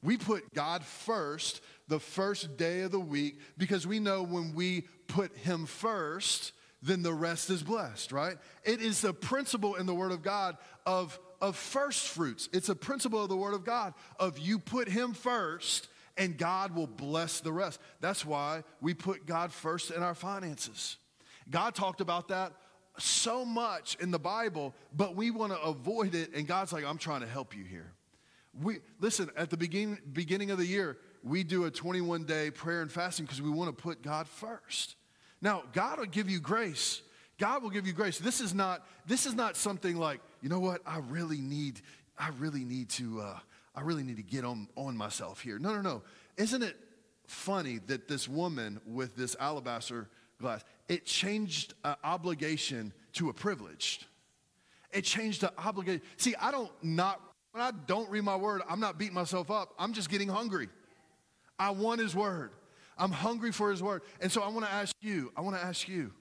We 0.04 0.16
put 0.16 0.54
God 0.54 0.84
first 0.84 1.60
the 1.88 1.98
first 1.98 2.56
day 2.56 2.82
of 2.82 2.92
the 2.92 3.00
week 3.00 3.40
because 3.58 3.86
we 3.86 3.98
know 3.98 4.22
when 4.22 4.54
we 4.54 4.82
put 5.08 5.36
him 5.36 5.66
first, 5.66 6.52
then 6.82 7.02
the 7.02 7.12
rest 7.12 7.50
is 7.50 7.62
blessed, 7.62 8.12
right? 8.12 8.36
It 8.62 8.80
is 8.82 9.00
the 9.00 9.14
principle 9.14 9.74
in 9.74 9.86
the 9.86 9.94
Word 9.94 10.12
of 10.12 10.22
God 10.22 10.58
of 10.86 11.18
of 11.40 11.56
first 11.56 12.08
fruits. 12.08 12.48
It's 12.52 12.70
a 12.70 12.74
principle 12.74 13.22
of 13.22 13.28
the 13.28 13.36
Word 13.36 13.54
of 13.54 13.64
God 13.64 13.92
of 14.18 14.38
you 14.38 14.58
put 14.58 14.88
Him 14.88 15.12
first 15.12 15.88
and 16.16 16.38
God 16.38 16.74
will 16.74 16.86
bless 16.86 17.40
the 17.40 17.52
rest. 17.52 17.80
That's 18.00 18.24
why 18.24 18.62
we 18.80 18.94
put 18.94 19.26
God 19.26 19.52
first 19.52 19.90
in 19.90 20.02
our 20.02 20.14
finances. 20.14 20.96
God 21.50 21.74
talked 21.74 22.00
about 22.00 22.28
that 22.28 22.52
so 22.98 23.44
much 23.44 23.96
in 24.00 24.10
the 24.10 24.18
Bible, 24.18 24.74
but 24.96 25.16
we 25.16 25.30
want 25.30 25.52
to 25.52 25.60
avoid 25.60 26.14
it. 26.14 26.34
And 26.34 26.46
God's 26.46 26.72
like, 26.72 26.84
I'm 26.84 26.98
trying 26.98 27.22
to 27.22 27.26
help 27.26 27.56
you 27.56 27.64
here. 27.64 27.92
We 28.62 28.78
listen 29.00 29.30
at 29.36 29.50
the 29.50 29.56
beginning 29.56 29.98
beginning 30.12 30.50
of 30.50 30.58
the 30.58 30.66
year, 30.66 30.98
we 31.22 31.42
do 31.42 31.64
a 31.64 31.70
21 31.70 32.24
day 32.24 32.50
prayer 32.50 32.82
and 32.82 32.90
fasting 32.90 33.24
because 33.24 33.42
we 33.42 33.50
want 33.50 33.76
to 33.76 33.82
put 33.82 34.02
God 34.02 34.28
first. 34.28 34.96
Now, 35.40 35.64
God 35.72 35.98
will 35.98 36.06
give 36.06 36.30
you 36.30 36.40
grace. 36.40 37.02
God 37.38 37.62
will 37.62 37.70
give 37.70 37.86
you 37.86 37.92
grace. 37.92 38.18
This 38.18 38.40
is 38.40 38.54
not 38.54 38.86
this 39.06 39.26
is 39.26 39.34
not 39.34 39.56
something 39.56 39.96
like 39.96 40.20
you 40.40 40.48
know 40.48 40.60
what 40.60 40.80
I 40.86 40.98
really 40.98 41.40
need. 41.40 41.80
I 42.18 42.30
really 42.38 42.64
need 42.64 42.90
to. 42.90 43.20
Uh, 43.20 43.38
I 43.74 43.80
really 43.80 44.04
need 44.04 44.16
to 44.16 44.22
get 44.22 44.44
on 44.44 44.68
on 44.76 44.96
myself 44.96 45.40
here. 45.40 45.58
No, 45.58 45.74
no, 45.74 45.80
no. 45.80 46.02
Isn't 46.36 46.62
it 46.62 46.76
funny 47.26 47.80
that 47.86 48.06
this 48.06 48.28
woman 48.28 48.80
with 48.86 49.16
this 49.16 49.34
alabaster 49.40 50.08
glass 50.40 50.64
it 50.88 51.06
changed 51.06 51.74
an 51.84 51.96
obligation 52.04 52.92
to 53.14 53.30
a 53.30 53.32
privilege. 53.32 54.06
It 54.92 55.02
changed 55.02 55.40
the 55.40 55.52
obligation. 55.58 56.02
See, 56.16 56.34
I 56.40 56.50
don't 56.50 56.70
not 56.82 57.20
when 57.54 57.62
I 57.62 57.70
don't 57.86 58.10
read 58.10 58.24
my 58.24 58.34
word, 58.34 58.62
I'm 58.68 58.80
not 58.80 58.98
beating 58.98 59.14
myself 59.14 59.48
up. 59.48 59.74
I'm 59.78 59.92
just 59.92 60.10
getting 60.10 60.26
hungry. 60.28 60.68
I 61.56 61.70
want 61.70 62.00
his 62.00 62.12
word. 62.12 62.50
I'm 62.98 63.12
hungry 63.12 63.52
for 63.52 63.70
his 63.70 63.80
word. 63.80 64.02
And 64.20 64.32
so 64.32 64.42
I 64.42 64.48
want 64.48 64.66
to 64.66 64.72
ask 64.72 64.92
you, 65.00 65.30
I 65.36 65.40
want 65.40 65.54
to 65.54 65.62
ask 65.62 65.86
you, 65.86 66.12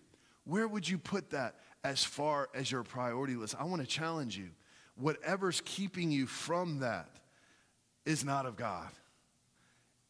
where 0.44 0.68
would 0.68 0.88
you 0.88 1.00
put 1.00 1.32
that 1.32 1.56
as 1.84 2.04
far 2.04 2.50
as 2.54 2.72
your 2.72 2.84
priority 2.84 3.34
list? 3.34 3.56
I 3.60 3.64
want 3.64 3.82
to 3.82 3.88
challenge 3.88 4.38
you. 4.38 4.52
Whatever's 4.96 5.60
keeping 5.66 6.12
you 6.12 6.28
from 6.28 6.82
that 6.82 7.10
is 8.06 8.24
not 8.24 8.46
of 8.46 8.56
God. 8.56 8.90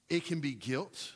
It 0.10 0.26
can 0.26 0.42
be 0.42 0.52
guilt, 0.52 1.14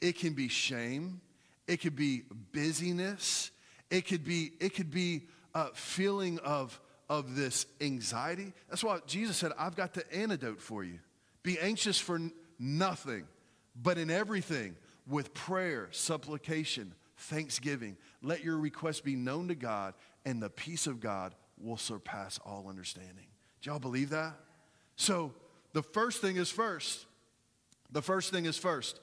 it 0.00 0.18
can 0.18 0.32
be 0.32 0.48
shame, 0.48 1.20
it 1.68 1.82
could 1.82 1.94
be 1.94 2.22
busyness, 2.52 3.50
it 3.90 4.06
could 4.06 4.24
be, 4.24 4.52
it 4.60 4.74
could 4.74 4.90
be 4.90 5.24
a 5.54 5.66
feeling 5.74 6.38
of 6.38 6.80
of 7.12 7.36
this 7.36 7.66
anxiety. 7.82 8.54
That's 8.70 8.82
why 8.82 8.98
Jesus 9.06 9.36
said, 9.36 9.52
I've 9.58 9.76
got 9.76 9.92
the 9.92 10.10
antidote 10.14 10.62
for 10.62 10.82
you. 10.82 10.98
Be 11.42 11.58
anxious 11.58 11.98
for 11.98 12.18
nothing, 12.58 13.24
but 13.76 13.98
in 13.98 14.10
everything, 14.10 14.76
with 15.06 15.34
prayer, 15.34 15.88
supplication, 15.90 16.94
thanksgiving, 17.18 17.98
let 18.22 18.42
your 18.42 18.56
requests 18.56 19.00
be 19.00 19.14
known 19.14 19.48
to 19.48 19.54
God, 19.54 19.92
and 20.24 20.42
the 20.42 20.48
peace 20.48 20.86
of 20.86 21.00
God 21.00 21.34
will 21.60 21.76
surpass 21.76 22.40
all 22.46 22.66
understanding. 22.66 23.26
Do 23.60 23.68
y'all 23.68 23.78
believe 23.78 24.08
that? 24.08 24.32
So, 24.96 25.34
the 25.74 25.82
first 25.82 26.22
thing 26.22 26.36
is 26.36 26.50
first. 26.50 27.04
The 27.90 28.00
first 28.00 28.30
thing 28.30 28.46
is 28.46 28.56
first. 28.56 29.00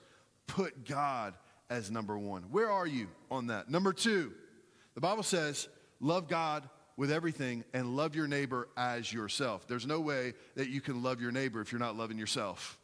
Put 0.48 0.84
God 0.84 1.36
as 1.70 1.92
number 1.92 2.18
one. 2.18 2.42
Where 2.50 2.72
are 2.72 2.88
you 2.88 3.08
on 3.30 3.48
that? 3.48 3.70
Number 3.70 3.94
two, 3.94 4.34
the 4.96 5.02
Bible 5.02 5.22
says, 5.22 5.68
love 6.00 6.28
God 6.28 6.68
with 7.00 7.14
everything 7.14 7.64
and 7.74 7.96
love 7.96 8.14
your 8.14 8.28
neighbor 8.28 8.68
as 8.76 9.14
yourself. 9.14 9.66
There's 9.70 9.88
no 9.88 10.02
way 10.02 10.34
that 10.56 10.68
you 10.68 10.82
can 10.82 11.02
love 11.02 11.22
your 11.22 11.32
neighbor 11.32 11.62
if 11.62 11.72
you're 11.72 11.80
not 11.80 11.96
loving 11.96 12.18
yourself. 12.18 12.78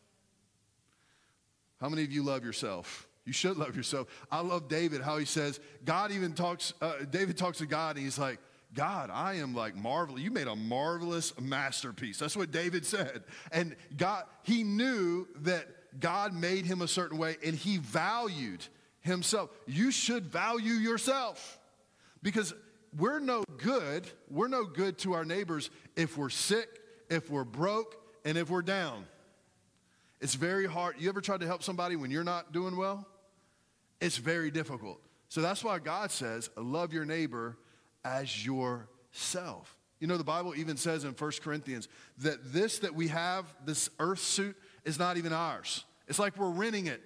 How 1.81 1.89
many 1.89 2.05
of 2.05 2.13
you 2.13 2.23
love 2.23 2.45
yourself? 2.45 3.09
You 3.25 3.33
should 3.33 3.57
love 3.57 3.75
yourself. 3.75 4.07
I 4.31 4.39
love 4.39 4.69
David, 4.69 5.01
how 5.01 5.17
he 5.17 5.25
says, 5.25 5.59
God 5.83 6.13
even 6.13 6.31
talks, 6.31 6.73
uh, 6.81 6.93
David 7.11 7.37
talks 7.37 7.57
to 7.57 7.65
God 7.65 7.97
and 7.97 8.05
he's 8.05 8.17
like, 8.17 8.39
God, 8.73 9.09
I 9.11 9.33
am 9.33 9.53
like 9.53 9.75
marvelous. 9.75 10.21
You 10.21 10.31
made 10.31 10.47
a 10.47 10.55
marvelous 10.55 11.37
masterpiece. 11.37 12.17
That's 12.17 12.37
what 12.37 12.51
David 12.51 12.85
said. 12.85 13.21
And 13.51 13.75
God, 13.97 14.23
he 14.43 14.63
knew 14.63 15.27
that 15.41 15.67
God 15.99 16.33
made 16.33 16.65
him 16.65 16.81
a 16.81 16.87
certain 16.87 17.17
way 17.17 17.35
and 17.43 17.53
he 17.53 17.79
valued 17.79 18.65
himself. 19.01 19.49
You 19.67 19.91
should 19.91 20.25
value 20.25 20.75
yourself 20.75 21.59
because 22.23 22.53
we're 22.97 23.19
no 23.19 23.43
good. 23.57 24.07
We're 24.29 24.47
no 24.47 24.65
good 24.65 24.97
to 24.99 25.13
our 25.13 25.25
neighbors 25.25 25.69
if 25.95 26.17
we're 26.17 26.29
sick, 26.29 26.67
if 27.09 27.29
we're 27.29 27.43
broke, 27.43 27.95
and 28.23 28.37
if 28.37 28.49
we're 28.49 28.61
down. 28.61 29.05
It's 30.21 30.35
very 30.35 30.65
hard. 30.65 30.95
You 30.99 31.09
ever 31.09 31.21
tried 31.21 31.41
to 31.41 31.45
help 31.45 31.61
somebody 31.63 31.95
when 31.95 32.09
you're 32.09 32.23
not 32.23 32.51
doing 32.51 32.77
well? 32.77 33.07
It's 34.01 34.17
very 34.17 34.51
difficult. 34.51 35.01
So 35.29 35.41
that's 35.41 35.63
why 35.63 35.79
God 35.79 36.11
says, 36.11 36.49
love 36.55 36.93
your 36.93 37.05
neighbor 37.05 37.57
as 38.03 38.45
yourself. 38.45 39.77
You 39.99 40.07
know, 40.07 40.17
the 40.17 40.23
Bible 40.23 40.53
even 40.55 40.77
says 40.77 41.03
in 41.03 41.11
1 41.11 41.31
Corinthians 41.41 41.87
that 42.19 42.53
this 42.53 42.79
that 42.79 42.93
we 42.93 43.07
have, 43.09 43.45
this 43.65 43.89
earth 43.99 44.19
suit, 44.19 44.55
is 44.83 44.99
not 44.99 45.17
even 45.17 45.33
ours. 45.33 45.83
It's 46.07 46.19
like 46.19 46.37
we're 46.37 46.49
renting 46.49 46.87
it. 46.87 47.01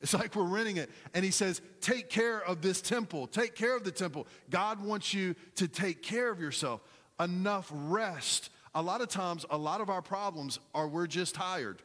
It's 0.00 0.14
like 0.14 0.34
we're 0.36 0.44
renting 0.44 0.76
it. 0.76 0.90
And 1.12 1.24
he 1.24 1.30
says, 1.30 1.60
Take 1.80 2.08
care 2.08 2.40
of 2.44 2.62
this 2.62 2.80
temple. 2.80 3.26
Take 3.26 3.54
care 3.54 3.76
of 3.76 3.84
the 3.84 3.90
temple. 3.90 4.26
God 4.48 4.82
wants 4.82 5.12
you 5.12 5.34
to 5.56 5.66
take 5.66 6.02
care 6.02 6.30
of 6.30 6.40
yourself. 6.40 6.82
Enough 7.18 7.70
rest. 7.72 8.50
A 8.74 8.82
lot 8.82 9.00
of 9.00 9.08
times, 9.08 9.44
a 9.50 9.58
lot 9.58 9.80
of 9.80 9.90
our 9.90 10.02
problems 10.02 10.60
are 10.74 10.86
we're 10.86 11.06
just 11.08 11.34
tired. 11.34 11.82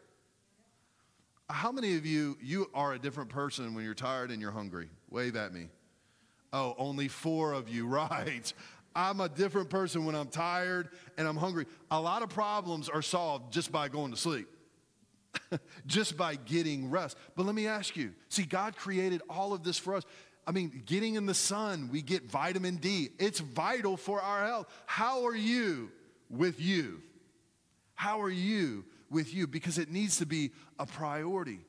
How 1.50 1.72
many 1.72 1.96
of 1.98 2.06
you, 2.06 2.38
you 2.42 2.70
are 2.74 2.94
a 2.94 3.00
different 3.00 3.30
person 3.30 3.74
when 3.74 3.84
you're 3.84 3.94
tired 3.94 4.32
and 4.32 4.42
you're 4.42 4.52
hungry? 4.52 4.90
Wave 5.10 5.36
at 5.36 5.54
me. 5.54 5.70
Oh, 6.52 6.76
only 6.78 7.08
four 7.08 7.54
of 7.54 7.68
you, 7.68 7.88
right. 7.88 8.54
I'm 8.96 9.22
a 9.22 9.30
different 9.30 9.72
person 9.72 10.06
when 10.06 10.14
I'm 10.14 10.28
tired 10.28 10.90
and 11.18 11.28
I'm 11.28 11.38
hungry. 11.38 11.66
A 11.90 12.00
lot 12.00 12.22
of 12.22 12.30
problems 12.30 12.90
are 12.90 13.02
solved 13.02 13.52
just 13.52 13.72
by 13.72 13.90
going 13.90 14.12
to 14.12 14.18
sleep. 14.18 14.48
just 15.86 16.18
by 16.18 16.36
getting 16.36 16.90
rest. 16.90 17.18
But 17.36 17.46
let 17.46 17.56
me 17.56 17.68
ask 17.68 17.96
you 17.96 18.14
see, 18.30 18.44
God 18.44 18.76
created 18.76 19.22
all 19.30 19.54
of 19.54 19.64
this 19.64 19.78
for 19.78 19.96
us. 19.96 20.04
I 20.46 20.52
mean, 20.52 20.84
getting 20.86 21.16
in 21.16 21.26
the 21.26 21.34
sun, 21.34 21.90
we 21.92 22.02
get 22.02 22.30
vitamin 22.30 22.76
D. 22.76 23.10
It's 23.18 23.40
vital 23.40 23.96
for 23.96 24.22
our 24.22 24.46
health. 24.46 24.68
How 24.86 25.26
are 25.26 25.36
you 25.36 25.90
with 26.30 26.60
you? 26.60 27.02
How 27.96 28.22
are 28.22 28.30
you 28.30 28.84
with 29.10 29.34
you? 29.34 29.48
Because 29.48 29.78
it 29.78 29.90
needs 29.90 30.18
to 30.18 30.26
be 30.26 30.52
a 30.80 30.86
priority. 30.86 31.60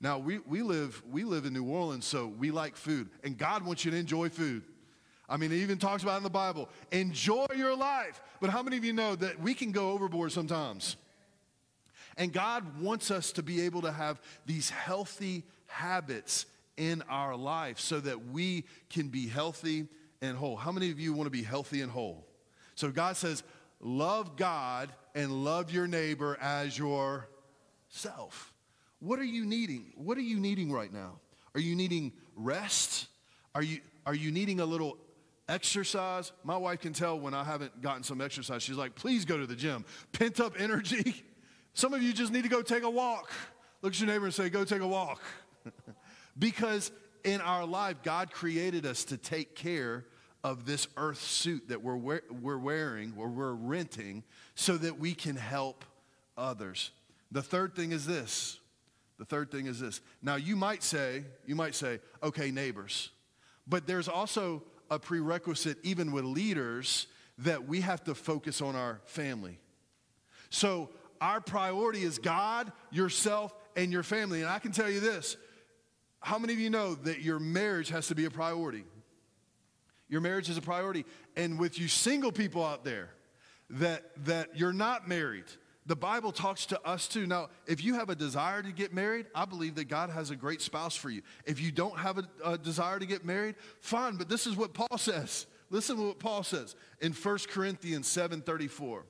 Now, 0.00 0.18
we, 0.18 0.38
we, 0.38 0.62
live, 0.62 1.02
we 1.10 1.24
live 1.24 1.46
in 1.46 1.52
New 1.52 1.64
Orleans, 1.64 2.04
so 2.04 2.26
we 2.26 2.50
like 2.50 2.76
food, 2.76 3.08
and 3.22 3.38
God 3.38 3.64
wants 3.64 3.84
you 3.84 3.92
to 3.92 3.96
enjoy 3.96 4.28
food. 4.28 4.64
I 5.28 5.36
mean, 5.36 5.52
it 5.52 5.56
even 5.56 5.78
talks 5.78 6.02
about 6.02 6.16
in 6.16 6.24
the 6.24 6.30
Bible 6.30 6.68
enjoy 6.90 7.46
your 7.56 7.74
life. 7.76 8.20
But 8.40 8.50
how 8.50 8.62
many 8.62 8.76
of 8.76 8.84
you 8.84 8.92
know 8.92 9.14
that 9.16 9.40
we 9.40 9.54
can 9.54 9.72
go 9.72 9.92
overboard 9.92 10.32
sometimes? 10.32 10.96
And 12.16 12.32
God 12.32 12.80
wants 12.80 13.10
us 13.10 13.32
to 13.32 13.42
be 13.42 13.62
able 13.62 13.82
to 13.82 13.92
have 13.92 14.20
these 14.46 14.70
healthy 14.70 15.44
habits 15.66 16.46
in 16.76 17.02
our 17.08 17.36
life 17.36 17.78
so 17.78 18.00
that 18.00 18.26
we 18.28 18.64
can 18.90 19.08
be 19.08 19.28
healthy 19.28 19.88
and 20.20 20.36
whole. 20.36 20.56
How 20.56 20.72
many 20.72 20.90
of 20.90 21.00
you 21.00 21.12
want 21.12 21.26
to 21.26 21.30
be 21.30 21.42
healthy 21.42 21.80
and 21.80 21.90
whole? 21.90 22.26
So 22.74 22.90
God 22.90 23.16
says, 23.16 23.42
love 23.80 24.36
God 24.36 24.92
and 25.14 25.44
love 25.44 25.70
your 25.70 25.86
neighbor 25.86 26.38
as 26.40 26.76
yourself. 26.78 28.52
What 29.00 29.18
are 29.18 29.24
you 29.24 29.44
needing? 29.44 29.92
What 29.96 30.16
are 30.16 30.22
you 30.22 30.38
needing 30.38 30.72
right 30.72 30.92
now? 30.92 31.18
Are 31.54 31.60
you 31.60 31.74
needing 31.74 32.12
rest? 32.36 33.08
Are 33.54 33.62
you, 33.62 33.80
are 34.06 34.14
you 34.14 34.30
needing 34.30 34.60
a 34.60 34.64
little 34.64 34.96
exercise? 35.48 36.32
My 36.44 36.56
wife 36.56 36.80
can 36.80 36.92
tell 36.92 37.18
when 37.18 37.34
I 37.34 37.44
haven't 37.44 37.82
gotten 37.82 38.04
some 38.04 38.20
exercise. 38.20 38.62
She's 38.62 38.76
like, 38.76 38.94
please 38.94 39.24
go 39.24 39.36
to 39.36 39.46
the 39.46 39.56
gym. 39.56 39.84
Pent 40.12 40.40
up 40.40 40.54
energy. 40.58 41.24
Some 41.74 41.94
of 41.94 42.02
you 42.02 42.12
just 42.12 42.32
need 42.32 42.42
to 42.42 42.48
go 42.48 42.62
take 42.62 42.82
a 42.82 42.90
walk. 42.90 43.30
Look 43.80 43.94
at 43.94 44.00
your 44.00 44.08
neighbor 44.08 44.26
and 44.26 44.34
say, 44.34 44.48
Go 44.50 44.64
take 44.64 44.82
a 44.82 44.86
walk. 44.86 45.20
because 46.38 46.92
in 47.24 47.40
our 47.40 47.64
life, 47.64 47.96
God 48.02 48.30
created 48.30 48.84
us 48.86 49.04
to 49.04 49.16
take 49.16 49.54
care 49.54 50.04
of 50.44 50.66
this 50.66 50.88
earth 50.96 51.20
suit 51.20 51.68
that 51.68 51.82
we're, 51.82 51.96
we- 51.96 52.20
we're 52.40 52.58
wearing 52.58 53.14
or 53.16 53.28
we're 53.28 53.52
renting 53.52 54.24
so 54.54 54.76
that 54.76 54.98
we 54.98 55.14
can 55.14 55.36
help 55.36 55.84
others. 56.36 56.90
The 57.30 57.42
third 57.42 57.74
thing 57.74 57.92
is 57.92 58.06
this. 58.06 58.58
The 59.18 59.24
third 59.24 59.50
thing 59.52 59.66
is 59.66 59.78
this. 59.78 60.00
Now, 60.20 60.34
you 60.36 60.56
might 60.56 60.82
say, 60.82 61.24
you 61.46 61.54
might 61.54 61.74
say, 61.76 62.00
okay, 62.22 62.50
neighbors, 62.50 63.10
but 63.68 63.86
there's 63.86 64.08
also 64.08 64.64
a 64.90 64.98
prerequisite, 64.98 65.78
even 65.84 66.10
with 66.10 66.24
leaders, 66.24 67.06
that 67.38 67.68
we 67.68 67.80
have 67.82 68.02
to 68.04 68.14
focus 68.14 68.60
on 68.60 68.74
our 68.74 69.00
family. 69.04 69.58
So, 70.50 70.90
our 71.22 71.40
priority 71.40 72.02
is 72.02 72.18
God, 72.18 72.72
yourself, 72.90 73.54
and 73.76 73.92
your 73.92 74.02
family. 74.02 74.42
And 74.42 74.50
I 74.50 74.58
can 74.58 74.72
tell 74.72 74.90
you 74.90 74.98
this 74.98 75.36
how 76.18 76.38
many 76.38 76.52
of 76.52 76.58
you 76.58 76.68
know 76.68 76.94
that 76.96 77.20
your 77.20 77.38
marriage 77.38 77.88
has 77.90 78.08
to 78.08 78.14
be 78.14 78.24
a 78.24 78.30
priority? 78.30 78.84
Your 80.08 80.20
marriage 80.20 80.50
is 80.50 80.56
a 80.56 80.62
priority. 80.62 81.06
And 81.36 81.58
with 81.58 81.78
you 81.78 81.88
single 81.88 82.32
people 82.32 82.64
out 82.64 82.84
there 82.84 83.10
that, 83.70 84.02
that 84.24 84.56
you're 84.56 84.72
not 84.72 85.08
married, 85.08 85.44
the 85.86 85.96
Bible 85.96 86.32
talks 86.32 86.66
to 86.66 86.80
us 86.86 87.08
too. 87.08 87.26
Now, 87.26 87.48
if 87.66 87.82
you 87.82 87.94
have 87.94 88.10
a 88.10 88.14
desire 88.14 88.62
to 88.62 88.72
get 88.72 88.92
married, 88.92 89.26
I 89.34 89.44
believe 89.44 89.76
that 89.76 89.88
God 89.88 90.10
has 90.10 90.30
a 90.30 90.36
great 90.36 90.60
spouse 90.60 90.96
for 90.96 91.08
you. 91.08 91.22
If 91.44 91.60
you 91.60 91.72
don't 91.72 91.98
have 91.98 92.18
a, 92.18 92.28
a 92.44 92.58
desire 92.58 92.98
to 92.98 93.06
get 93.06 93.24
married, 93.24 93.54
fine, 93.80 94.16
but 94.16 94.28
this 94.28 94.46
is 94.46 94.56
what 94.56 94.74
Paul 94.74 94.98
says. 94.98 95.46
Listen 95.70 95.96
to 95.96 96.02
what 96.02 96.18
Paul 96.18 96.42
says 96.42 96.76
in 97.00 97.12
1 97.12 97.38
Corinthians 97.48 98.06
7:34. 98.06 99.02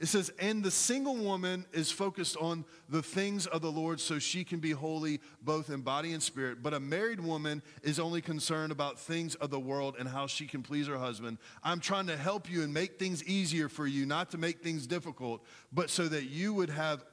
It 0.00 0.08
says, 0.08 0.32
and 0.38 0.64
the 0.64 0.70
single 0.70 1.14
woman 1.14 1.66
is 1.74 1.90
focused 1.90 2.34
on 2.38 2.64
the 2.88 3.02
things 3.02 3.46
of 3.46 3.60
the 3.60 3.70
Lord 3.70 4.00
so 4.00 4.18
she 4.18 4.44
can 4.44 4.58
be 4.58 4.70
holy 4.70 5.20
both 5.42 5.68
in 5.68 5.82
body 5.82 6.14
and 6.14 6.22
spirit. 6.22 6.62
But 6.62 6.72
a 6.72 6.80
married 6.80 7.20
woman 7.20 7.62
is 7.82 8.00
only 8.00 8.22
concerned 8.22 8.72
about 8.72 8.98
things 8.98 9.34
of 9.34 9.50
the 9.50 9.60
world 9.60 9.96
and 9.98 10.08
how 10.08 10.26
she 10.26 10.46
can 10.46 10.62
please 10.62 10.86
her 10.86 10.96
husband. 10.96 11.36
I'm 11.62 11.80
trying 11.80 12.06
to 12.06 12.16
help 12.16 12.50
you 12.50 12.62
and 12.62 12.72
make 12.72 12.98
things 12.98 13.22
easier 13.24 13.68
for 13.68 13.86
you, 13.86 14.06
not 14.06 14.30
to 14.30 14.38
make 14.38 14.62
things 14.62 14.86
difficult, 14.86 15.44
but 15.70 15.90
so 15.90 16.08
that 16.08 16.24
you 16.24 16.54
would 16.54 16.70
have 16.70 17.04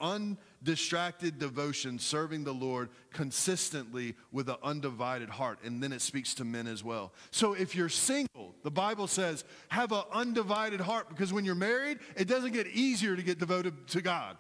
undistracted 0.59 1.39
devotion 1.39 1.99
serving 1.99 2.43
the 2.43 2.53
Lord 2.53 2.89
consistently 3.11 4.15
with 4.31 4.49
an 4.49 4.57
undivided 4.63 5.29
heart. 5.29 5.59
And 5.63 5.81
then 5.81 5.91
it 5.91 6.01
speaks 6.01 6.33
to 6.35 6.45
men 6.45 6.67
as 6.67 6.83
well. 6.83 7.13
So 7.31 7.53
if 7.53 7.75
you're 7.75 7.89
single, 7.89 8.55
the 8.63 8.71
Bible 8.71 9.07
says, 9.07 9.43
have 9.69 9.91
an 9.91 10.03
undivided 10.11 10.81
heart 10.81 11.09
because 11.09 11.31
when 11.31 11.45
you're 11.45 11.55
married, 11.55 11.99
it 12.15 12.27
doesn't 12.27 12.53
get 12.53 12.67
easier 12.67 13.15
to 13.15 13.23
get 13.23 13.39
devoted 13.39 13.87
to 13.89 14.01
God. 14.01 14.37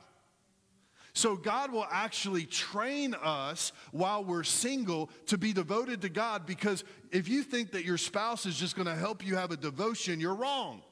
So 1.13 1.35
God 1.35 1.71
will 1.71 1.87
actually 1.89 2.45
train 2.45 3.15
us 3.15 3.71
while 3.91 4.23
we're 4.23 4.43
single 4.43 5.09
to 5.27 5.37
be 5.37 5.51
devoted 5.51 6.01
to 6.01 6.09
God 6.09 6.45
because 6.45 6.83
if 7.11 7.27
you 7.27 7.41
think 7.41 7.71
that 7.71 7.83
your 7.83 7.97
spouse 7.97 8.45
is 8.45 8.55
just 8.55 8.75
going 8.75 8.85
to 8.85 8.95
help 8.95 9.25
you 9.25 9.35
have 9.35 9.51
a 9.51 9.57
devotion, 9.57 10.19
you're 10.19 10.35
wrong. 10.35 10.83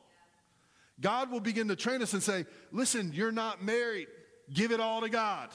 God 1.00 1.30
will 1.30 1.42
begin 1.42 1.68
to 1.68 1.76
train 1.76 2.02
us 2.02 2.14
and 2.14 2.24
say, 2.24 2.46
listen, 2.72 3.12
you're 3.14 3.32
not 3.32 3.64
married. 3.64 4.08
Give 4.54 4.72
it 4.72 4.80
all 4.80 5.02
to 5.02 5.10
God. 5.10 5.50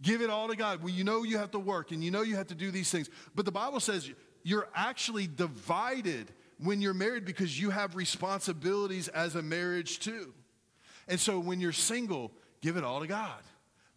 Give 0.00 0.20
it 0.20 0.30
all 0.30 0.48
to 0.48 0.56
God. 0.56 0.82
Well, 0.82 0.92
you 0.92 1.04
know 1.04 1.22
you 1.22 1.38
have 1.38 1.52
to 1.52 1.58
work 1.58 1.92
and 1.92 2.02
you 2.02 2.10
know 2.10 2.22
you 2.22 2.36
have 2.36 2.48
to 2.48 2.54
do 2.54 2.70
these 2.70 2.90
things. 2.90 3.08
But 3.34 3.44
the 3.44 3.52
Bible 3.52 3.80
says 3.80 4.10
you're 4.42 4.68
actually 4.74 5.28
divided 5.28 6.32
when 6.58 6.80
you're 6.80 6.94
married 6.94 7.24
because 7.24 7.58
you 7.58 7.70
have 7.70 7.94
responsibilities 7.94 9.08
as 9.08 9.36
a 9.36 9.42
marriage 9.42 10.00
too. 10.00 10.32
And 11.08 11.18
so 11.18 11.38
when 11.38 11.60
you're 11.60 11.72
single, 11.72 12.32
give 12.60 12.76
it 12.76 12.84
all 12.84 13.00
to 13.00 13.06
God. 13.06 13.42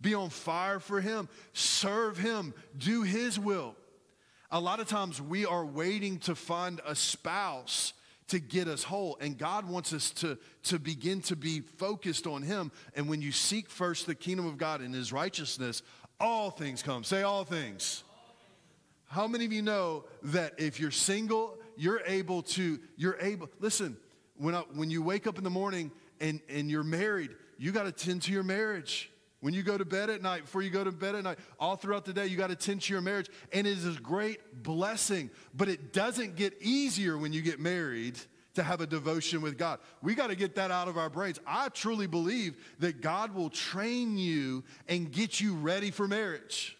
Be 0.02 0.14
on 0.14 0.30
fire 0.30 0.80
for 0.80 1.02
Him, 1.02 1.30
serve 1.54 2.18
Him, 2.18 2.54
do 2.78 3.04
His 3.04 3.40
will. 3.40 3.76
A 4.52 4.60
lot 4.60 4.80
of 4.80 4.88
times 4.88 5.22
we 5.22 5.46
are 5.46 5.66
waiting 5.66 6.20
to 6.20 6.36
find 6.36 6.82
a 6.86 6.96
spouse 6.96 7.94
to 8.28 8.40
get 8.40 8.68
us 8.68 8.84
whole. 8.84 9.18
And 9.22 9.38
God 9.38 9.68
wants 9.68 9.94
us 9.94 10.12
to, 10.12 10.38
to 10.64 10.80
begin 10.80 11.22
to 11.22 11.36
be 11.36 11.62
focused 11.62 12.28
on 12.28 12.42
Him. 12.42 12.72
And 12.96 13.08
when 13.08 13.22
you 13.22 13.32
seek 13.32 13.70
first 13.70 14.08
the 14.08 14.16
kingdom 14.16 14.46
of 14.46 14.58
God 14.58 14.82
and 14.82 14.94
His 14.94 15.14
righteousness, 15.14 15.82
all 16.20 16.50
things 16.50 16.82
come. 16.82 17.04
Say 17.04 17.22
all 17.22 17.44
things. 17.44 18.04
How 19.08 19.28
many 19.28 19.46
of 19.46 19.54
you 19.54 19.62
know 19.62 20.06
that 20.24 20.54
if 20.58 20.80
you're 20.80 20.92
single, 20.92 21.58
you're 21.78 22.02
able 22.06 22.42
to, 22.42 22.80
you're 22.98 23.18
able, 23.20 23.50
listen, 23.60 23.98
when, 24.38 24.56
I, 24.56 24.62
when 24.74 24.90
you 24.90 25.02
wake 25.02 25.28
up 25.28 25.38
in 25.38 25.44
the 25.44 25.50
morning 25.50 25.92
and, 26.20 26.42
and 26.50 26.70
you're 26.70 26.84
married, 26.84 27.32
you 27.58 27.72
got 27.72 27.84
to 27.84 27.92
tend 27.92 28.24
to 28.24 28.32
your 28.32 28.44
marriage. 28.44 29.12
When 29.46 29.54
you 29.54 29.62
go 29.62 29.78
to 29.78 29.86
bed 29.86 30.10
at 30.10 30.24
night, 30.24 30.42
before 30.42 30.64
you 30.64 30.72
go 30.72 30.84
to 30.84 30.92
bed 30.92 31.14
at 31.14 31.24
night, 31.24 31.38
all 31.60 31.76
throughout 31.76 32.04
the 32.04 32.14
day, 32.14 32.26
you 32.26 32.36
got 32.36 32.48
to 32.48 32.56
tend 32.56 32.82
to 32.82 32.92
your 32.92 33.02
marriage. 33.04 33.30
And 33.54 33.68
it 33.68 33.78
is 33.78 33.86
a 33.86 34.02
great 34.02 34.64
blessing, 34.64 35.30
but 35.54 35.70
it 35.70 35.94
doesn't 35.94 36.36
get 36.36 36.60
easier 36.60 37.16
when 37.16 37.32
you 37.32 37.44
get 37.44 37.60
married 37.60 38.18
to 38.56 38.64
have 38.64 38.82
a 38.82 38.88
devotion 38.88 39.44
with 39.44 39.56
God. 39.56 39.78
We 40.02 40.16
got 40.16 40.32
to 40.32 40.36
get 40.36 40.56
that 40.56 40.72
out 40.72 40.88
of 40.88 40.98
our 40.98 41.12
brains. 41.12 41.40
I 41.46 41.70
truly 41.70 42.08
believe 42.08 42.56
that 42.80 43.02
God 43.02 43.36
will 43.36 43.52
train 43.52 44.18
you 44.18 44.64
and 44.88 45.12
get 45.12 45.40
you 45.40 45.54
ready 45.54 45.92
for 45.92 46.08
marriage. 46.08 46.76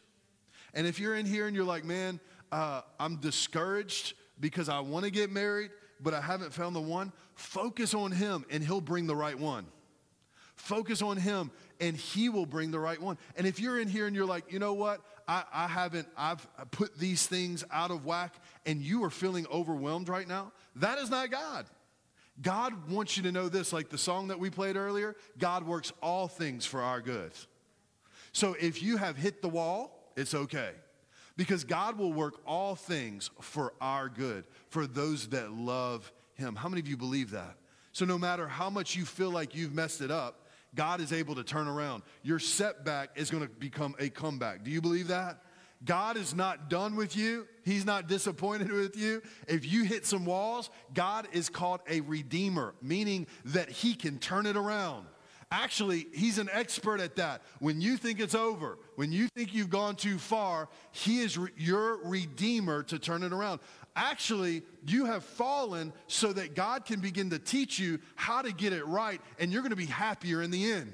And 0.74 0.88
if 0.88 1.00
you're 1.00 1.14
in 1.14 1.28
here 1.28 1.46
and 1.46 1.56
you're 1.56 1.66
like, 1.66 1.86
man, 1.86 2.20
uh, 2.52 2.82
I'm 3.00 3.18
discouraged 3.18 4.16
because 4.40 4.70
I 4.70 4.80
want 4.80 5.06
to 5.06 5.12
get 5.12 5.30
married, 5.30 5.70
but 6.02 6.16
I 6.16 6.22
haven't 6.22 6.52
found 6.52 6.76
the 6.76 6.82
one, 6.82 7.14
focus 7.36 7.94
on 7.94 8.12
Him 8.12 8.44
and 8.50 8.64
He'll 8.64 8.82
bring 8.82 9.06
the 9.06 9.16
right 9.16 9.38
one. 9.38 9.68
Focus 10.56 11.02
on 11.02 11.18
Him 11.18 11.52
and 11.80 11.96
He 11.96 12.30
will 12.30 12.46
bring 12.46 12.72
the 12.72 12.80
right 12.80 13.02
one. 13.02 13.18
And 13.38 13.46
if 13.46 13.60
you're 13.60 13.80
in 13.80 13.88
here 13.88 14.08
and 14.08 14.16
you're 14.16 14.26
like, 14.26 14.52
you 14.52 14.60
know 14.60 14.74
what, 14.74 15.02
I, 15.28 15.44
I 15.54 15.68
haven't, 15.68 16.08
I've 16.18 16.48
put 16.72 16.98
these 16.98 17.28
things 17.28 17.64
out 17.72 17.92
of 17.92 18.06
whack 18.06 18.36
and 18.66 18.82
you 18.82 19.04
are 19.04 19.10
feeling 19.10 19.46
overwhelmed 19.52 20.10
right 20.10 20.28
now, 20.28 20.52
that 20.78 20.98
is 20.98 21.10
not 21.10 21.32
God. 21.32 21.66
God 22.42 22.90
wants 22.90 23.16
you 23.16 23.24
to 23.24 23.32
know 23.32 23.48
this, 23.48 23.72
like 23.72 23.90
the 23.90 23.98
song 23.98 24.28
that 24.28 24.40
we 24.40 24.50
played 24.50 24.76
earlier 24.76 25.16
God 25.38 25.66
works 25.66 25.94
all 26.02 26.28
things 26.28 26.66
for 26.66 26.82
our 26.82 27.02
good. 27.02 27.32
So 28.32 28.56
if 28.60 28.84
you 28.84 28.98
have 28.98 29.16
hit 29.16 29.42
the 29.42 29.48
wall, 29.48 30.12
it's 30.18 30.34
okay. 30.34 30.72
Because 31.38 31.64
God 31.64 31.98
will 31.98 32.14
work 32.14 32.36
all 32.46 32.76
things 32.76 33.30
for 33.42 33.74
our 33.82 34.10
good, 34.10 34.46
for 34.70 34.88
those 34.88 35.28
that 35.30 35.52
love 35.52 36.12
Him. 36.36 36.56
How 36.56 36.70
many 36.70 36.82
of 36.82 36.88
you 36.88 36.98
believe 36.98 37.32
that? 37.32 37.56
So 37.92 38.06
no 38.06 38.18
matter 38.18 38.48
how 38.48 38.70
much 38.70 38.96
you 38.96 39.06
feel 39.06 39.32
like 39.32 39.56
you've 39.56 39.74
messed 39.74 40.02
it 40.02 40.12
up, 40.12 40.45
God 40.76 41.02
is 41.02 41.14
able 41.14 41.36
to 41.36 41.44
turn 41.44 41.68
around. 41.68 42.04
Your 42.24 42.40
setback 42.40 43.10
is 43.16 43.30
going 43.30 43.44
to 43.44 43.50
become 43.50 43.96
a 44.00 44.10
comeback. 44.10 44.64
Do 44.64 44.72
you 44.72 44.82
believe 44.82 45.08
that? 45.08 45.42
God 45.84 46.18
is 46.18 46.34
not 46.34 46.70
done 46.70 46.96
with 46.96 47.16
you. 47.16 47.48
He's 47.64 47.86
not 47.86 48.08
disappointed 48.08 48.72
with 48.72 48.98
you. 48.98 49.22
If 49.48 49.72
you 49.72 49.84
hit 49.84 50.06
some 50.06 50.26
walls, 50.26 50.70
God 50.94 51.28
is 51.32 51.50
called 51.50 51.82
a 51.90 52.02
redeemer, 52.02 52.74
meaning 52.82 53.28
that 53.46 53.70
he 53.70 53.94
can 53.94 54.18
turn 54.18 54.46
it 54.46 54.56
around. 54.56 55.06
Actually, 55.52 56.08
he's 56.14 56.40
an 56.40 56.50
expert 56.52 57.00
at 57.00 57.16
that. 57.18 57.42
When 57.60 57.80
you 57.80 57.98
think 57.98 58.20
it's 58.20 58.34
over, 58.34 58.80
when 58.96 59.12
you 59.12 59.28
think 59.28 59.54
you've 59.54 59.70
gone 59.70 59.96
too 59.96 60.18
far, 60.18 60.70
he 60.92 61.20
is 61.20 61.38
re- 61.38 61.52
your 61.56 62.04
redeemer 62.04 62.82
to 62.84 62.98
turn 62.98 63.22
it 63.22 63.32
around. 63.32 63.60
Actually, 63.96 64.62
you 64.86 65.06
have 65.06 65.24
fallen 65.24 65.94
so 66.08 66.34
that 66.34 66.54
God 66.54 66.86
can 66.86 67.00
begin 67.00 67.30
to 67.30 67.40
teach 67.40 67.80
you 67.80 68.00
how 68.16 68.42
to 68.42 68.52
get 68.52 68.74
it 68.74 68.86
right, 68.86 69.22
and 69.40 69.52
you're 69.52 69.62
going 69.62 69.70
to 69.70 69.78
be 69.78 69.86
happier 69.86 70.42
in 70.42 70.52
the 70.52 70.72
end. 70.72 70.94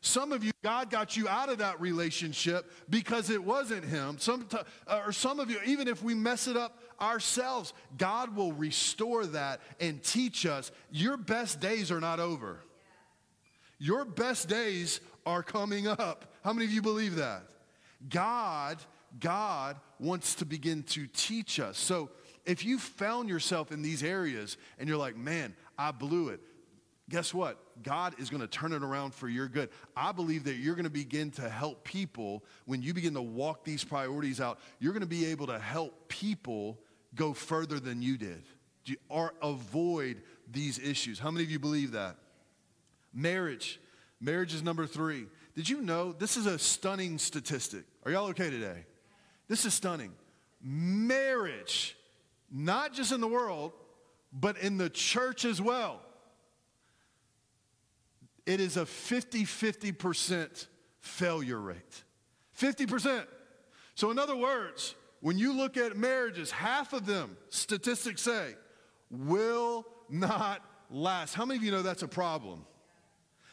Some 0.00 0.32
of 0.32 0.44
you, 0.44 0.52
God 0.62 0.90
got 0.90 1.16
you 1.16 1.28
out 1.28 1.48
of 1.48 1.58
that 1.58 1.80
relationship 1.80 2.70
because 2.90 3.30
it 3.30 3.42
wasn't 3.42 3.84
Him. 3.84 4.18
Some, 4.18 4.46
uh, 4.86 5.00
or 5.06 5.12
some 5.12 5.40
of 5.40 5.50
you, 5.50 5.58
even 5.66 5.88
if 5.88 6.02
we 6.02 6.14
mess 6.14 6.46
it 6.46 6.58
up 6.58 6.78
ourselves, 7.00 7.72
God 7.96 8.36
will 8.36 8.52
restore 8.52 9.24
that 9.26 9.60
and 9.80 10.02
teach 10.02 10.44
us 10.44 10.72
your 10.90 11.16
best 11.16 11.58
days 11.58 11.90
are 11.90 12.00
not 12.00 12.20
over. 12.20 12.60
Your 13.78 14.04
best 14.04 14.46
days 14.46 15.00
are 15.24 15.42
coming 15.42 15.86
up. 15.88 16.26
How 16.44 16.52
many 16.52 16.66
of 16.66 16.72
you 16.72 16.82
believe 16.82 17.16
that? 17.16 17.42
God, 18.08 18.78
God 19.18 19.76
wants 20.04 20.34
to 20.36 20.44
begin 20.44 20.82
to 20.84 21.06
teach 21.06 21.58
us. 21.58 21.78
So 21.78 22.10
if 22.44 22.64
you 22.64 22.78
found 22.78 23.28
yourself 23.28 23.72
in 23.72 23.82
these 23.82 24.02
areas 24.02 24.56
and 24.78 24.88
you're 24.88 24.98
like, 24.98 25.16
man, 25.16 25.56
I 25.78 25.90
blew 25.90 26.28
it, 26.28 26.40
guess 27.08 27.32
what? 27.32 27.58
God 27.82 28.14
is 28.18 28.30
going 28.30 28.40
to 28.40 28.46
turn 28.46 28.72
it 28.72 28.82
around 28.82 29.14
for 29.14 29.28
your 29.28 29.48
good. 29.48 29.70
I 29.96 30.12
believe 30.12 30.44
that 30.44 30.54
you're 30.54 30.74
going 30.74 30.84
to 30.84 30.90
begin 30.90 31.30
to 31.32 31.48
help 31.48 31.84
people 31.84 32.44
when 32.66 32.82
you 32.82 32.94
begin 32.94 33.14
to 33.14 33.22
walk 33.22 33.64
these 33.64 33.82
priorities 33.82 34.40
out. 34.40 34.60
You're 34.78 34.92
going 34.92 35.00
to 35.00 35.06
be 35.06 35.26
able 35.26 35.46
to 35.48 35.58
help 35.58 36.08
people 36.08 36.78
go 37.14 37.32
further 37.32 37.80
than 37.80 38.02
you 38.02 38.18
did 38.18 38.42
or 39.08 39.32
avoid 39.42 40.22
these 40.50 40.78
issues. 40.78 41.18
How 41.18 41.30
many 41.30 41.44
of 41.44 41.50
you 41.50 41.58
believe 41.58 41.92
that? 41.92 42.16
Marriage. 43.12 43.80
Marriage 44.20 44.54
is 44.54 44.62
number 44.62 44.86
three. 44.86 45.26
Did 45.54 45.68
you 45.68 45.80
know 45.80 46.12
this 46.12 46.36
is 46.36 46.46
a 46.46 46.58
stunning 46.58 47.18
statistic? 47.18 47.84
Are 48.04 48.12
y'all 48.12 48.26
okay 48.28 48.50
today? 48.50 48.84
This 49.48 49.64
is 49.64 49.74
stunning. 49.74 50.12
Marriage, 50.62 51.96
not 52.50 52.92
just 52.92 53.12
in 53.12 53.20
the 53.20 53.28
world, 53.28 53.72
but 54.32 54.58
in 54.58 54.78
the 54.78 54.90
church 54.90 55.44
as 55.44 55.60
well 55.60 56.00
it 58.46 58.60
is 58.60 58.76
a 58.76 58.86
50 58.86 59.44
50% 59.44 60.66
failure 61.00 61.60
rate. 61.60 62.04
50%. 62.58 63.26
So, 63.94 64.10
in 64.10 64.18
other 64.18 64.36
words, 64.36 64.94
when 65.20 65.38
you 65.38 65.52
look 65.52 65.76
at 65.76 65.96
marriages, 65.96 66.50
half 66.50 66.92
of 66.92 67.06
them, 67.06 67.36
statistics 67.48 68.22
say, 68.22 68.54
will 69.10 69.86
not 70.08 70.62
last. 70.90 71.34
How 71.34 71.44
many 71.44 71.58
of 71.58 71.64
you 71.64 71.70
know 71.70 71.82
that's 71.82 72.02
a 72.02 72.08
problem? 72.08 72.64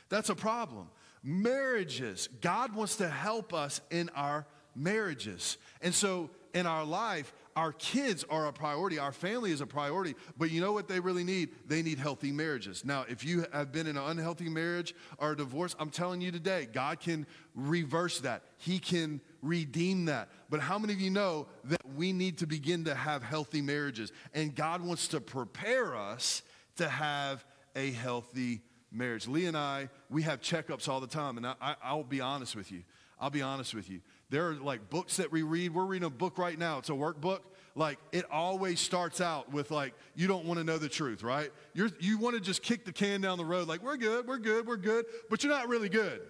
That's 0.10 0.30
a 0.30 0.36
problem. 0.36 0.90
Marriages, 1.24 2.28
God 2.42 2.76
wants 2.76 2.98
to 2.98 3.08
help 3.08 3.54
us 3.54 3.80
in 3.92 4.10
our 4.10 4.46
marriages. 4.76 5.58
And 5.82 5.94
so, 5.94 6.30
in 6.54 6.66
our 6.66 6.84
life, 6.84 7.34
our 7.56 7.72
kids 7.74 8.24
are 8.30 8.48
a 8.48 8.54
priority, 8.54 8.98
our 8.98 9.12
family 9.12 9.52
is 9.52 9.62
a 9.62 9.66
priority, 9.66 10.16
but 10.38 10.52
you 10.52 10.62
know 10.62 10.72
what 10.72 10.88
they 10.88 11.00
really 11.00 11.24
need? 11.24 11.50
They 11.68 11.82
need 11.82 11.98
healthy 11.98 12.32
marriages. 12.32 12.86
Now, 12.86 13.06
if 13.10 13.26
you 13.26 13.46
have 13.52 13.72
been 13.72 13.88
in 13.88 13.98
an 13.98 14.04
unhealthy 14.04 14.50
marriage 14.50 14.96
or 15.18 15.34
a 15.34 15.38
divorce, 15.38 15.76
I'm 15.80 15.90
telling 15.90 16.22
you 16.22 16.32
today, 16.32 16.68
God 16.72 17.00
can 17.00 17.26
reverse 17.56 18.20
that. 18.22 18.44
He 18.58 18.80
can 18.80 19.22
redeem 19.42 20.06
that. 20.06 20.30
But 20.50 20.62
how 20.62 20.80
many 20.80 20.94
of 20.94 21.02
you 21.02 21.10
know 21.10 21.48
that 21.66 21.82
we 21.96 22.14
need 22.14 22.38
to 22.40 22.48
begin 22.48 22.86
to 22.86 22.96
have 22.96 23.24
healthy 23.24 23.62
marriages? 23.62 24.12
And 24.34 24.56
God 24.56 24.82
wants 24.82 25.10
to 25.10 25.20
prepare 25.20 25.96
us 25.96 26.44
to 26.78 26.88
have 26.88 27.46
a 27.76 27.92
healthy 27.92 28.62
marriage. 28.92 29.28
Lee 29.28 29.46
and 29.46 29.58
I, 29.58 29.90
we 30.10 30.24
have 30.24 30.42
checkups 30.42 30.88
all 30.88 31.00
the 31.00 31.08
time, 31.08 31.38
and 31.38 31.46
I, 31.46 31.94
will 31.94 32.04
be 32.04 32.22
honest 32.22 32.56
with 32.56 32.72
you. 32.72 32.84
I'll 33.20 33.30
be 33.30 33.42
honest 33.42 33.74
with 33.74 33.90
you. 33.90 34.02
There 34.32 34.50
are 34.50 34.56
like 34.56 34.90
books 34.90 35.18
that 35.18 35.32
we 35.32 35.44
read. 35.44 35.76
We're 35.76 35.86
reading 35.86 36.08
a 36.08 36.10
book 36.10 36.40
right 36.40 36.58
now. 36.58 36.80
It's 36.80 36.90
a 36.90 36.94
workbook 36.94 37.42
like 37.76 38.00
it 38.12 38.26
always 38.32 38.80
starts 38.80 39.22
out 39.22 39.52
with 39.52 39.72
like 39.72 39.94
you 40.16 40.28
don't 40.28 40.46
want 40.46 40.60
to 40.60 40.64
know 40.64 40.78
the 40.78 40.90
truth, 40.90 41.24
right? 41.24 41.52
You're, 41.74 41.90
you 42.00 42.18
want 42.18 42.36
to 42.36 42.42
just 42.42 42.64
kick 42.64 42.86
the 42.86 42.92
can 42.92 43.22
down 43.22 43.38
the 43.38 43.46
road, 43.46 43.68
like 43.68 43.84
we're 43.84 43.98
good, 43.98 44.28
we're 44.28 44.40
good, 44.40 44.68
we're 44.68 44.78
good, 44.78 45.06
but 45.30 45.44
you're 45.44 45.54
not 45.54 45.68
really 45.68 45.90
good. 45.90 46.22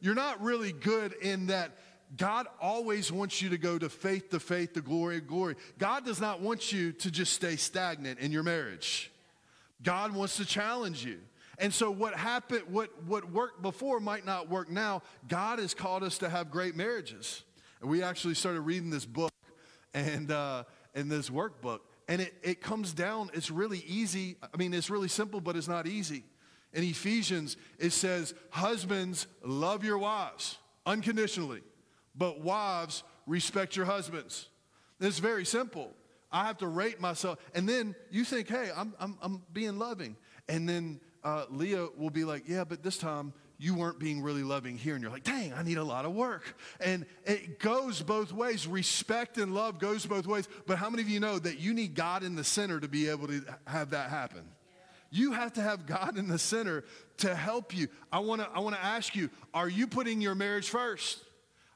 You're 0.00 0.14
not 0.14 0.42
really 0.42 0.72
good 0.72 1.12
in 1.20 1.46
that 1.46 1.72
God 2.16 2.46
always 2.60 3.12
wants 3.12 3.40
you 3.40 3.50
to 3.50 3.58
go 3.58 3.78
to 3.78 3.88
faith 3.88 4.30
to 4.30 4.40
faith, 4.40 4.72
to 4.72 4.80
glory 4.80 5.20
to 5.20 5.26
glory. 5.26 5.56
God 5.78 6.04
does 6.04 6.20
not 6.20 6.40
want 6.40 6.72
you 6.72 6.92
to 6.92 7.10
just 7.10 7.32
stay 7.32 7.56
stagnant 7.56 8.18
in 8.18 8.32
your 8.32 8.42
marriage. 8.42 9.12
God 9.82 10.14
wants 10.14 10.36
to 10.36 10.44
challenge 10.44 11.04
you. 11.04 11.20
And 11.58 11.72
so 11.72 11.90
what 11.90 12.14
happened, 12.14 12.62
what, 12.68 12.90
what 13.04 13.30
worked 13.30 13.60
before 13.62 14.00
might 14.00 14.24
not 14.24 14.48
work 14.48 14.70
now. 14.70 15.02
God 15.28 15.58
has 15.58 15.74
called 15.74 16.02
us 16.02 16.18
to 16.18 16.28
have 16.28 16.50
great 16.50 16.74
marriages. 16.74 17.44
And 17.80 17.90
we 17.90 18.02
actually 18.02 18.34
started 18.34 18.60
reading 18.60 18.90
this 18.90 19.06
book 19.06 19.32
and 19.94 20.30
uh, 20.30 20.64
in 20.94 21.08
this 21.08 21.30
workbook. 21.30 21.80
And 22.08 22.20
it, 22.20 22.34
it 22.42 22.60
comes 22.60 22.92
down, 22.92 23.30
it's 23.34 23.50
really 23.50 23.84
easy. 23.86 24.36
I 24.42 24.56
mean, 24.56 24.74
it's 24.74 24.90
really 24.90 25.08
simple, 25.08 25.40
but 25.40 25.56
it's 25.56 25.68
not 25.68 25.86
easy. 25.86 26.24
In 26.72 26.84
Ephesians, 26.84 27.56
it 27.78 27.90
says, 27.90 28.34
Husbands, 28.50 29.26
love 29.44 29.84
your 29.84 29.98
wives 29.98 30.58
unconditionally, 30.86 31.62
but 32.14 32.40
wives, 32.40 33.02
respect 33.26 33.76
your 33.76 33.86
husbands. 33.86 34.48
It's 35.00 35.18
very 35.18 35.44
simple. 35.44 35.92
I 36.32 36.44
have 36.44 36.58
to 36.58 36.68
rate 36.68 37.00
myself. 37.00 37.38
And 37.54 37.68
then 37.68 37.94
you 38.10 38.24
think, 38.24 38.48
hey, 38.48 38.70
I'm, 38.76 38.94
I'm, 39.00 39.18
I'm 39.20 39.42
being 39.52 39.78
loving. 39.78 40.16
And 40.48 40.68
then 40.68 41.00
uh, 41.24 41.46
Leah 41.50 41.88
will 41.96 42.10
be 42.10 42.24
like, 42.24 42.44
yeah, 42.46 42.64
but 42.64 42.82
this 42.82 42.98
time 42.98 43.32
you 43.60 43.74
weren't 43.74 43.98
being 43.98 44.22
really 44.22 44.42
loving 44.42 44.78
here. 44.78 44.94
And 44.94 45.02
you're 45.02 45.12
like, 45.12 45.22
dang, 45.22 45.52
I 45.52 45.62
need 45.62 45.76
a 45.76 45.84
lot 45.84 46.06
of 46.06 46.12
work. 46.12 46.56
And 46.80 47.04
it 47.26 47.58
goes 47.58 48.00
both 48.00 48.32
ways. 48.32 48.66
Respect 48.66 49.36
and 49.36 49.54
love 49.54 49.78
goes 49.78 50.06
both 50.06 50.26
ways. 50.26 50.48
But 50.66 50.78
how 50.78 50.88
many 50.88 51.02
of 51.02 51.10
you 51.10 51.20
know 51.20 51.38
that 51.38 51.60
you 51.60 51.74
need 51.74 51.94
God 51.94 52.22
in 52.22 52.36
the 52.36 52.42
center 52.42 52.80
to 52.80 52.88
be 52.88 53.10
able 53.10 53.28
to 53.28 53.44
have 53.66 53.90
that 53.90 54.08
happen? 54.08 54.44
You 55.10 55.32
have 55.32 55.52
to 55.54 55.60
have 55.60 55.84
God 55.84 56.16
in 56.16 56.26
the 56.26 56.38
center 56.38 56.84
to 57.18 57.34
help 57.34 57.76
you. 57.76 57.88
I 58.10 58.20
wanna, 58.20 58.48
I 58.54 58.60
wanna 58.60 58.78
ask 58.80 59.14
you, 59.14 59.28
are 59.52 59.68
you 59.68 59.86
putting 59.86 60.22
your 60.22 60.34
marriage 60.34 60.70
first? 60.70 61.22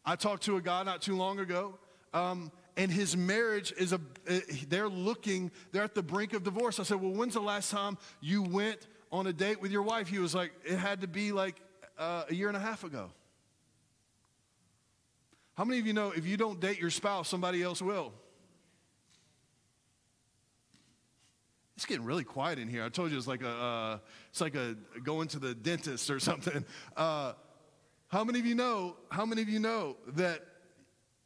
I 0.06 0.16
talked 0.16 0.44
to 0.44 0.56
a 0.56 0.62
guy 0.62 0.84
not 0.84 1.02
too 1.02 1.16
long 1.16 1.38
ago. 1.38 1.78
Um, 2.14 2.50
and 2.78 2.90
his 2.90 3.14
marriage 3.14 3.74
is 3.76 3.92
a 3.92 4.00
eh, 4.26 4.40
they're 4.68 4.88
looking 4.88 5.50
they're 5.72 5.82
at 5.82 5.94
the 5.94 6.02
brink 6.02 6.32
of 6.32 6.42
divorce 6.42 6.80
i 6.80 6.82
said 6.82 7.00
well 7.00 7.12
when's 7.12 7.34
the 7.34 7.40
last 7.40 7.70
time 7.70 7.96
you 8.20 8.42
went 8.42 8.88
on 9.12 9.28
a 9.28 9.32
date 9.32 9.60
with 9.60 9.70
your 9.70 9.82
wife 9.82 10.08
he 10.08 10.18
was 10.18 10.34
like 10.34 10.52
it 10.64 10.76
had 10.76 11.00
to 11.00 11.06
be 11.06 11.30
like 11.30 11.60
uh, 11.98 12.24
a 12.28 12.34
year 12.34 12.48
and 12.48 12.56
a 12.56 12.60
half 12.60 12.84
ago 12.84 13.10
how 15.54 15.64
many 15.64 15.78
of 15.78 15.86
you 15.86 15.92
know 15.92 16.10
if 16.10 16.26
you 16.26 16.36
don't 16.36 16.60
date 16.60 16.78
your 16.78 16.90
spouse 16.90 17.28
somebody 17.28 17.62
else 17.62 17.80
will 17.80 18.12
it's 21.76 21.86
getting 21.86 22.04
really 22.04 22.24
quiet 22.24 22.58
in 22.58 22.68
here 22.68 22.84
i 22.84 22.88
told 22.88 23.10
you 23.10 23.16
it's 23.16 23.26
like 23.26 23.42
a 23.42 23.48
uh, 23.48 23.98
it's 24.30 24.40
like 24.40 24.54
a 24.54 24.76
going 25.02 25.28
to 25.28 25.38
the 25.38 25.54
dentist 25.54 26.10
or 26.10 26.18
something 26.20 26.64
uh, 26.96 27.32
how 28.08 28.24
many 28.24 28.38
of 28.38 28.46
you 28.46 28.54
know 28.54 28.96
how 29.10 29.24
many 29.24 29.42
of 29.42 29.48
you 29.48 29.58
know 29.58 29.96
that 30.08 30.42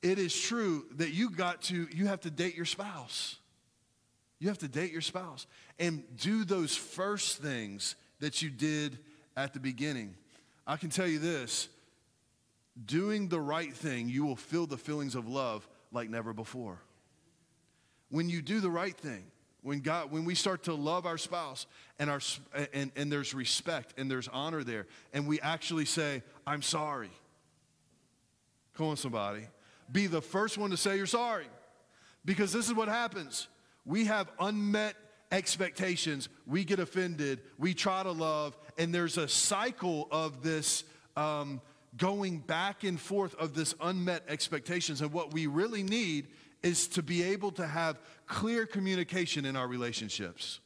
it 0.02 0.18
is 0.18 0.38
true 0.38 0.86
that 0.96 1.10
you 1.12 1.30
got 1.30 1.62
to, 1.62 1.88
you 1.92 2.06
have 2.06 2.20
to 2.20 2.30
date 2.30 2.54
your 2.54 2.64
spouse. 2.64 3.36
You 4.38 4.48
have 4.48 4.58
to 4.58 4.68
date 4.68 4.92
your 4.92 5.00
spouse 5.00 5.46
and 5.78 6.04
do 6.16 6.44
those 6.44 6.76
first 6.76 7.38
things 7.38 7.96
that 8.20 8.40
you 8.40 8.50
did 8.50 8.98
at 9.36 9.52
the 9.52 9.60
beginning. 9.60 10.14
I 10.68 10.76
can 10.76 10.90
tell 10.90 11.08
you 11.08 11.18
this 11.18 11.68
doing 12.86 13.28
the 13.28 13.40
right 13.40 13.74
thing, 13.74 14.08
you 14.08 14.24
will 14.24 14.36
feel 14.36 14.66
the 14.66 14.76
feelings 14.76 15.16
of 15.16 15.26
love 15.26 15.66
like 15.90 16.08
never 16.08 16.32
before. 16.32 16.78
When 18.10 18.28
you 18.28 18.40
do 18.40 18.60
the 18.60 18.70
right 18.70 18.96
thing, 18.96 19.24
when 19.62 19.80
God, 19.80 20.12
when 20.12 20.24
we 20.24 20.36
start 20.36 20.62
to 20.64 20.74
love 20.74 21.04
our 21.04 21.18
spouse 21.18 21.66
and, 21.98 22.08
our, 22.08 22.20
and, 22.72 22.92
and 22.94 23.10
there's 23.10 23.34
respect 23.34 23.94
and 23.98 24.08
there's 24.08 24.28
honor 24.28 24.62
there, 24.62 24.86
and 25.12 25.26
we 25.26 25.40
actually 25.40 25.86
say, 25.86 26.22
I'm 26.46 26.62
sorry. 26.62 27.10
Come 28.74 28.86
on, 28.86 28.96
somebody 28.96 29.48
be 29.90 30.06
the 30.06 30.22
first 30.22 30.58
one 30.58 30.70
to 30.70 30.76
say 30.76 30.96
you're 30.96 31.06
sorry. 31.06 31.46
Because 32.24 32.52
this 32.52 32.66
is 32.66 32.74
what 32.74 32.88
happens 32.88 33.48
we 33.84 34.04
have 34.04 34.30
unmet 34.38 34.94
expectations, 35.30 36.28
we 36.46 36.64
get 36.64 36.78
offended, 36.78 37.40
we 37.58 37.74
try 37.74 38.02
to 38.02 38.12
love, 38.12 38.56
and 38.76 38.94
there's 38.94 39.18
a 39.18 39.28
cycle 39.28 40.08
of 40.10 40.42
this. 40.42 40.84
Um, 41.16 41.60
going 41.96 42.38
back 42.38 42.84
and 42.84 43.00
forth 43.00 43.34
of 43.36 43.54
this 43.54 43.74
unmet 43.80 44.22
expectations 44.28 45.00
and 45.00 45.10
what 45.10 45.32
we 45.32 45.46
really 45.46 45.82
need 45.82 46.28
is 46.62 46.86
to 46.86 47.02
be 47.02 47.22
able 47.22 47.50
to 47.50 47.66
have 47.66 47.98
clear 48.26 48.66
communication 48.66 49.46
in 49.46 49.56
our 49.56 49.66
relationships 49.66 50.60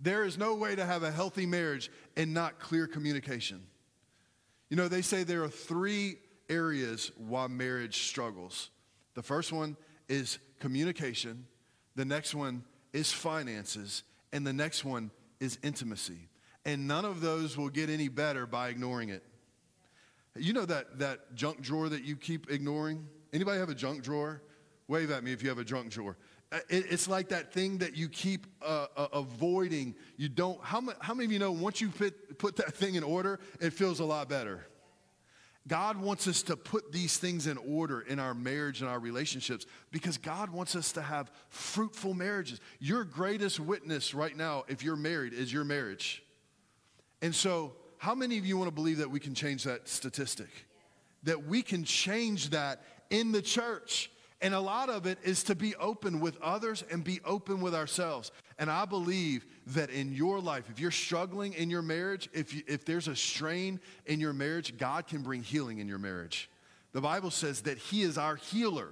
there 0.00 0.24
is 0.24 0.36
no 0.36 0.56
way 0.56 0.74
to 0.74 0.84
have 0.84 1.04
a 1.04 1.10
healthy 1.10 1.46
marriage 1.46 1.88
and 2.16 2.34
not 2.34 2.58
clear 2.58 2.88
communication 2.88 3.62
you 4.68 4.76
know 4.76 4.88
they 4.88 5.02
say 5.02 5.22
there 5.22 5.44
are 5.44 5.48
three 5.48 6.16
areas 6.52 7.10
why 7.16 7.46
marriage 7.46 8.04
struggles. 8.04 8.70
The 9.14 9.22
first 9.22 9.52
one 9.52 9.76
is 10.08 10.38
communication, 10.60 11.46
the 11.96 12.04
next 12.04 12.34
one 12.34 12.64
is 12.92 13.12
finances, 13.12 14.02
and 14.32 14.46
the 14.46 14.52
next 14.52 14.84
one 14.84 15.10
is 15.40 15.58
intimacy. 15.62 16.28
And 16.64 16.86
none 16.86 17.04
of 17.04 17.20
those 17.20 17.56
will 17.56 17.68
get 17.68 17.90
any 17.90 18.08
better 18.08 18.46
by 18.46 18.68
ignoring 18.68 19.08
it. 19.08 19.24
You 20.36 20.52
know 20.52 20.64
that, 20.64 20.98
that 20.98 21.34
junk 21.34 21.60
drawer 21.60 21.88
that 21.88 22.04
you 22.04 22.16
keep 22.16 22.50
ignoring? 22.50 23.06
Anybody 23.32 23.58
have 23.58 23.68
a 23.68 23.74
junk 23.74 24.02
drawer? 24.02 24.42
Wave 24.88 25.10
at 25.10 25.24
me 25.24 25.32
if 25.32 25.42
you 25.42 25.48
have 25.48 25.58
a 25.58 25.64
junk 25.64 25.90
drawer. 25.90 26.16
Uh, 26.50 26.58
it, 26.68 26.86
it's 26.90 27.08
like 27.08 27.28
that 27.30 27.52
thing 27.52 27.78
that 27.78 27.96
you 27.96 28.08
keep 28.08 28.46
uh, 28.62 28.86
uh, 28.96 29.08
avoiding. 29.12 29.94
You 30.16 30.28
don't, 30.28 30.62
how, 30.62 30.82
how 31.00 31.14
many 31.14 31.24
of 31.24 31.32
you 31.32 31.38
know 31.38 31.52
once 31.52 31.80
you 31.80 31.88
put, 31.88 32.38
put 32.38 32.56
that 32.56 32.74
thing 32.74 32.94
in 32.94 33.02
order, 33.02 33.40
it 33.60 33.72
feels 33.72 34.00
a 34.00 34.04
lot 34.04 34.28
better? 34.28 34.66
God 35.68 35.96
wants 35.96 36.26
us 36.26 36.42
to 36.44 36.56
put 36.56 36.90
these 36.90 37.18
things 37.18 37.46
in 37.46 37.56
order 37.56 38.00
in 38.00 38.18
our 38.18 38.34
marriage 38.34 38.80
and 38.80 38.90
our 38.90 38.98
relationships 38.98 39.64
because 39.92 40.18
God 40.18 40.50
wants 40.50 40.74
us 40.74 40.92
to 40.92 41.02
have 41.02 41.30
fruitful 41.50 42.14
marriages. 42.14 42.60
Your 42.80 43.04
greatest 43.04 43.60
witness 43.60 44.12
right 44.12 44.36
now, 44.36 44.64
if 44.66 44.82
you're 44.82 44.96
married, 44.96 45.32
is 45.32 45.52
your 45.52 45.64
marriage. 45.64 46.22
And 47.20 47.32
so, 47.32 47.74
how 47.98 48.16
many 48.16 48.38
of 48.38 48.44
you 48.44 48.58
want 48.58 48.66
to 48.66 48.74
believe 48.74 48.98
that 48.98 49.10
we 49.10 49.20
can 49.20 49.34
change 49.34 49.62
that 49.62 49.88
statistic? 49.88 50.48
That 51.22 51.46
we 51.46 51.62
can 51.62 51.84
change 51.84 52.50
that 52.50 52.82
in 53.10 53.30
the 53.30 53.42
church. 53.42 54.10
And 54.42 54.54
a 54.54 54.60
lot 54.60 54.90
of 54.90 55.06
it 55.06 55.18
is 55.22 55.44
to 55.44 55.54
be 55.54 55.76
open 55.76 56.18
with 56.18 56.36
others 56.42 56.82
and 56.90 57.04
be 57.04 57.20
open 57.24 57.60
with 57.60 57.76
ourselves. 57.76 58.32
And 58.58 58.68
I 58.68 58.84
believe 58.84 59.46
that 59.68 59.88
in 59.90 60.12
your 60.12 60.40
life, 60.40 60.68
if 60.68 60.80
you're 60.80 60.90
struggling 60.90 61.52
in 61.52 61.70
your 61.70 61.80
marriage, 61.80 62.28
if, 62.32 62.52
you, 62.52 62.62
if 62.66 62.84
there's 62.84 63.06
a 63.06 63.14
strain 63.14 63.78
in 64.04 64.18
your 64.18 64.32
marriage, 64.32 64.76
God 64.76 65.06
can 65.06 65.22
bring 65.22 65.44
healing 65.44 65.78
in 65.78 65.86
your 65.86 65.98
marriage. 65.98 66.50
The 66.92 67.00
Bible 67.00 67.30
says 67.30 67.62
that 67.62 67.78
He 67.78 68.02
is 68.02 68.18
our 68.18 68.34
healer. 68.34 68.88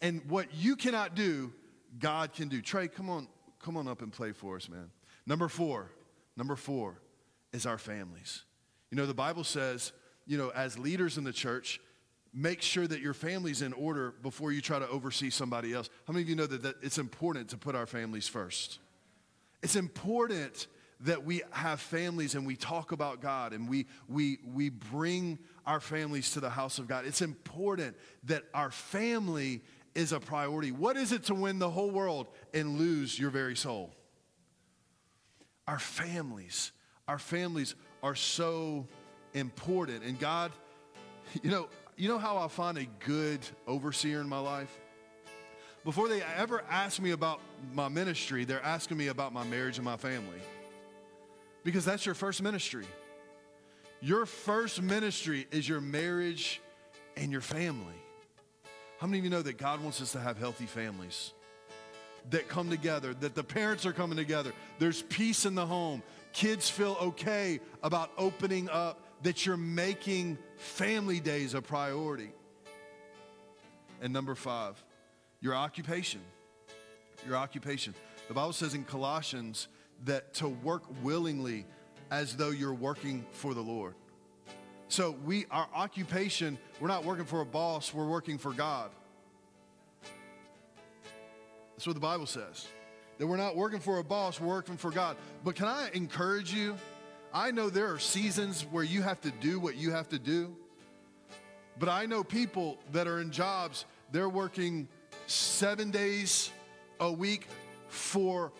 And 0.00 0.22
what 0.28 0.54
you 0.54 0.76
cannot 0.76 1.16
do, 1.16 1.52
God 1.98 2.32
can 2.32 2.48
do. 2.48 2.62
Trey, 2.62 2.86
come 2.86 3.10
on, 3.10 3.26
come 3.60 3.76
on 3.76 3.88
up 3.88 4.02
and 4.02 4.12
play 4.12 4.30
for 4.30 4.54
us, 4.54 4.68
man. 4.68 4.90
Number 5.26 5.48
four, 5.48 5.90
number 6.36 6.54
four 6.54 7.00
is 7.52 7.66
our 7.66 7.76
families. 7.76 8.44
You 8.90 8.96
know, 8.96 9.06
the 9.06 9.14
Bible 9.14 9.44
says, 9.44 9.92
you 10.26 10.38
know, 10.38 10.50
as 10.50 10.78
leaders 10.78 11.18
in 11.18 11.24
the 11.24 11.32
church, 11.32 11.80
make 12.32 12.62
sure 12.62 12.86
that 12.86 13.00
your 13.00 13.14
family's 13.14 13.62
in 13.62 13.72
order 13.72 14.12
before 14.22 14.52
you 14.52 14.60
try 14.60 14.78
to 14.78 14.88
oversee 14.88 15.30
somebody 15.30 15.72
else. 15.72 15.90
How 16.06 16.12
many 16.12 16.22
of 16.22 16.28
you 16.28 16.36
know 16.36 16.46
that, 16.46 16.62
that 16.62 16.76
it's 16.82 16.98
important 16.98 17.48
to 17.50 17.56
put 17.56 17.74
our 17.74 17.86
families 17.86 18.28
first? 18.28 18.78
It's 19.62 19.76
important 19.76 20.68
that 21.00 21.24
we 21.24 21.42
have 21.50 21.80
families 21.80 22.34
and 22.34 22.46
we 22.46 22.56
talk 22.56 22.92
about 22.92 23.20
God 23.20 23.52
and 23.52 23.68
we, 23.68 23.86
we, 24.08 24.38
we 24.44 24.68
bring 24.68 25.38
our 25.66 25.80
families 25.80 26.32
to 26.32 26.40
the 26.40 26.50
house 26.50 26.78
of 26.78 26.86
God. 26.86 27.06
It's 27.06 27.22
important 27.22 27.96
that 28.24 28.44
our 28.52 28.70
family 28.70 29.62
is 29.94 30.12
a 30.12 30.20
priority. 30.20 30.72
What 30.72 30.96
is 30.96 31.12
it 31.12 31.24
to 31.24 31.34
win 31.34 31.58
the 31.58 31.70
whole 31.70 31.90
world 31.90 32.28
and 32.52 32.78
lose 32.78 33.18
your 33.18 33.30
very 33.30 33.56
soul? 33.56 33.94
Our 35.66 35.78
families, 35.78 36.72
our 37.08 37.18
families 37.18 37.74
are 38.02 38.14
so 38.14 38.86
important. 39.34 40.04
And 40.04 40.18
God, 40.18 40.52
you 41.42 41.50
know, 41.50 41.68
you 42.00 42.08
know 42.08 42.18
how 42.18 42.38
I 42.38 42.48
find 42.48 42.78
a 42.78 42.86
good 43.04 43.40
overseer 43.66 44.22
in 44.22 44.28
my 44.28 44.38
life? 44.38 44.74
Before 45.84 46.08
they 46.08 46.22
ever 46.22 46.64
ask 46.70 46.98
me 46.98 47.10
about 47.10 47.40
my 47.74 47.88
ministry, 47.88 48.46
they're 48.46 48.64
asking 48.64 48.96
me 48.96 49.08
about 49.08 49.34
my 49.34 49.44
marriage 49.44 49.76
and 49.76 49.84
my 49.84 49.98
family. 49.98 50.40
Because 51.62 51.84
that's 51.84 52.06
your 52.06 52.14
first 52.14 52.42
ministry. 52.42 52.86
Your 54.00 54.24
first 54.24 54.80
ministry 54.80 55.46
is 55.50 55.68
your 55.68 55.82
marriage 55.82 56.62
and 57.18 57.30
your 57.30 57.42
family. 57.42 58.00
How 58.98 59.06
many 59.06 59.18
of 59.18 59.24
you 59.24 59.30
know 59.30 59.42
that 59.42 59.58
God 59.58 59.82
wants 59.82 60.00
us 60.00 60.12
to 60.12 60.20
have 60.20 60.38
healthy 60.38 60.66
families 60.66 61.34
that 62.30 62.48
come 62.48 62.70
together, 62.70 63.12
that 63.12 63.34
the 63.34 63.44
parents 63.44 63.84
are 63.84 63.92
coming 63.92 64.16
together? 64.16 64.52
There's 64.78 65.02
peace 65.02 65.44
in 65.44 65.54
the 65.54 65.66
home. 65.66 66.02
Kids 66.32 66.70
feel 66.70 66.96
okay 67.00 67.60
about 67.82 68.10
opening 68.16 68.70
up 68.70 69.04
that 69.22 69.44
you're 69.44 69.56
making 69.56 70.38
family 70.56 71.20
days 71.20 71.54
a 71.54 71.62
priority. 71.62 72.30
And 74.00 74.12
number 74.12 74.34
five, 74.34 74.82
Your 75.40 75.54
occupation. 75.54 76.20
Your 77.26 77.36
occupation. 77.36 77.94
The 78.28 78.34
Bible 78.34 78.52
says 78.52 78.74
in 78.74 78.84
Colossians 78.84 79.68
that 80.04 80.34
to 80.34 80.48
work 80.48 80.82
willingly 81.02 81.66
as 82.10 82.36
though 82.36 82.50
you're 82.50 82.74
working 82.74 83.24
for 83.32 83.54
the 83.54 83.60
Lord. 83.60 83.94
So 84.88 85.16
we 85.24 85.46
our 85.50 85.68
occupation, 85.74 86.58
we're 86.80 86.88
not 86.88 87.04
working 87.04 87.24
for 87.24 87.40
a 87.40 87.46
boss, 87.46 87.94
we're 87.94 88.08
working 88.08 88.38
for 88.38 88.52
God. 88.52 88.90
That's 91.76 91.86
what 91.86 91.94
the 91.94 92.00
Bible 92.00 92.26
says. 92.26 92.66
That 93.18 93.26
we're 93.26 93.36
not 93.36 93.54
working 93.54 93.80
for 93.80 93.98
a 93.98 94.04
boss, 94.04 94.40
we're 94.40 94.48
working 94.48 94.76
for 94.76 94.90
God. 94.90 95.16
But 95.44 95.54
can 95.54 95.66
I 95.66 95.90
encourage 95.92 96.52
you? 96.52 96.76
I 97.32 97.52
know 97.52 97.70
there 97.70 97.92
are 97.92 97.98
seasons 97.98 98.62
where 98.62 98.82
you 98.82 99.02
have 99.02 99.20
to 99.20 99.30
do 99.30 99.60
what 99.60 99.76
you 99.76 99.92
have 99.92 100.08
to 100.08 100.18
do. 100.18 100.56
But 101.78 101.88
I 101.88 102.06
know 102.06 102.24
people 102.24 102.78
that 102.92 103.06
are 103.06 103.20
in 103.20 103.30
jobs, 103.30 103.84
they're 104.10 104.28
working 104.28 104.88
seven 105.26 105.90
days 105.90 106.50
a 106.98 107.10
week 107.10 107.46
for 107.88 108.52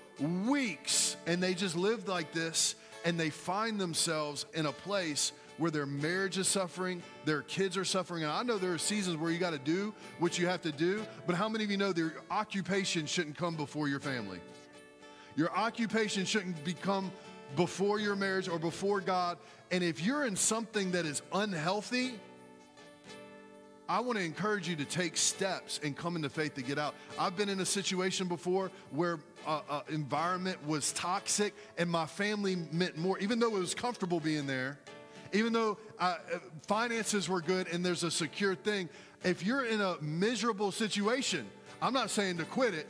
weeks, 0.46 1.16
and 1.26 1.42
they 1.42 1.54
just 1.54 1.76
live 1.76 2.08
like 2.08 2.32
this, 2.32 2.76
and 3.04 3.18
they 3.18 3.30
find 3.30 3.80
themselves 3.80 4.46
in 4.54 4.66
a 4.66 4.72
place 4.72 5.32
where 5.58 5.70
their 5.70 5.84
marriage 5.84 6.38
is 6.38 6.48
suffering, 6.48 7.02
their 7.26 7.42
kids 7.42 7.76
are 7.76 7.84
suffering. 7.84 8.22
And 8.22 8.32
I 8.32 8.42
know 8.42 8.56
there 8.56 8.72
are 8.72 8.78
seasons 8.78 9.16
where 9.18 9.30
you 9.30 9.38
got 9.38 9.50
to 9.50 9.58
do 9.58 9.92
what 10.18 10.38
you 10.38 10.46
have 10.46 10.62
to 10.62 10.72
do, 10.72 11.04
but 11.26 11.34
how 11.34 11.48
many 11.48 11.64
of 11.64 11.70
you 11.70 11.76
know 11.76 11.92
their 11.92 12.14
occupation 12.30 13.04
shouldn't 13.04 13.36
come 13.36 13.56
before 13.56 13.88
your 13.88 14.00
family? 14.00 14.40
Your 15.36 15.54
occupation 15.56 16.24
shouldn't 16.24 16.64
become 16.64 17.12
before 17.56 17.98
your 17.98 18.16
marriage 18.16 18.48
or 18.48 18.58
before 18.58 19.00
God. 19.00 19.38
And 19.70 19.84
if 19.84 20.02
you're 20.02 20.24
in 20.26 20.36
something 20.36 20.92
that 20.92 21.06
is 21.06 21.22
unhealthy, 21.32 22.14
I 23.88 23.98
want 23.98 24.18
to 24.18 24.24
encourage 24.24 24.68
you 24.68 24.76
to 24.76 24.84
take 24.84 25.16
steps 25.16 25.80
and 25.82 25.96
come 25.96 26.14
into 26.14 26.28
faith 26.28 26.54
to 26.54 26.62
get 26.62 26.78
out. 26.78 26.94
I've 27.18 27.36
been 27.36 27.48
in 27.48 27.58
a 27.58 27.66
situation 27.66 28.28
before 28.28 28.70
where 28.92 29.18
uh, 29.44 29.62
uh, 29.68 29.80
environment 29.88 30.64
was 30.64 30.92
toxic 30.92 31.54
and 31.76 31.90
my 31.90 32.06
family 32.06 32.56
meant 32.70 32.96
more, 32.96 33.18
even 33.18 33.40
though 33.40 33.56
it 33.56 33.58
was 33.58 33.74
comfortable 33.74 34.20
being 34.20 34.46
there, 34.46 34.78
even 35.32 35.52
though 35.52 35.76
uh, 35.98 36.18
finances 36.68 37.28
were 37.28 37.40
good 37.40 37.66
and 37.66 37.84
there's 37.84 38.04
a 38.04 38.12
secure 38.12 38.54
thing. 38.54 38.88
If 39.24 39.44
you're 39.44 39.64
in 39.64 39.80
a 39.80 39.96
miserable 40.00 40.70
situation, 40.70 41.44
I'm 41.82 41.92
not 41.92 42.10
saying 42.10 42.38
to 42.38 42.44
quit 42.44 42.74
it. 42.74 42.86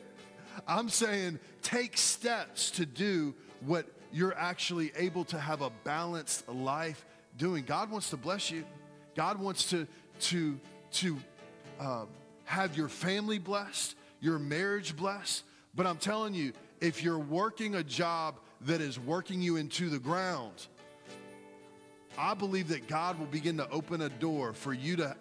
I'm 0.68 0.90
saying 0.90 1.38
take 1.62 1.96
steps 1.96 2.70
to 2.72 2.84
do 2.84 3.34
what 3.64 3.86
you're 4.12 4.36
actually 4.36 4.92
able 4.96 5.24
to 5.26 5.38
have 5.38 5.62
a 5.62 5.70
balanced 5.84 6.48
life 6.48 7.04
doing. 7.36 7.64
God 7.64 7.90
wants 7.90 8.10
to 8.10 8.16
bless 8.16 8.50
you. 8.50 8.64
God 9.14 9.38
wants 9.38 9.70
to 9.70 9.86
to 10.20 10.58
to 10.92 11.16
uh, 11.78 12.04
have 12.44 12.76
your 12.76 12.88
family 12.88 13.38
blessed, 13.38 13.94
your 14.20 14.38
marriage 14.38 14.96
blessed. 14.96 15.44
But 15.74 15.86
I'm 15.86 15.98
telling 15.98 16.34
you, 16.34 16.52
if 16.80 17.02
you're 17.02 17.18
working 17.18 17.76
a 17.76 17.84
job 17.84 18.36
that 18.62 18.80
is 18.80 18.98
working 18.98 19.40
you 19.40 19.56
into 19.56 19.88
the 19.88 19.98
ground, 19.98 20.66
I 22.18 22.34
believe 22.34 22.68
that 22.68 22.88
God 22.88 23.18
will 23.18 23.26
begin 23.26 23.56
to 23.58 23.70
open 23.70 24.02
a 24.02 24.08
door 24.08 24.52
for 24.52 24.72
you 24.72 24.96
to 24.96 25.16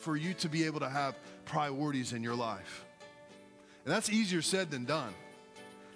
for 0.00 0.16
you 0.16 0.34
to 0.34 0.48
be 0.48 0.64
able 0.64 0.80
to 0.80 0.88
have 0.88 1.16
priorities 1.46 2.12
in 2.12 2.22
your 2.22 2.34
life. 2.34 2.84
And 3.84 3.94
that's 3.94 4.10
easier 4.10 4.42
said 4.42 4.70
than 4.70 4.84
done. 4.84 5.12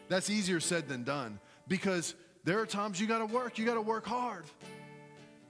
That's 0.08 0.30
easier 0.30 0.60
said 0.60 0.88
than 0.88 1.04
done 1.04 1.38
because 1.68 2.14
there 2.44 2.58
are 2.58 2.66
times 2.66 3.00
you 3.00 3.06
got 3.06 3.18
to 3.18 3.26
work, 3.26 3.58
you 3.58 3.66
got 3.66 3.74
to 3.74 3.82
work 3.82 4.06
hard 4.06 4.44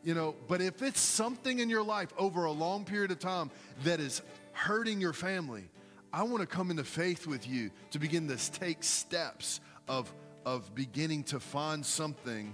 you 0.02 0.14
know, 0.14 0.34
but 0.48 0.60
if 0.60 0.82
it's 0.82 1.00
something 1.00 1.58
in 1.58 1.68
your 1.68 1.82
life 1.82 2.12
over 2.16 2.46
a 2.46 2.52
long 2.52 2.84
period 2.84 3.10
of 3.10 3.18
time 3.18 3.50
that 3.84 4.00
is 4.00 4.22
hurting 4.52 5.00
your 5.00 5.12
family, 5.12 5.68
I 6.12 6.22
want 6.22 6.40
to 6.40 6.46
come 6.46 6.70
into 6.70 6.84
faith 6.84 7.26
with 7.26 7.46
you 7.46 7.70
to 7.90 7.98
begin 7.98 8.26
to 8.28 8.52
take 8.52 8.82
steps 8.82 9.60
of, 9.88 10.12
of 10.46 10.74
beginning 10.74 11.24
to 11.24 11.40
find 11.40 11.84
something 11.84 12.52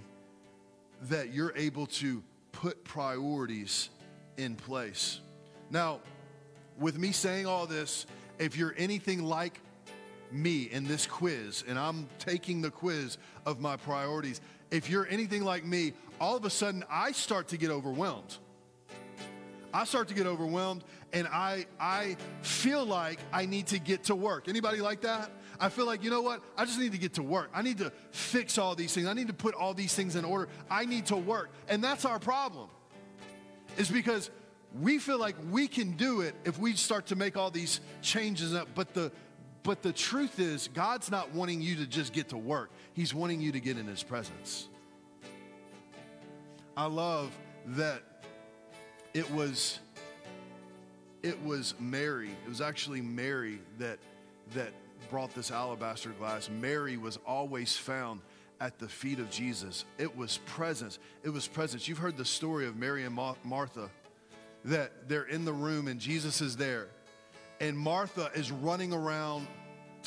that 1.03 1.33
you're 1.33 1.53
able 1.55 1.85
to 1.87 2.21
put 2.51 2.83
priorities 2.83 3.89
in 4.35 4.55
place. 4.55 5.21
Now, 5.69 6.01
with 6.79 6.97
me 6.97 7.11
saying 7.11 7.45
all 7.45 7.65
this, 7.65 8.05
if 8.39 8.57
you're 8.57 8.75
anything 8.77 9.23
like 9.23 9.59
me 10.31 10.63
in 10.71 10.87
this 10.87 11.05
quiz, 11.05 11.63
and 11.67 11.77
I'm 11.77 12.07
taking 12.19 12.61
the 12.61 12.71
quiz 12.71 13.17
of 13.45 13.59
my 13.59 13.77
priorities, 13.77 14.41
if 14.71 14.89
you're 14.89 15.07
anything 15.07 15.43
like 15.43 15.63
me, 15.65 15.93
all 16.19 16.35
of 16.35 16.45
a 16.45 16.49
sudden 16.49 16.83
I 16.89 17.11
start 17.11 17.49
to 17.49 17.57
get 17.57 17.69
overwhelmed. 17.69 18.37
I 19.73 19.83
start 19.83 20.07
to 20.07 20.13
get 20.13 20.25
overwhelmed 20.25 20.83
and 21.13 21.27
I 21.27 21.65
I 21.79 22.17
feel 22.41 22.85
like 22.85 23.19
I 23.31 23.45
need 23.45 23.67
to 23.67 23.79
get 23.79 24.05
to 24.05 24.15
work. 24.15 24.47
Anybody 24.47 24.79
like 24.79 25.01
that? 25.01 25.31
I 25.59 25.69
feel 25.69 25.85
like, 25.85 26.03
you 26.03 26.09
know 26.09 26.21
what? 26.21 26.41
I 26.55 26.65
just 26.65 26.79
need 26.79 26.91
to 26.91 26.97
get 26.97 27.13
to 27.15 27.23
work. 27.23 27.49
I 27.53 27.61
need 27.61 27.79
to 27.79 27.91
fix 28.11 28.57
all 28.57 28.75
these 28.75 28.93
things. 28.93 29.07
I 29.07 29.13
need 29.13 29.27
to 29.27 29.33
put 29.33 29.55
all 29.55 29.73
these 29.73 29.93
things 29.93 30.15
in 30.15 30.23
order. 30.23 30.49
I 30.69 30.85
need 30.85 31.07
to 31.07 31.15
work. 31.15 31.49
And 31.67 31.83
that's 31.83 32.05
our 32.05 32.19
problem. 32.19 32.69
Is 33.77 33.89
because 33.89 34.29
we 34.81 34.99
feel 34.99 35.17
like 35.17 35.35
we 35.49 35.67
can 35.67 35.91
do 35.91 36.21
it 36.21 36.35
if 36.45 36.59
we 36.59 36.73
start 36.73 37.07
to 37.07 37.15
make 37.15 37.37
all 37.37 37.49
these 37.49 37.79
changes 38.01 38.53
up, 38.53 38.67
but 38.75 38.93
the 38.93 39.11
but 39.67 39.81
the 39.81 39.91
truth 39.91 40.39
is 40.39 40.69
God's 40.73 41.11
not 41.11 41.33
wanting 41.33 41.61
you 41.61 41.75
to 41.75 41.85
just 41.85 42.13
get 42.13 42.29
to 42.29 42.37
work. 42.37 42.69
He's 42.93 43.13
wanting 43.13 43.41
you 43.41 43.51
to 43.51 43.59
get 43.59 43.77
in 43.77 43.85
his 43.85 44.01
presence. 44.01 44.69
I 46.77 46.85
love 46.85 47.37
that 47.65 48.01
it 49.13 49.29
was 49.29 49.79
it 51.21 51.43
was 51.43 51.73
Mary. 51.81 52.29
It 52.45 52.47
was 52.47 52.61
actually 52.61 53.01
Mary 53.01 53.59
that 53.77 53.99
that 54.53 54.71
brought 55.09 55.35
this 55.35 55.51
alabaster 55.51 56.11
glass. 56.11 56.49
Mary 56.49 56.95
was 56.95 57.19
always 57.27 57.75
found 57.75 58.21
at 58.61 58.79
the 58.79 58.87
feet 58.87 59.19
of 59.19 59.29
Jesus. 59.29 59.83
It 59.97 60.15
was 60.15 60.37
presence. 60.45 60.97
It 61.23 61.29
was 61.29 61.45
presence. 61.45 61.89
You've 61.89 61.97
heard 61.97 62.15
the 62.15 62.23
story 62.23 62.67
of 62.67 62.77
Mary 62.77 63.03
and 63.03 63.19
Martha 63.43 63.89
that 64.63 65.09
they're 65.09 65.27
in 65.27 65.43
the 65.43 65.51
room 65.51 65.89
and 65.89 65.99
Jesus 65.99 66.39
is 66.39 66.55
there. 66.55 66.87
And 67.59 67.77
Martha 67.77 68.29
is 68.35 68.51
running 68.51 68.93
around, 68.93 69.47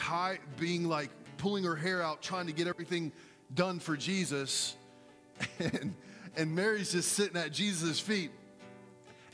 tie, 0.00 0.38
being 0.58 0.88
like 0.88 1.10
pulling 1.38 1.64
her 1.64 1.76
hair 1.76 2.02
out, 2.02 2.22
trying 2.22 2.46
to 2.46 2.52
get 2.52 2.66
everything 2.66 3.12
done 3.54 3.78
for 3.78 3.96
Jesus. 3.96 4.76
And 5.58 5.94
and 6.36 6.54
Mary's 6.54 6.92
just 6.92 7.12
sitting 7.12 7.36
at 7.36 7.52
Jesus' 7.52 8.00
feet. 8.00 8.30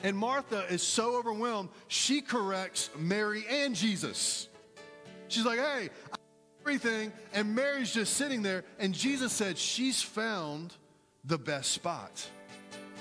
And 0.02 0.16
Martha 0.16 0.64
is 0.68 0.82
so 0.82 1.16
overwhelmed, 1.16 1.70
she 1.88 2.20
corrects 2.20 2.90
Mary 2.98 3.44
and 3.48 3.74
Jesus. 3.74 4.48
She's 5.28 5.44
like, 5.44 5.58
hey, 5.58 5.90
everything. 6.60 7.12
And 7.32 7.54
Mary's 7.54 7.92
just 7.92 8.14
sitting 8.14 8.42
there. 8.42 8.64
And 8.78 8.94
Jesus 8.94 9.32
said, 9.32 9.58
she's 9.58 10.02
found 10.02 10.74
the 11.24 11.38
best 11.38 11.72
spot 11.72 12.28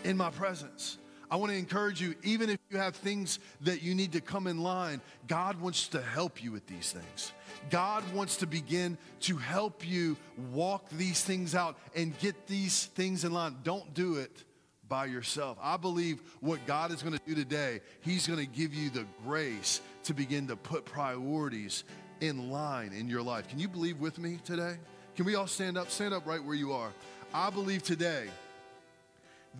in 0.03 0.17
my 0.17 0.29
presence. 0.29 0.97
I 1.29 1.35
want 1.35 1.51
to 1.51 1.57
encourage 1.57 2.01
you, 2.01 2.15
even 2.23 2.49
if 2.49 2.59
you 2.69 2.77
have 2.77 2.95
things 2.95 3.39
that 3.61 3.81
you 3.81 3.93
need 3.93 4.13
to 4.13 4.21
come 4.21 4.47
in 4.47 4.61
line, 4.61 5.01
God 5.27 5.59
wants 5.59 5.89
to 5.89 6.01
help 6.01 6.43
you 6.43 6.51
with 6.51 6.65
these 6.67 6.91
things. 6.91 7.33
God 7.69 8.03
wants 8.13 8.37
to 8.37 8.47
begin 8.47 8.97
to 9.21 9.37
help 9.37 9.87
you 9.87 10.17
walk 10.51 10.89
these 10.89 11.23
things 11.23 11.55
out 11.55 11.77
and 11.95 12.17
get 12.19 12.47
these 12.47 12.85
things 12.85 13.23
in 13.23 13.33
line. 13.33 13.57
Don't 13.63 13.93
do 13.93 14.15
it 14.15 14.43
by 14.87 15.05
yourself. 15.05 15.57
I 15.61 15.77
believe 15.77 16.21
what 16.41 16.65
God 16.65 16.91
is 16.91 17.01
going 17.01 17.17
to 17.17 17.25
do 17.25 17.35
today, 17.35 17.81
He's 18.01 18.27
going 18.27 18.39
to 18.39 18.45
give 18.45 18.73
you 18.73 18.89
the 18.89 19.05
grace 19.23 19.81
to 20.03 20.13
begin 20.13 20.47
to 20.47 20.55
put 20.55 20.85
priorities 20.85 21.83
in 22.21 22.51
line 22.51 22.93
in 22.93 23.09
your 23.09 23.21
life. 23.21 23.47
Can 23.47 23.59
you 23.59 23.67
believe 23.67 23.99
with 23.99 24.19
me 24.19 24.39
today? 24.43 24.77
Can 25.15 25.25
we 25.25 25.35
all 25.35 25.47
stand 25.47 25.77
up? 25.77 25.89
Stand 25.89 26.13
up 26.13 26.25
right 26.25 26.43
where 26.43 26.55
you 26.55 26.73
are. 26.73 26.91
I 27.33 27.49
believe 27.49 27.83
today 27.83 28.27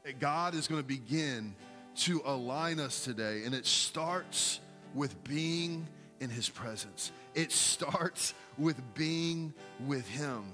that 0.04 0.20
God 0.20 0.54
is 0.54 0.68
going 0.68 0.82
to 0.82 0.88
begin 0.88 1.56
to 1.98 2.22
align 2.26 2.80
us 2.80 3.04
today, 3.04 3.44
and 3.46 3.56
it 3.56 3.66
starts 3.66 4.60
with 4.94 5.24
being 5.24 5.88
in 6.20 6.30
His 6.30 6.50
presence. 6.50 7.12
It 7.36 7.52
starts 7.52 8.34
with 8.58 8.82
being 8.96 9.54
with 9.86 10.08
Him. 10.08 10.46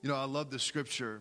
You 0.00 0.08
know, 0.10 0.16
I 0.16 0.24
love 0.24 0.50
the 0.50 0.58
scripture 0.58 1.20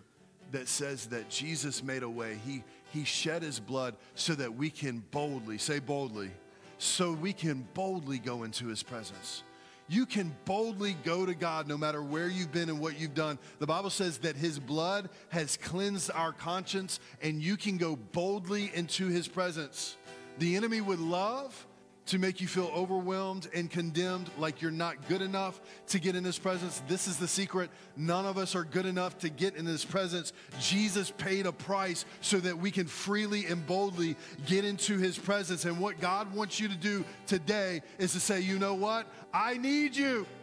that 0.51 0.67
says 0.67 1.07
that 1.07 1.29
Jesus 1.29 1.83
made 1.83 2.03
a 2.03 2.09
way. 2.09 2.37
He, 2.45 2.63
he 2.93 3.03
shed 3.03 3.41
His 3.41 3.59
blood 3.59 3.95
so 4.15 4.33
that 4.35 4.55
we 4.55 4.69
can 4.69 5.03
boldly, 5.11 5.57
say 5.57 5.79
boldly, 5.79 6.31
so 6.77 7.13
we 7.13 7.33
can 7.33 7.67
boldly 7.73 8.19
go 8.19 8.43
into 8.43 8.67
His 8.67 8.83
presence. 8.83 9.43
You 9.89 10.05
can 10.05 10.33
boldly 10.45 10.95
go 11.03 11.25
to 11.25 11.33
God 11.33 11.67
no 11.67 11.77
matter 11.77 12.01
where 12.01 12.27
you've 12.27 12.51
been 12.51 12.69
and 12.69 12.79
what 12.79 12.99
you've 12.99 13.13
done. 13.13 13.37
The 13.59 13.67
Bible 13.67 13.89
says 13.89 14.19
that 14.19 14.35
His 14.35 14.59
blood 14.59 15.09
has 15.29 15.57
cleansed 15.57 16.11
our 16.13 16.31
conscience, 16.31 16.99
and 17.21 17.41
you 17.41 17.57
can 17.57 17.77
go 17.77 17.95
boldly 17.95 18.71
into 18.73 19.07
His 19.07 19.27
presence. 19.27 19.97
The 20.39 20.55
enemy 20.55 20.81
would 20.81 20.99
love 20.99 21.65
to 22.07 22.19
make 22.19 22.41
you 22.41 22.47
feel 22.47 22.69
overwhelmed 22.75 23.47
and 23.53 23.69
condemned, 23.69 24.29
like 24.37 24.61
you're 24.61 24.71
not 24.71 25.07
good 25.07 25.21
enough 25.21 25.59
to 25.87 25.99
get 25.99 26.15
in 26.15 26.23
His 26.23 26.37
presence. 26.37 26.81
This 26.87 27.07
is 27.07 27.17
the 27.17 27.27
secret. 27.27 27.69
None 27.95 28.25
of 28.25 28.37
us 28.37 28.55
are 28.55 28.63
good 28.63 28.85
enough 28.85 29.17
to 29.19 29.29
get 29.29 29.55
in 29.55 29.65
His 29.65 29.85
presence. 29.85 30.33
Jesus 30.59 31.11
paid 31.11 31.45
a 31.45 31.51
price 31.51 32.05
so 32.21 32.39
that 32.39 32.57
we 32.57 32.71
can 32.71 32.87
freely 32.87 33.45
and 33.45 33.65
boldly 33.65 34.17
get 34.45 34.65
into 34.65 34.97
His 34.97 35.17
presence. 35.17 35.63
And 35.65 35.79
what 35.79 36.01
God 36.01 36.33
wants 36.33 36.59
you 36.59 36.67
to 36.67 36.75
do 36.75 37.05
today 37.25 37.81
is 37.99 38.11
to 38.13 38.19
say, 38.19 38.41
you 38.41 38.59
know 38.59 38.73
what? 38.73 39.07
I 39.33 39.57
need 39.57 39.95
you. 39.95 40.25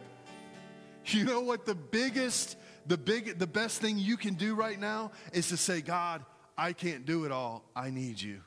You 1.03 1.23
know 1.23 1.41
what 1.41 1.65
the 1.65 1.73
biggest, 1.73 2.57
the 2.85 2.95
big, 2.95 3.39
the 3.39 3.47
best 3.47 3.81
thing 3.81 3.97
you 3.97 4.17
can 4.17 4.35
do 4.35 4.53
right 4.53 4.79
now 4.79 5.11
is 5.33 5.49
to 5.49 5.57
say, 5.57 5.81
God, 5.81 6.23
I 6.55 6.73
can't 6.73 7.07
do 7.07 7.25
it 7.25 7.31
all. 7.31 7.63
I 7.75 7.89
need 7.89 8.21
you. 8.21 8.41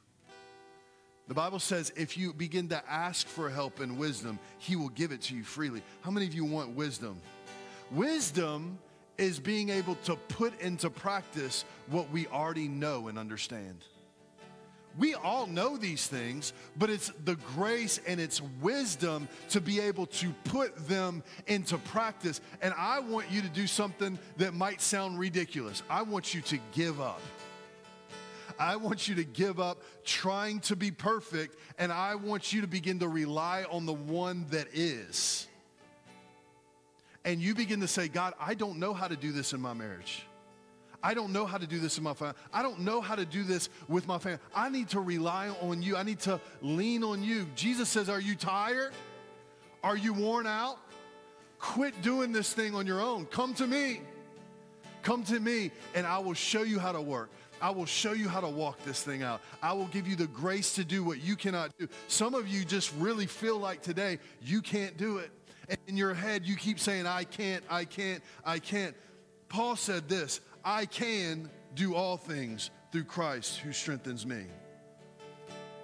The 1.26 1.34
Bible 1.34 1.58
says 1.58 1.92
if 1.96 2.18
you 2.18 2.34
begin 2.34 2.68
to 2.68 2.82
ask 2.90 3.26
for 3.26 3.48
help 3.48 3.80
and 3.80 3.96
wisdom, 3.98 4.38
He 4.58 4.76
will 4.76 4.90
give 4.90 5.10
it 5.10 5.22
to 5.22 5.34
you 5.34 5.42
freely. 5.42 5.82
How 6.02 6.10
many 6.10 6.26
of 6.26 6.34
you 6.34 6.44
want 6.44 6.70
wisdom? 6.70 7.20
Wisdom 7.90 8.78
is 9.16 9.38
being 9.38 9.70
able 9.70 9.94
to 10.04 10.16
put 10.16 10.60
into 10.60 10.90
practice 10.90 11.64
what 11.88 12.10
we 12.10 12.26
already 12.26 12.68
know 12.68 13.08
and 13.08 13.18
understand. 13.18 13.84
We 14.96 15.14
all 15.14 15.46
know 15.46 15.76
these 15.76 16.06
things, 16.06 16.52
but 16.76 16.88
it's 16.88 17.10
the 17.24 17.36
grace 17.54 17.98
and 18.06 18.20
it's 18.20 18.40
wisdom 18.60 19.28
to 19.50 19.60
be 19.60 19.80
able 19.80 20.06
to 20.06 20.32
put 20.44 20.88
them 20.88 21.24
into 21.46 21.78
practice. 21.78 22.40
And 22.62 22.72
I 22.76 23.00
want 23.00 23.30
you 23.30 23.42
to 23.42 23.48
do 23.48 23.66
something 23.66 24.18
that 24.36 24.54
might 24.54 24.80
sound 24.80 25.18
ridiculous. 25.18 25.82
I 25.90 26.02
want 26.02 26.32
you 26.32 26.42
to 26.42 26.58
give 26.72 27.00
up. 27.00 27.20
I 28.58 28.76
want 28.76 29.08
you 29.08 29.16
to 29.16 29.24
give 29.24 29.58
up 29.58 29.82
trying 30.04 30.60
to 30.60 30.76
be 30.76 30.90
perfect, 30.90 31.56
and 31.78 31.92
I 31.92 32.14
want 32.14 32.52
you 32.52 32.60
to 32.60 32.66
begin 32.66 32.98
to 33.00 33.08
rely 33.08 33.64
on 33.70 33.86
the 33.86 33.92
one 33.92 34.46
that 34.50 34.68
is. 34.72 35.46
And 37.24 37.40
you 37.40 37.54
begin 37.54 37.80
to 37.80 37.88
say, 37.88 38.08
God, 38.08 38.34
I 38.38 38.54
don't 38.54 38.78
know 38.78 38.92
how 38.92 39.08
to 39.08 39.16
do 39.16 39.32
this 39.32 39.52
in 39.52 39.60
my 39.60 39.72
marriage. 39.72 40.26
I 41.02 41.12
don't 41.12 41.32
know 41.32 41.44
how 41.44 41.58
to 41.58 41.66
do 41.66 41.78
this 41.78 41.98
in 41.98 42.04
my 42.04 42.14
family. 42.14 42.34
I 42.52 42.62
don't 42.62 42.80
know 42.80 43.02
how 43.02 43.14
to 43.14 43.26
do 43.26 43.44
this 43.44 43.68
with 43.88 44.06
my 44.06 44.18
family. 44.18 44.38
I 44.54 44.70
need 44.70 44.88
to 44.90 45.00
rely 45.00 45.48
on 45.60 45.82
you. 45.82 45.96
I 45.96 46.02
need 46.02 46.20
to 46.20 46.40
lean 46.62 47.04
on 47.04 47.22
you. 47.22 47.46
Jesus 47.54 47.90
says, 47.90 48.08
Are 48.08 48.20
you 48.20 48.34
tired? 48.34 48.92
Are 49.82 49.98
you 49.98 50.14
worn 50.14 50.46
out? 50.46 50.78
Quit 51.58 52.00
doing 52.00 52.32
this 52.32 52.52
thing 52.52 52.74
on 52.74 52.86
your 52.86 53.02
own. 53.02 53.26
Come 53.26 53.52
to 53.54 53.66
me. 53.66 54.00
Come 55.02 55.22
to 55.24 55.38
me, 55.38 55.70
and 55.94 56.06
I 56.06 56.18
will 56.18 56.32
show 56.32 56.62
you 56.62 56.78
how 56.78 56.92
to 56.92 57.00
work. 57.02 57.28
I 57.60 57.70
will 57.70 57.86
show 57.86 58.12
you 58.12 58.28
how 58.28 58.40
to 58.40 58.48
walk 58.48 58.82
this 58.84 59.02
thing 59.02 59.22
out. 59.22 59.40
I 59.62 59.72
will 59.72 59.86
give 59.86 60.06
you 60.06 60.16
the 60.16 60.26
grace 60.26 60.74
to 60.74 60.84
do 60.84 61.02
what 61.02 61.22
you 61.22 61.36
cannot 61.36 61.76
do. 61.78 61.88
Some 62.08 62.34
of 62.34 62.48
you 62.48 62.64
just 62.64 62.92
really 62.98 63.26
feel 63.26 63.58
like 63.58 63.82
today 63.82 64.18
you 64.42 64.60
can't 64.60 64.96
do 64.96 65.18
it. 65.18 65.30
And 65.68 65.78
in 65.86 65.96
your 65.96 66.14
head, 66.14 66.44
you 66.44 66.56
keep 66.56 66.78
saying, 66.78 67.06
I 67.06 67.24
can't, 67.24 67.64
I 67.70 67.84
can't, 67.84 68.22
I 68.44 68.58
can't. 68.58 68.94
Paul 69.48 69.76
said 69.76 70.08
this 70.08 70.40
I 70.64 70.86
can 70.86 71.50
do 71.74 71.94
all 71.94 72.16
things 72.16 72.70
through 72.92 73.04
Christ 73.04 73.58
who 73.58 73.72
strengthens 73.72 74.26
me. 74.26 74.44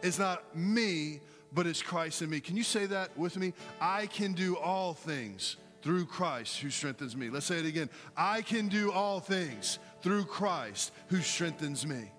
It's 0.03 0.19
not 0.19 0.57
me, 0.57 1.21
but 1.53 1.67
it's 1.67 1.83
Christ 1.83 2.23
in 2.23 2.31
me. 2.31 2.41
Can 2.41 2.57
you 2.57 2.63
say 2.63 2.87
that 2.87 3.17
with 3.19 3.37
me? 3.37 3.53
I 3.81 4.07
can 4.07 4.33
do 4.33 4.57
all 4.57 4.95
things 4.95 5.57
through 5.83 6.07
Christ 6.07 6.61
who 6.61 6.71
strengthens 6.71 7.17
me. 7.17 7.31
Let's 7.31 7.47
say 7.47 7.59
it 7.59 7.67
again. 7.67 7.91
I 8.17 8.43
can 8.43 8.69
do 8.69 8.93
all 8.93 9.21
things 9.21 9.79
through 10.03 10.25
Christ 10.25 10.93
who 11.09 11.21
strengthens 11.21 11.87
me. 11.87 12.11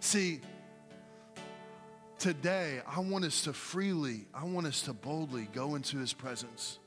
See, 0.00 0.40
today 2.18 2.80
I 2.86 3.00
want 3.00 3.24
us 3.24 3.42
to 3.42 3.52
freely, 3.52 4.26
I 4.34 4.44
want 4.44 4.66
us 4.66 4.82
to 4.82 4.92
boldly 4.92 5.48
go 5.52 5.74
into 5.74 5.98
his 5.98 6.12
presence. 6.12 6.78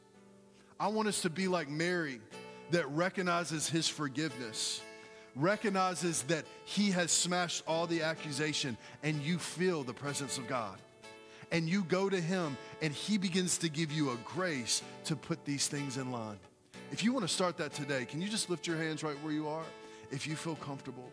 I 0.80 0.88
want 0.88 1.08
us 1.08 1.22
to 1.22 1.30
be 1.30 1.48
like 1.48 1.70
Mary 1.70 2.20
that 2.72 2.90
recognizes 2.90 3.70
his 3.70 3.88
forgiveness, 3.88 4.82
recognizes 5.36 6.24
that 6.24 6.46
he 6.66 6.92
has 6.92 7.12
smashed 7.12 7.64
all 7.68 7.88
the 7.88 8.02
accusation, 8.02 8.78
and 9.04 9.22
you 9.22 9.38
feel 9.38 9.84
the 9.84 9.94
presence 9.94 10.38
of 10.38 10.48
God. 10.48 10.78
And 11.52 11.70
you 11.70 11.84
go 11.84 12.10
to 12.10 12.20
him, 12.20 12.58
and 12.82 12.92
he 12.92 13.20
begins 13.20 13.60
to 13.60 13.70
give 13.70 13.92
you 13.92 14.12
a 14.12 14.18
grace 14.26 14.82
to 15.06 15.16
put 15.16 15.46
these 15.46 15.68
things 15.68 15.98
in 15.98 16.12
line. 16.12 16.40
If 16.92 17.04
you 17.04 17.14
want 17.14 17.28
to 17.28 17.34
start 17.34 17.58
that 17.58 17.74
today, 17.74 18.06
can 18.06 18.22
you 18.22 18.28
just 18.28 18.50
lift 18.50 18.66
your 18.66 18.78
hands 18.78 19.04
right 19.04 19.16
where 19.24 19.34
you 19.34 19.48
are? 19.48 19.64
If 20.14 20.28
you 20.28 20.36
feel 20.36 20.56
comfortable, 20.58 21.10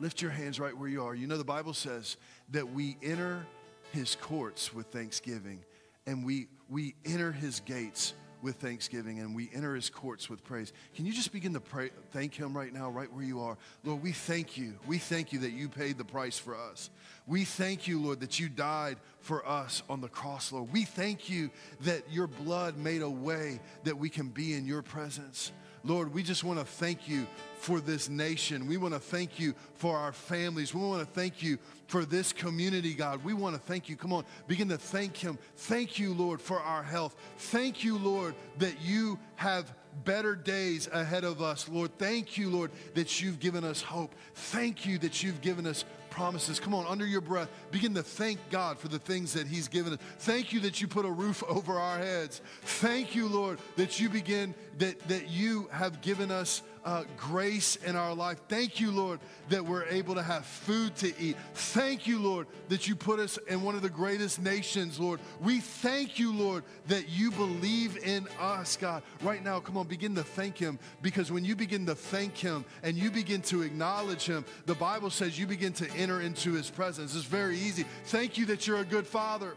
lift 0.00 0.20
your 0.20 0.32
hands 0.32 0.58
right 0.58 0.76
where 0.76 0.88
you 0.88 1.04
are. 1.04 1.14
You 1.14 1.28
know, 1.28 1.38
the 1.38 1.44
Bible 1.44 1.72
says 1.72 2.16
that 2.50 2.72
we 2.72 2.96
enter 3.00 3.46
his 3.92 4.16
courts 4.16 4.74
with 4.74 4.88
thanksgiving 4.88 5.60
and 6.04 6.26
we, 6.26 6.48
we 6.68 6.96
enter 7.04 7.30
his 7.30 7.60
gates 7.60 8.14
with 8.42 8.56
thanksgiving 8.56 9.20
and 9.20 9.36
we 9.36 9.50
enter 9.54 9.76
his 9.76 9.88
courts 9.88 10.28
with 10.28 10.42
praise. 10.42 10.72
Can 10.96 11.06
you 11.06 11.12
just 11.12 11.30
begin 11.30 11.52
to 11.52 11.60
pray, 11.60 11.90
thank 12.10 12.34
him 12.34 12.56
right 12.56 12.72
now, 12.72 12.90
right 12.90 13.10
where 13.12 13.22
you 13.22 13.40
are? 13.40 13.56
Lord, 13.84 14.02
we 14.02 14.10
thank 14.10 14.56
you. 14.56 14.74
We 14.88 14.98
thank 14.98 15.32
you 15.32 15.38
that 15.40 15.52
you 15.52 15.68
paid 15.68 15.96
the 15.96 16.04
price 16.04 16.38
for 16.38 16.56
us. 16.56 16.90
We 17.24 17.44
thank 17.44 17.86
you, 17.86 18.02
Lord, 18.02 18.18
that 18.18 18.40
you 18.40 18.48
died 18.48 18.96
for 19.20 19.46
us 19.46 19.84
on 19.88 20.00
the 20.00 20.08
cross, 20.08 20.50
Lord. 20.50 20.72
We 20.72 20.84
thank 20.84 21.30
you 21.30 21.50
that 21.82 22.12
your 22.12 22.26
blood 22.26 22.76
made 22.76 23.02
a 23.02 23.10
way 23.10 23.60
that 23.84 23.96
we 23.96 24.08
can 24.08 24.26
be 24.26 24.54
in 24.54 24.66
your 24.66 24.82
presence. 24.82 25.52
Lord, 25.86 26.12
we 26.12 26.22
just 26.22 26.42
want 26.42 26.58
to 26.58 26.64
thank 26.64 27.08
you 27.08 27.26
for 27.58 27.80
this 27.80 28.08
nation. 28.08 28.66
We 28.66 28.76
want 28.76 28.94
to 28.94 29.00
thank 29.00 29.38
you 29.38 29.54
for 29.74 29.96
our 29.96 30.12
families. 30.12 30.74
We 30.74 30.80
want 30.80 31.00
to 31.00 31.12
thank 31.14 31.42
you 31.42 31.58
for 31.86 32.04
this 32.04 32.32
community, 32.32 32.92
God. 32.92 33.24
We 33.24 33.34
want 33.34 33.54
to 33.54 33.60
thank 33.60 33.88
you. 33.88 33.96
Come 33.96 34.12
on, 34.12 34.24
begin 34.48 34.68
to 34.70 34.78
thank 34.78 35.16
Him. 35.16 35.38
Thank 35.56 35.98
you, 35.98 36.12
Lord, 36.12 36.40
for 36.40 36.60
our 36.60 36.82
health. 36.82 37.16
Thank 37.38 37.84
you, 37.84 37.98
Lord, 37.98 38.34
that 38.58 38.80
you 38.82 39.18
have 39.36 39.72
better 40.04 40.34
days 40.34 40.88
ahead 40.92 41.24
of 41.24 41.40
us, 41.40 41.68
Lord. 41.68 41.96
Thank 41.98 42.36
you, 42.36 42.50
Lord, 42.50 42.70
that 42.94 43.20
you've 43.20 43.38
given 43.38 43.64
us 43.64 43.80
hope. 43.80 44.14
Thank 44.34 44.86
you 44.86 44.98
that 44.98 45.22
you've 45.22 45.40
given 45.40 45.66
us 45.66 45.84
promises. 46.16 46.58
Come 46.58 46.72
on, 46.72 46.86
under 46.86 47.04
your 47.04 47.20
breath, 47.20 47.50
begin 47.70 47.92
to 47.94 48.02
thank 48.02 48.40
God 48.48 48.78
for 48.78 48.88
the 48.88 48.98
things 48.98 49.34
that 49.34 49.46
He's 49.46 49.68
given 49.68 49.92
us. 49.92 49.98
Thank 50.20 50.50
you 50.50 50.60
that 50.60 50.80
you 50.80 50.88
put 50.88 51.04
a 51.04 51.10
roof 51.10 51.44
over 51.48 51.74
our 51.74 51.98
heads. 51.98 52.40
Thank 52.62 53.14
you, 53.14 53.28
Lord, 53.28 53.58
that 53.76 54.00
you 54.00 54.08
begin, 54.08 54.54
that, 54.78 54.98
that 55.08 55.28
you 55.28 55.68
have 55.70 56.00
given 56.00 56.30
us 56.30 56.62
uh, 56.86 57.02
grace 57.16 57.74
in 57.76 57.96
our 57.96 58.14
life. 58.14 58.38
Thank 58.48 58.80
you, 58.80 58.92
Lord, 58.92 59.18
that 59.48 59.66
we're 59.66 59.84
able 59.86 60.14
to 60.14 60.22
have 60.22 60.46
food 60.46 60.94
to 60.96 61.12
eat. 61.20 61.36
Thank 61.54 62.06
you, 62.06 62.20
Lord, 62.20 62.46
that 62.68 62.86
you 62.86 62.94
put 62.94 63.18
us 63.18 63.38
in 63.48 63.62
one 63.62 63.74
of 63.74 63.82
the 63.82 63.90
greatest 63.90 64.40
nations, 64.40 65.00
Lord. 65.00 65.18
We 65.40 65.58
thank 65.58 66.20
you, 66.20 66.32
Lord, 66.32 66.62
that 66.86 67.08
you 67.08 67.32
believe 67.32 67.98
in 67.98 68.28
us, 68.40 68.76
God. 68.76 69.02
Right 69.20 69.42
now, 69.42 69.58
come 69.58 69.76
on, 69.76 69.88
begin 69.88 70.14
to 70.14 70.22
thank 70.22 70.56
Him 70.56 70.78
because 71.02 71.32
when 71.32 71.44
you 71.44 71.56
begin 71.56 71.84
to 71.86 71.96
thank 71.96 72.38
Him 72.38 72.64
and 72.84 72.96
you 72.96 73.10
begin 73.10 73.42
to 73.42 73.62
acknowledge 73.62 74.24
Him, 74.24 74.44
the 74.66 74.74
Bible 74.74 75.10
says 75.10 75.36
you 75.36 75.48
begin 75.48 75.72
to 75.74 75.90
enter 75.96 76.20
into 76.20 76.52
His 76.52 76.70
presence. 76.70 77.16
It's 77.16 77.24
very 77.24 77.56
easy. 77.56 77.84
Thank 78.04 78.38
you 78.38 78.46
that 78.46 78.68
you're 78.68 78.78
a 78.78 78.84
good 78.84 79.08
Father. 79.08 79.54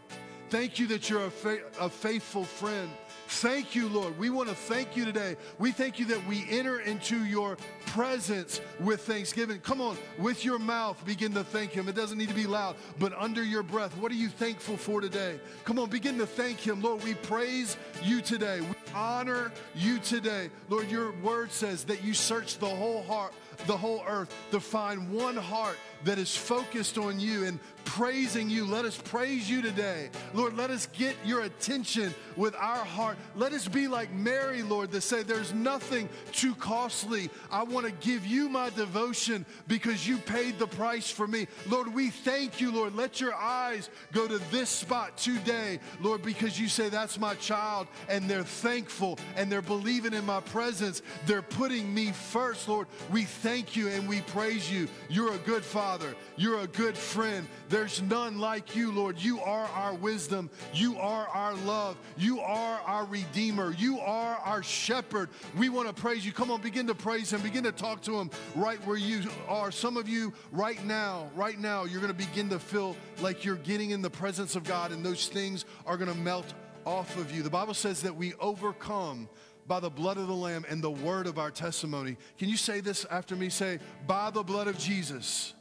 Thank 0.48 0.80
you 0.80 0.88
that 0.88 1.08
you're 1.08 1.26
a, 1.26 1.30
fa- 1.30 1.60
a 1.78 1.88
faithful 1.88 2.42
friend. 2.42 2.90
Thank 3.30 3.76
you, 3.76 3.88
Lord. 3.88 4.18
We 4.18 4.28
want 4.28 4.48
to 4.48 4.56
thank 4.56 4.96
you 4.96 5.04
today. 5.04 5.36
We 5.60 5.70
thank 5.70 6.00
you 6.00 6.04
that 6.06 6.26
we 6.26 6.44
enter 6.50 6.80
into 6.80 7.24
your 7.24 7.56
presence 7.86 8.60
with 8.80 9.02
thanksgiving. 9.02 9.60
Come 9.60 9.80
on, 9.80 9.96
with 10.18 10.44
your 10.44 10.58
mouth, 10.58 11.02
begin 11.06 11.32
to 11.34 11.44
thank 11.44 11.70
Him. 11.70 11.88
It 11.88 11.94
doesn't 11.94 12.18
need 12.18 12.28
to 12.28 12.34
be 12.34 12.48
loud, 12.48 12.74
but 12.98 13.12
under 13.16 13.42
your 13.42 13.62
breath, 13.62 13.96
what 13.96 14.10
are 14.10 14.16
you 14.16 14.28
thankful 14.28 14.76
for 14.76 15.00
today? 15.00 15.38
Come 15.64 15.78
on, 15.78 15.88
begin 15.88 16.18
to 16.18 16.26
thank 16.26 16.58
Him. 16.58 16.82
Lord, 16.82 17.04
we 17.04 17.14
praise 17.14 17.76
you 18.02 18.20
today. 18.20 18.60
We 18.60 18.74
honor 18.94 19.52
you 19.76 20.00
today. 20.00 20.50
Lord, 20.68 20.90
your 20.90 21.12
word 21.22 21.52
says 21.52 21.84
that 21.84 22.02
you 22.02 22.14
search 22.14 22.58
the 22.58 22.66
whole 22.66 23.04
heart, 23.04 23.32
the 23.66 23.76
whole 23.76 24.02
earth 24.08 24.34
to 24.50 24.58
find 24.58 25.08
one 25.12 25.36
heart 25.36 25.78
that 26.04 26.18
is 26.18 26.36
focused 26.36 26.98
on 26.98 27.20
you 27.20 27.44
and 27.44 27.60
praising 27.84 28.48
you. 28.48 28.64
Let 28.64 28.84
us 28.84 28.96
praise 28.96 29.48
you 29.48 29.62
today. 29.62 30.10
Lord, 30.34 30.56
let 30.56 30.70
us 30.70 30.86
get 30.86 31.16
your 31.24 31.42
attention 31.42 32.14
with 32.36 32.54
our 32.56 32.84
heart. 32.84 33.16
Let 33.34 33.52
us 33.52 33.68
be 33.68 33.88
like 33.88 34.12
Mary, 34.12 34.62
Lord, 34.62 34.90
that 34.92 35.02
say, 35.02 35.22
There's 35.22 35.52
nothing 35.52 36.08
too 36.32 36.54
costly. 36.54 37.30
I 37.50 37.62
want 37.62 37.86
to 37.86 37.92
give 37.92 38.26
you 38.26 38.48
my 38.48 38.70
devotion 38.70 39.44
because 39.68 40.06
you 40.06 40.18
paid 40.18 40.58
the 40.58 40.66
price 40.66 41.10
for 41.10 41.26
me. 41.26 41.46
Lord, 41.68 41.92
we 41.92 42.10
thank 42.10 42.60
you, 42.60 42.72
Lord. 42.72 42.94
Let 42.94 43.20
your 43.20 43.34
eyes 43.34 43.90
go 44.12 44.26
to 44.28 44.38
this 44.50 44.70
spot 44.70 45.16
today, 45.16 45.80
Lord, 46.00 46.22
because 46.22 46.58
you 46.58 46.68
say, 46.68 46.88
That's 46.88 47.18
my 47.18 47.34
child, 47.34 47.86
and 48.08 48.28
they're 48.28 48.44
thankful 48.44 49.18
and 49.36 49.50
they're 49.50 49.62
believing 49.62 50.12
in 50.12 50.24
my 50.24 50.40
presence. 50.40 51.02
They're 51.26 51.42
putting 51.42 51.92
me 51.92 52.12
first, 52.12 52.68
Lord. 52.68 52.86
We 53.10 53.24
thank 53.24 53.76
you 53.76 53.88
and 53.88 54.08
we 54.08 54.20
praise 54.22 54.70
you. 54.70 54.88
You're 55.08 55.34
a 55.34 55.38
good 55.38 55.64
father. 55.64 56.14
You're 56.36 56.60
a 56.60 56.66
good 56.66 56.96
friend. 56.96 57.46
There's 57.70 58.02
none 58.02 58.40
like 58.40 58.74
you, 58.74 58.90
Lord. 58.90 59.16
You 59.16 59.38
are 59.40 59.66
our 59.66 59.94
wisdom. 59.94 60.50
You 60.74 60.98
are 60.98 61.28
our 61.28 61.54
love. 61.54 61.96
You 62.18 62.40
are 62.40 62.80
our 62.80 63.04
redeemer. 63.04 63.72
You 63.78 64.00
are 64.00 64.34
our 64.44 64.60
shepherd. 64.64 65.28
We 65.56 65.68
want 65.68 65.86
to 65.86 65.94
praise 65.94 66.26
you. 66.26 66.32
Come 66.32 66.50
on, 66.50 66.60
begin 66.60 66.88
to 66.88 66.96
praise 66.96 67.32
him. 67.32 67.40
Begin 67.42 67.62
to 67.62 67.70
talk 67.70 68.02
to 68.02 68.18
him 68.18 68.28
right 68.56 68.84
where 68.84 68.96
you 68.96 69.22
are. 69.46 69.70
Some 69.70 69.96
of 69.96 70.08
you 70.08 70.32
right 70.50 70.84
now, 70.84 71.30
right 71.36 71.60
now, 71.60 71.84
you're 71.84 72.00
going 72.00 72.12
to 72.12 72.26
begin 72.26 72.48
to 72.48 72.58
feel 72.58 72.96
like 73.20 73.44
you're 73.44 73.54
getting 73.54 73.90
in 73.90 74.02
the 74.02 74.10
presence 74.10 74.56
of 74.56 74.64
God 74.64 74.90
and 74.90 75.06
those 75.06 75.28
things 75.28 75.64
are 75.86 75.96
going 75.96 76.10
to 76.10 76.18
melt 76.18 76.52
off 76.84 77.16
of 77.18 77.30
you. 77.30 77.44
The 77.44 77.50
Bible 77.50 77.74
says 77.74 78.02
that 78.02 78.16
we 78.16 78.34
overcome 78.40 79.28
by 79.68 79.78
the 79.78 79.90
blood 79.90 80.16
of 80.16 80.26
the 80.26 80.34
Lamb 80.34 80.64
and 80.68 80.82
the 80.82 80.90
word 80.90 81.28
of 81.28 81.38
our 81.38 81.52
testimony. 81.52 82.16
Can 82.36 82.48
you 82.48 82.56
say 82.56 82.80
this 82.80 83.04
after 83.08 83.36
me? 83.36 83.48
Say, 83.48 83.78
by 84.08 84.30
the 84.30 84.42
blood 84.42 84.66
of 84.66 84.76
Jesus, 84.76 85.54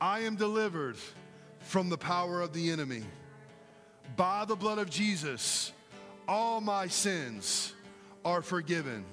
I 0.00 0.20
am 0.20 0.36
delivered 0.36 0.96
from 1.60 1.88
the 1.88 1.98
power 1.98 2.40
of 2.40 2.52
the 2.52 2.70
enemy. 2.70 3.02
By 4.16 4.44
the 4.44 4.56
blood 4.56 4.78
of 4.78 4.88
Jesus, 4.88 5.72
all 6.26 6.60
my 6.60 6.86
sins 6.86 7.74
are 8.24 8.42
forgiven. 8.42 9.04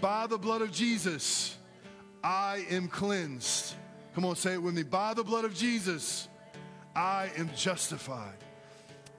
By 0.00 0.26
the 0.26 0.38
blood 0.38 0.62
of 0.62 0.72
Jesus, 0.72 1.56
I 2.22 2.64
am 2.70 2.88
cleansed. 2.88 3.74
Come 4.14 4.24
on, 4.24 4.36
say 4.36 4.54
it 4.54 4.62
with 4.62 4.74
me. 4.74 4.82
By 4.82 5.14
the 5.14 5.24
blood 5.24 5.44
of 5.44 5.54
Jesus, 5.54 6.28
I 6.94 7.30
am 7.36 7.50
justified. 7.56 8.36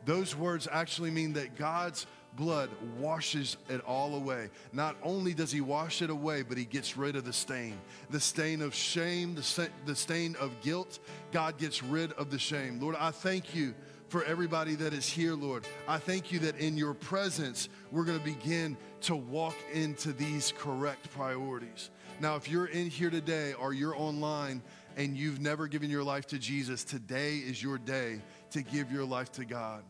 Those 0.05 0.35
words 0.35 0.67
actually 0.71 1.11
mean 1.11 1.33
that 1.33 1.55
God's 1.55 2.05
blood 2.35 2.69
washes 2.97 3.57
it 3.69 3.81
all 3.81 4.15
away. 4.15 4.49
Not 4.71 4.95
only 5.03 5.33
does 5.33 5.51
he 5.51 5.61
wash 5.61 6.01
it 6.01 6.09
away, 6.09 6.41
but 6.41 6.57
he 6.57 6.65
gets 6.65 6.97
rid 6.97 7.15
of 7.15 7.25
the 7.25 7.33
stain. 7.33 7.79
The 8.09 8.19
stain 8.19 8.61
of 8.61 8.73
shame, 8.73 9.35
the, 9.35 9.95
stain 9.95 10.35
of 10.39 10.51
guilt. 10.61 10.99
God 11.31 11.57
gets 11.57 11.83
rid 11.83 12.11
of 12.13 12.31
the 12.31 12.39
shame. 12.39 12.79
Lord, 12.79 12.95
I 12.99 13.11
thank 13.11 13.55
you 13.55 13.73
for 14.09 14.23
everybody 14.25 14.75
that 14.75 14.93
is 14.93 15.07
here, 15.07 15.33
Lord. 15.33 15.65
I 15.87 15.97
thank 15.97 16.31
you 16.31 16.39
that 16.39 16.57
in 16.57 16.77
your 16.77 16.93
presence, 16.93 17.69
we're 17.91 18.05
going 18.05 18.19
to 18.19 18.25
begin 18.25 18.77
to 19.01 19.15
walk 19.15 19.55
into 19.71 20.13
these 20.13 20.53
correct 20.57 21.11
priorities. 21.11 21.89
Now, 22.19 22.35
if 22.35 22.49
you're 22.49 22.67
in 22.67 22.89
here 22.89 23.09
today 23.09 23.53
or 23.53 23.73
you're 23.73 23.97
online 23.97 24.61
and 24.97 25.17
you've 25.17 25.41
never 25.41 25.67
given 25.67 25.89
your 25.89 26.03
life 26.03 26.27
to 26.27 26.37
Jesus, 26.37 26.83
today 26.83 27.37
is 27.37 27.61
your 27.61 27.77
day 27.77 28.21
to 28.51 28.61
give 28.61 28.91
your 28.91 29.03
life 29.03 29.31
to 29.33 29.45
God 29.45 29.83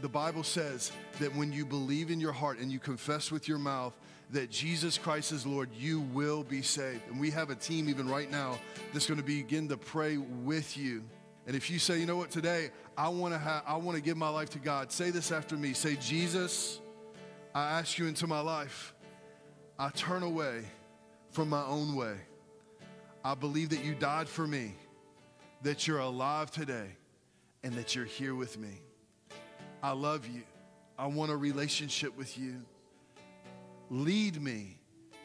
the 0.00 0.08
Bible 0.08 0.44
says 0.44 0.92
that 1.20 1.34
when 1.34 1.52
you 1.52 1.64
believe 1.64 2.10
in 2.10 2.20
your 2.20 2.32
heart 2.32 2.58
and 2.58 2.70
you 2.70 2.78
confess 2.78 3.32
with 3.32 3.48
your 3.48 3.58
mouth 3.58 3.96
that 4.30 4.50
Jesus 4.50 4.98
Christ 4.98 5.32
is 5.32 5.46
Lord, 5.46 5.70
you 5.74 6.00
will 6.00 6.44
be 6.44 6.62
saved. 6.62 7.02
And 7.10 7.18
we 7.18 7.30
have 7.30 7.50
a 7.50 7.54
team 7.54 7.88
even 7.88 8.08
right 8.08 8.30
now 8.30 8.58
that's 8.92 9.06
going 9.06 9.18
to 9.18 9.24
begin 9.24 9.68
to 9.68 9.76
pray 9.76 10.16
with 10.16 10.76
you. 10.76 11.02
And 11.46 11.56
if 11.56 11.70
you 11.70 11.78
say, 11.78 11.98
you 11.98 12.06
know 12.06 12.16
what, 12.16 12.30
today 12.30 12.70
I 12.96 13.08
want 13.08 13.34
to 13.34 13.38
have, 13.38 13.62
I 13.66 13.76
want 13.76 13.96
to 13.96 14.02
give 14.02 14.16
my 14.16 14.28
life 14.28 14.50
to 14.50 14.58
God, 14.58 14.92
say 14.92 15.10
this 15.10 15.32
after 15.32 15.56
me. 15.56 15.72
Say, 15.72 15.96
Jesus, 15.96 16.80
I 17.54 17.78
ask 17.78 17.98
you 17.98 18.06
into 18.06 18.26
my 18.26 18.40
life. 18.40 18.94
I 19.78 19.88
turn 19.90 20.22
away 20.22 20.64
from 21.30 21.48
my 21.48 21.64
own 21.64 21.96
way. 21.96 22.14
I 23.24 23.34
believe 23.34 23.70
that 23.70 23.84
you 23.84 23.94
died 23.94 24.28
for 24.28 24.46
me, 24.46 24.74
that 25.62 25.86
you're 25.86 25.98
alive 25.98 26.50
today, 26.50 26.88
and 27.64 27.74
that 27.74 27.96
you're 27.96 28.04
here 28.04 28.34
with 28.34 28.58
me. 28.58 28.80
I 29.82 29.92
love 29.92 30.26
you. 30.26 30.42
I 30.98 31.06
want 31.06 31.30
a 31.30 31.36
relationship 31.36 32.16
with 32.16 32.36
you. 32.36 32.62
Lead 33.90 34.42
me 34.42 34.78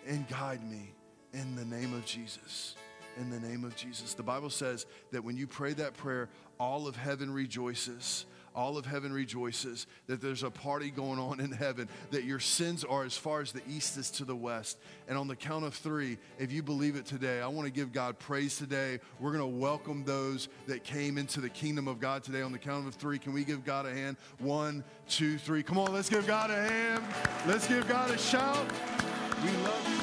and 0.07 0.27
guide 0.27 0.63
me 0.69 0.93
in 1.33 1.55
the 1.55 1.65
name 1.65 1.93
of 1.93 2.05
Jesus. 2.05 2.75
In 3.17 3.29
the 3.29 3.39
name 3.39 3.63
of 3.63 3.75
Jesus. 3.75 4.13
The 4.13 4.23
Bible 4.23 4.49
says 4.49 4.85
that 5.11 5.23
when 5.23 5.37
you 5.37 5.47
pray 5.47 5.73
that 5.73 5.95
prayer, 5.95 6.29
all 6.59 6.87
of 6.87 6.95
heaven 6.95 7.31
rejoices 7.31 8.25
all 8.55 8.77
of 8.77 8.85
heaven 8.85 9.11
rejoices 9.11 9.87
that 10.07 10.21
there's 10.21 10.43
a 10.43 10.51
party 10.51 10.89
going 10.89 11.19
on 11.19 11.39
in 11.39 11.51
heaven, 11.51 11.89
that 12.11 12.23
your 12.23 12.39
sins 12.39 12.83
are 12.83 13.03
as 13.03 13.15
far 13.15 13.41
as 13.41 13.51
the 13.51 13.61
east 13.69 13.97
is 13.97 14.09
to 14.11 14.25
the 14.25 14.35
west. 14.35 14.77
And 15.07 15.17
on 15.17 15.27
the 15.27 15.35
count 15.35 15.65
of 15.65 15.73
three, 15.73 16.17
if 16.39 16.51
you 16.51 16.63
believe 16.63 16.95
it 16.95 17.05
today, 17.05 17.41
I 17.41 17.47
want 17.47 17.67
to 17.67 17.73
give 17.73 17.91
God 17.91 18.19
praise 18.19 18.57
today. 18.57 18.99
We're 19.19 19.31
going 19.31 19.51
to 19.51 19.57
welcome 19.59 20.03
those 20.03 20.49
that 20.67 20.83
came 20.83 21.17
into 21.17 21.41
the 21.41 21.49
kingdom 21.49 21.87
of 21.87 21.99
God 21.99 22.23
today 22.23 22.41
on 22.41 22.51
the 22.51 22.57
count 22.57 22.87
of 22.87 22.95
three. 22.95 23.19
Can 23.19 23.33
we 23.33 23.43
give 23.43 23.65
God 23.65 23.85
a 23.85 23.93
hand? 23.93 24.17
One, 24.39 24.83
two, 25.07 25.37
three. 25.37 25.63
Come 25.63 25.77
on, 25.77 25.93
let's 25.93 26.09
give 26.09 26.27
God 26.27 26.49
a 26.49 26.55
hand. 26.55 27.03
Let's 27.47 27.67
give 27.67 27.87
God 27.87 28.11
a 28.11 28.17
shout. 28.17 28.65
We 29.43 29.49
love 29.63 29.97
you. 29.97 30.02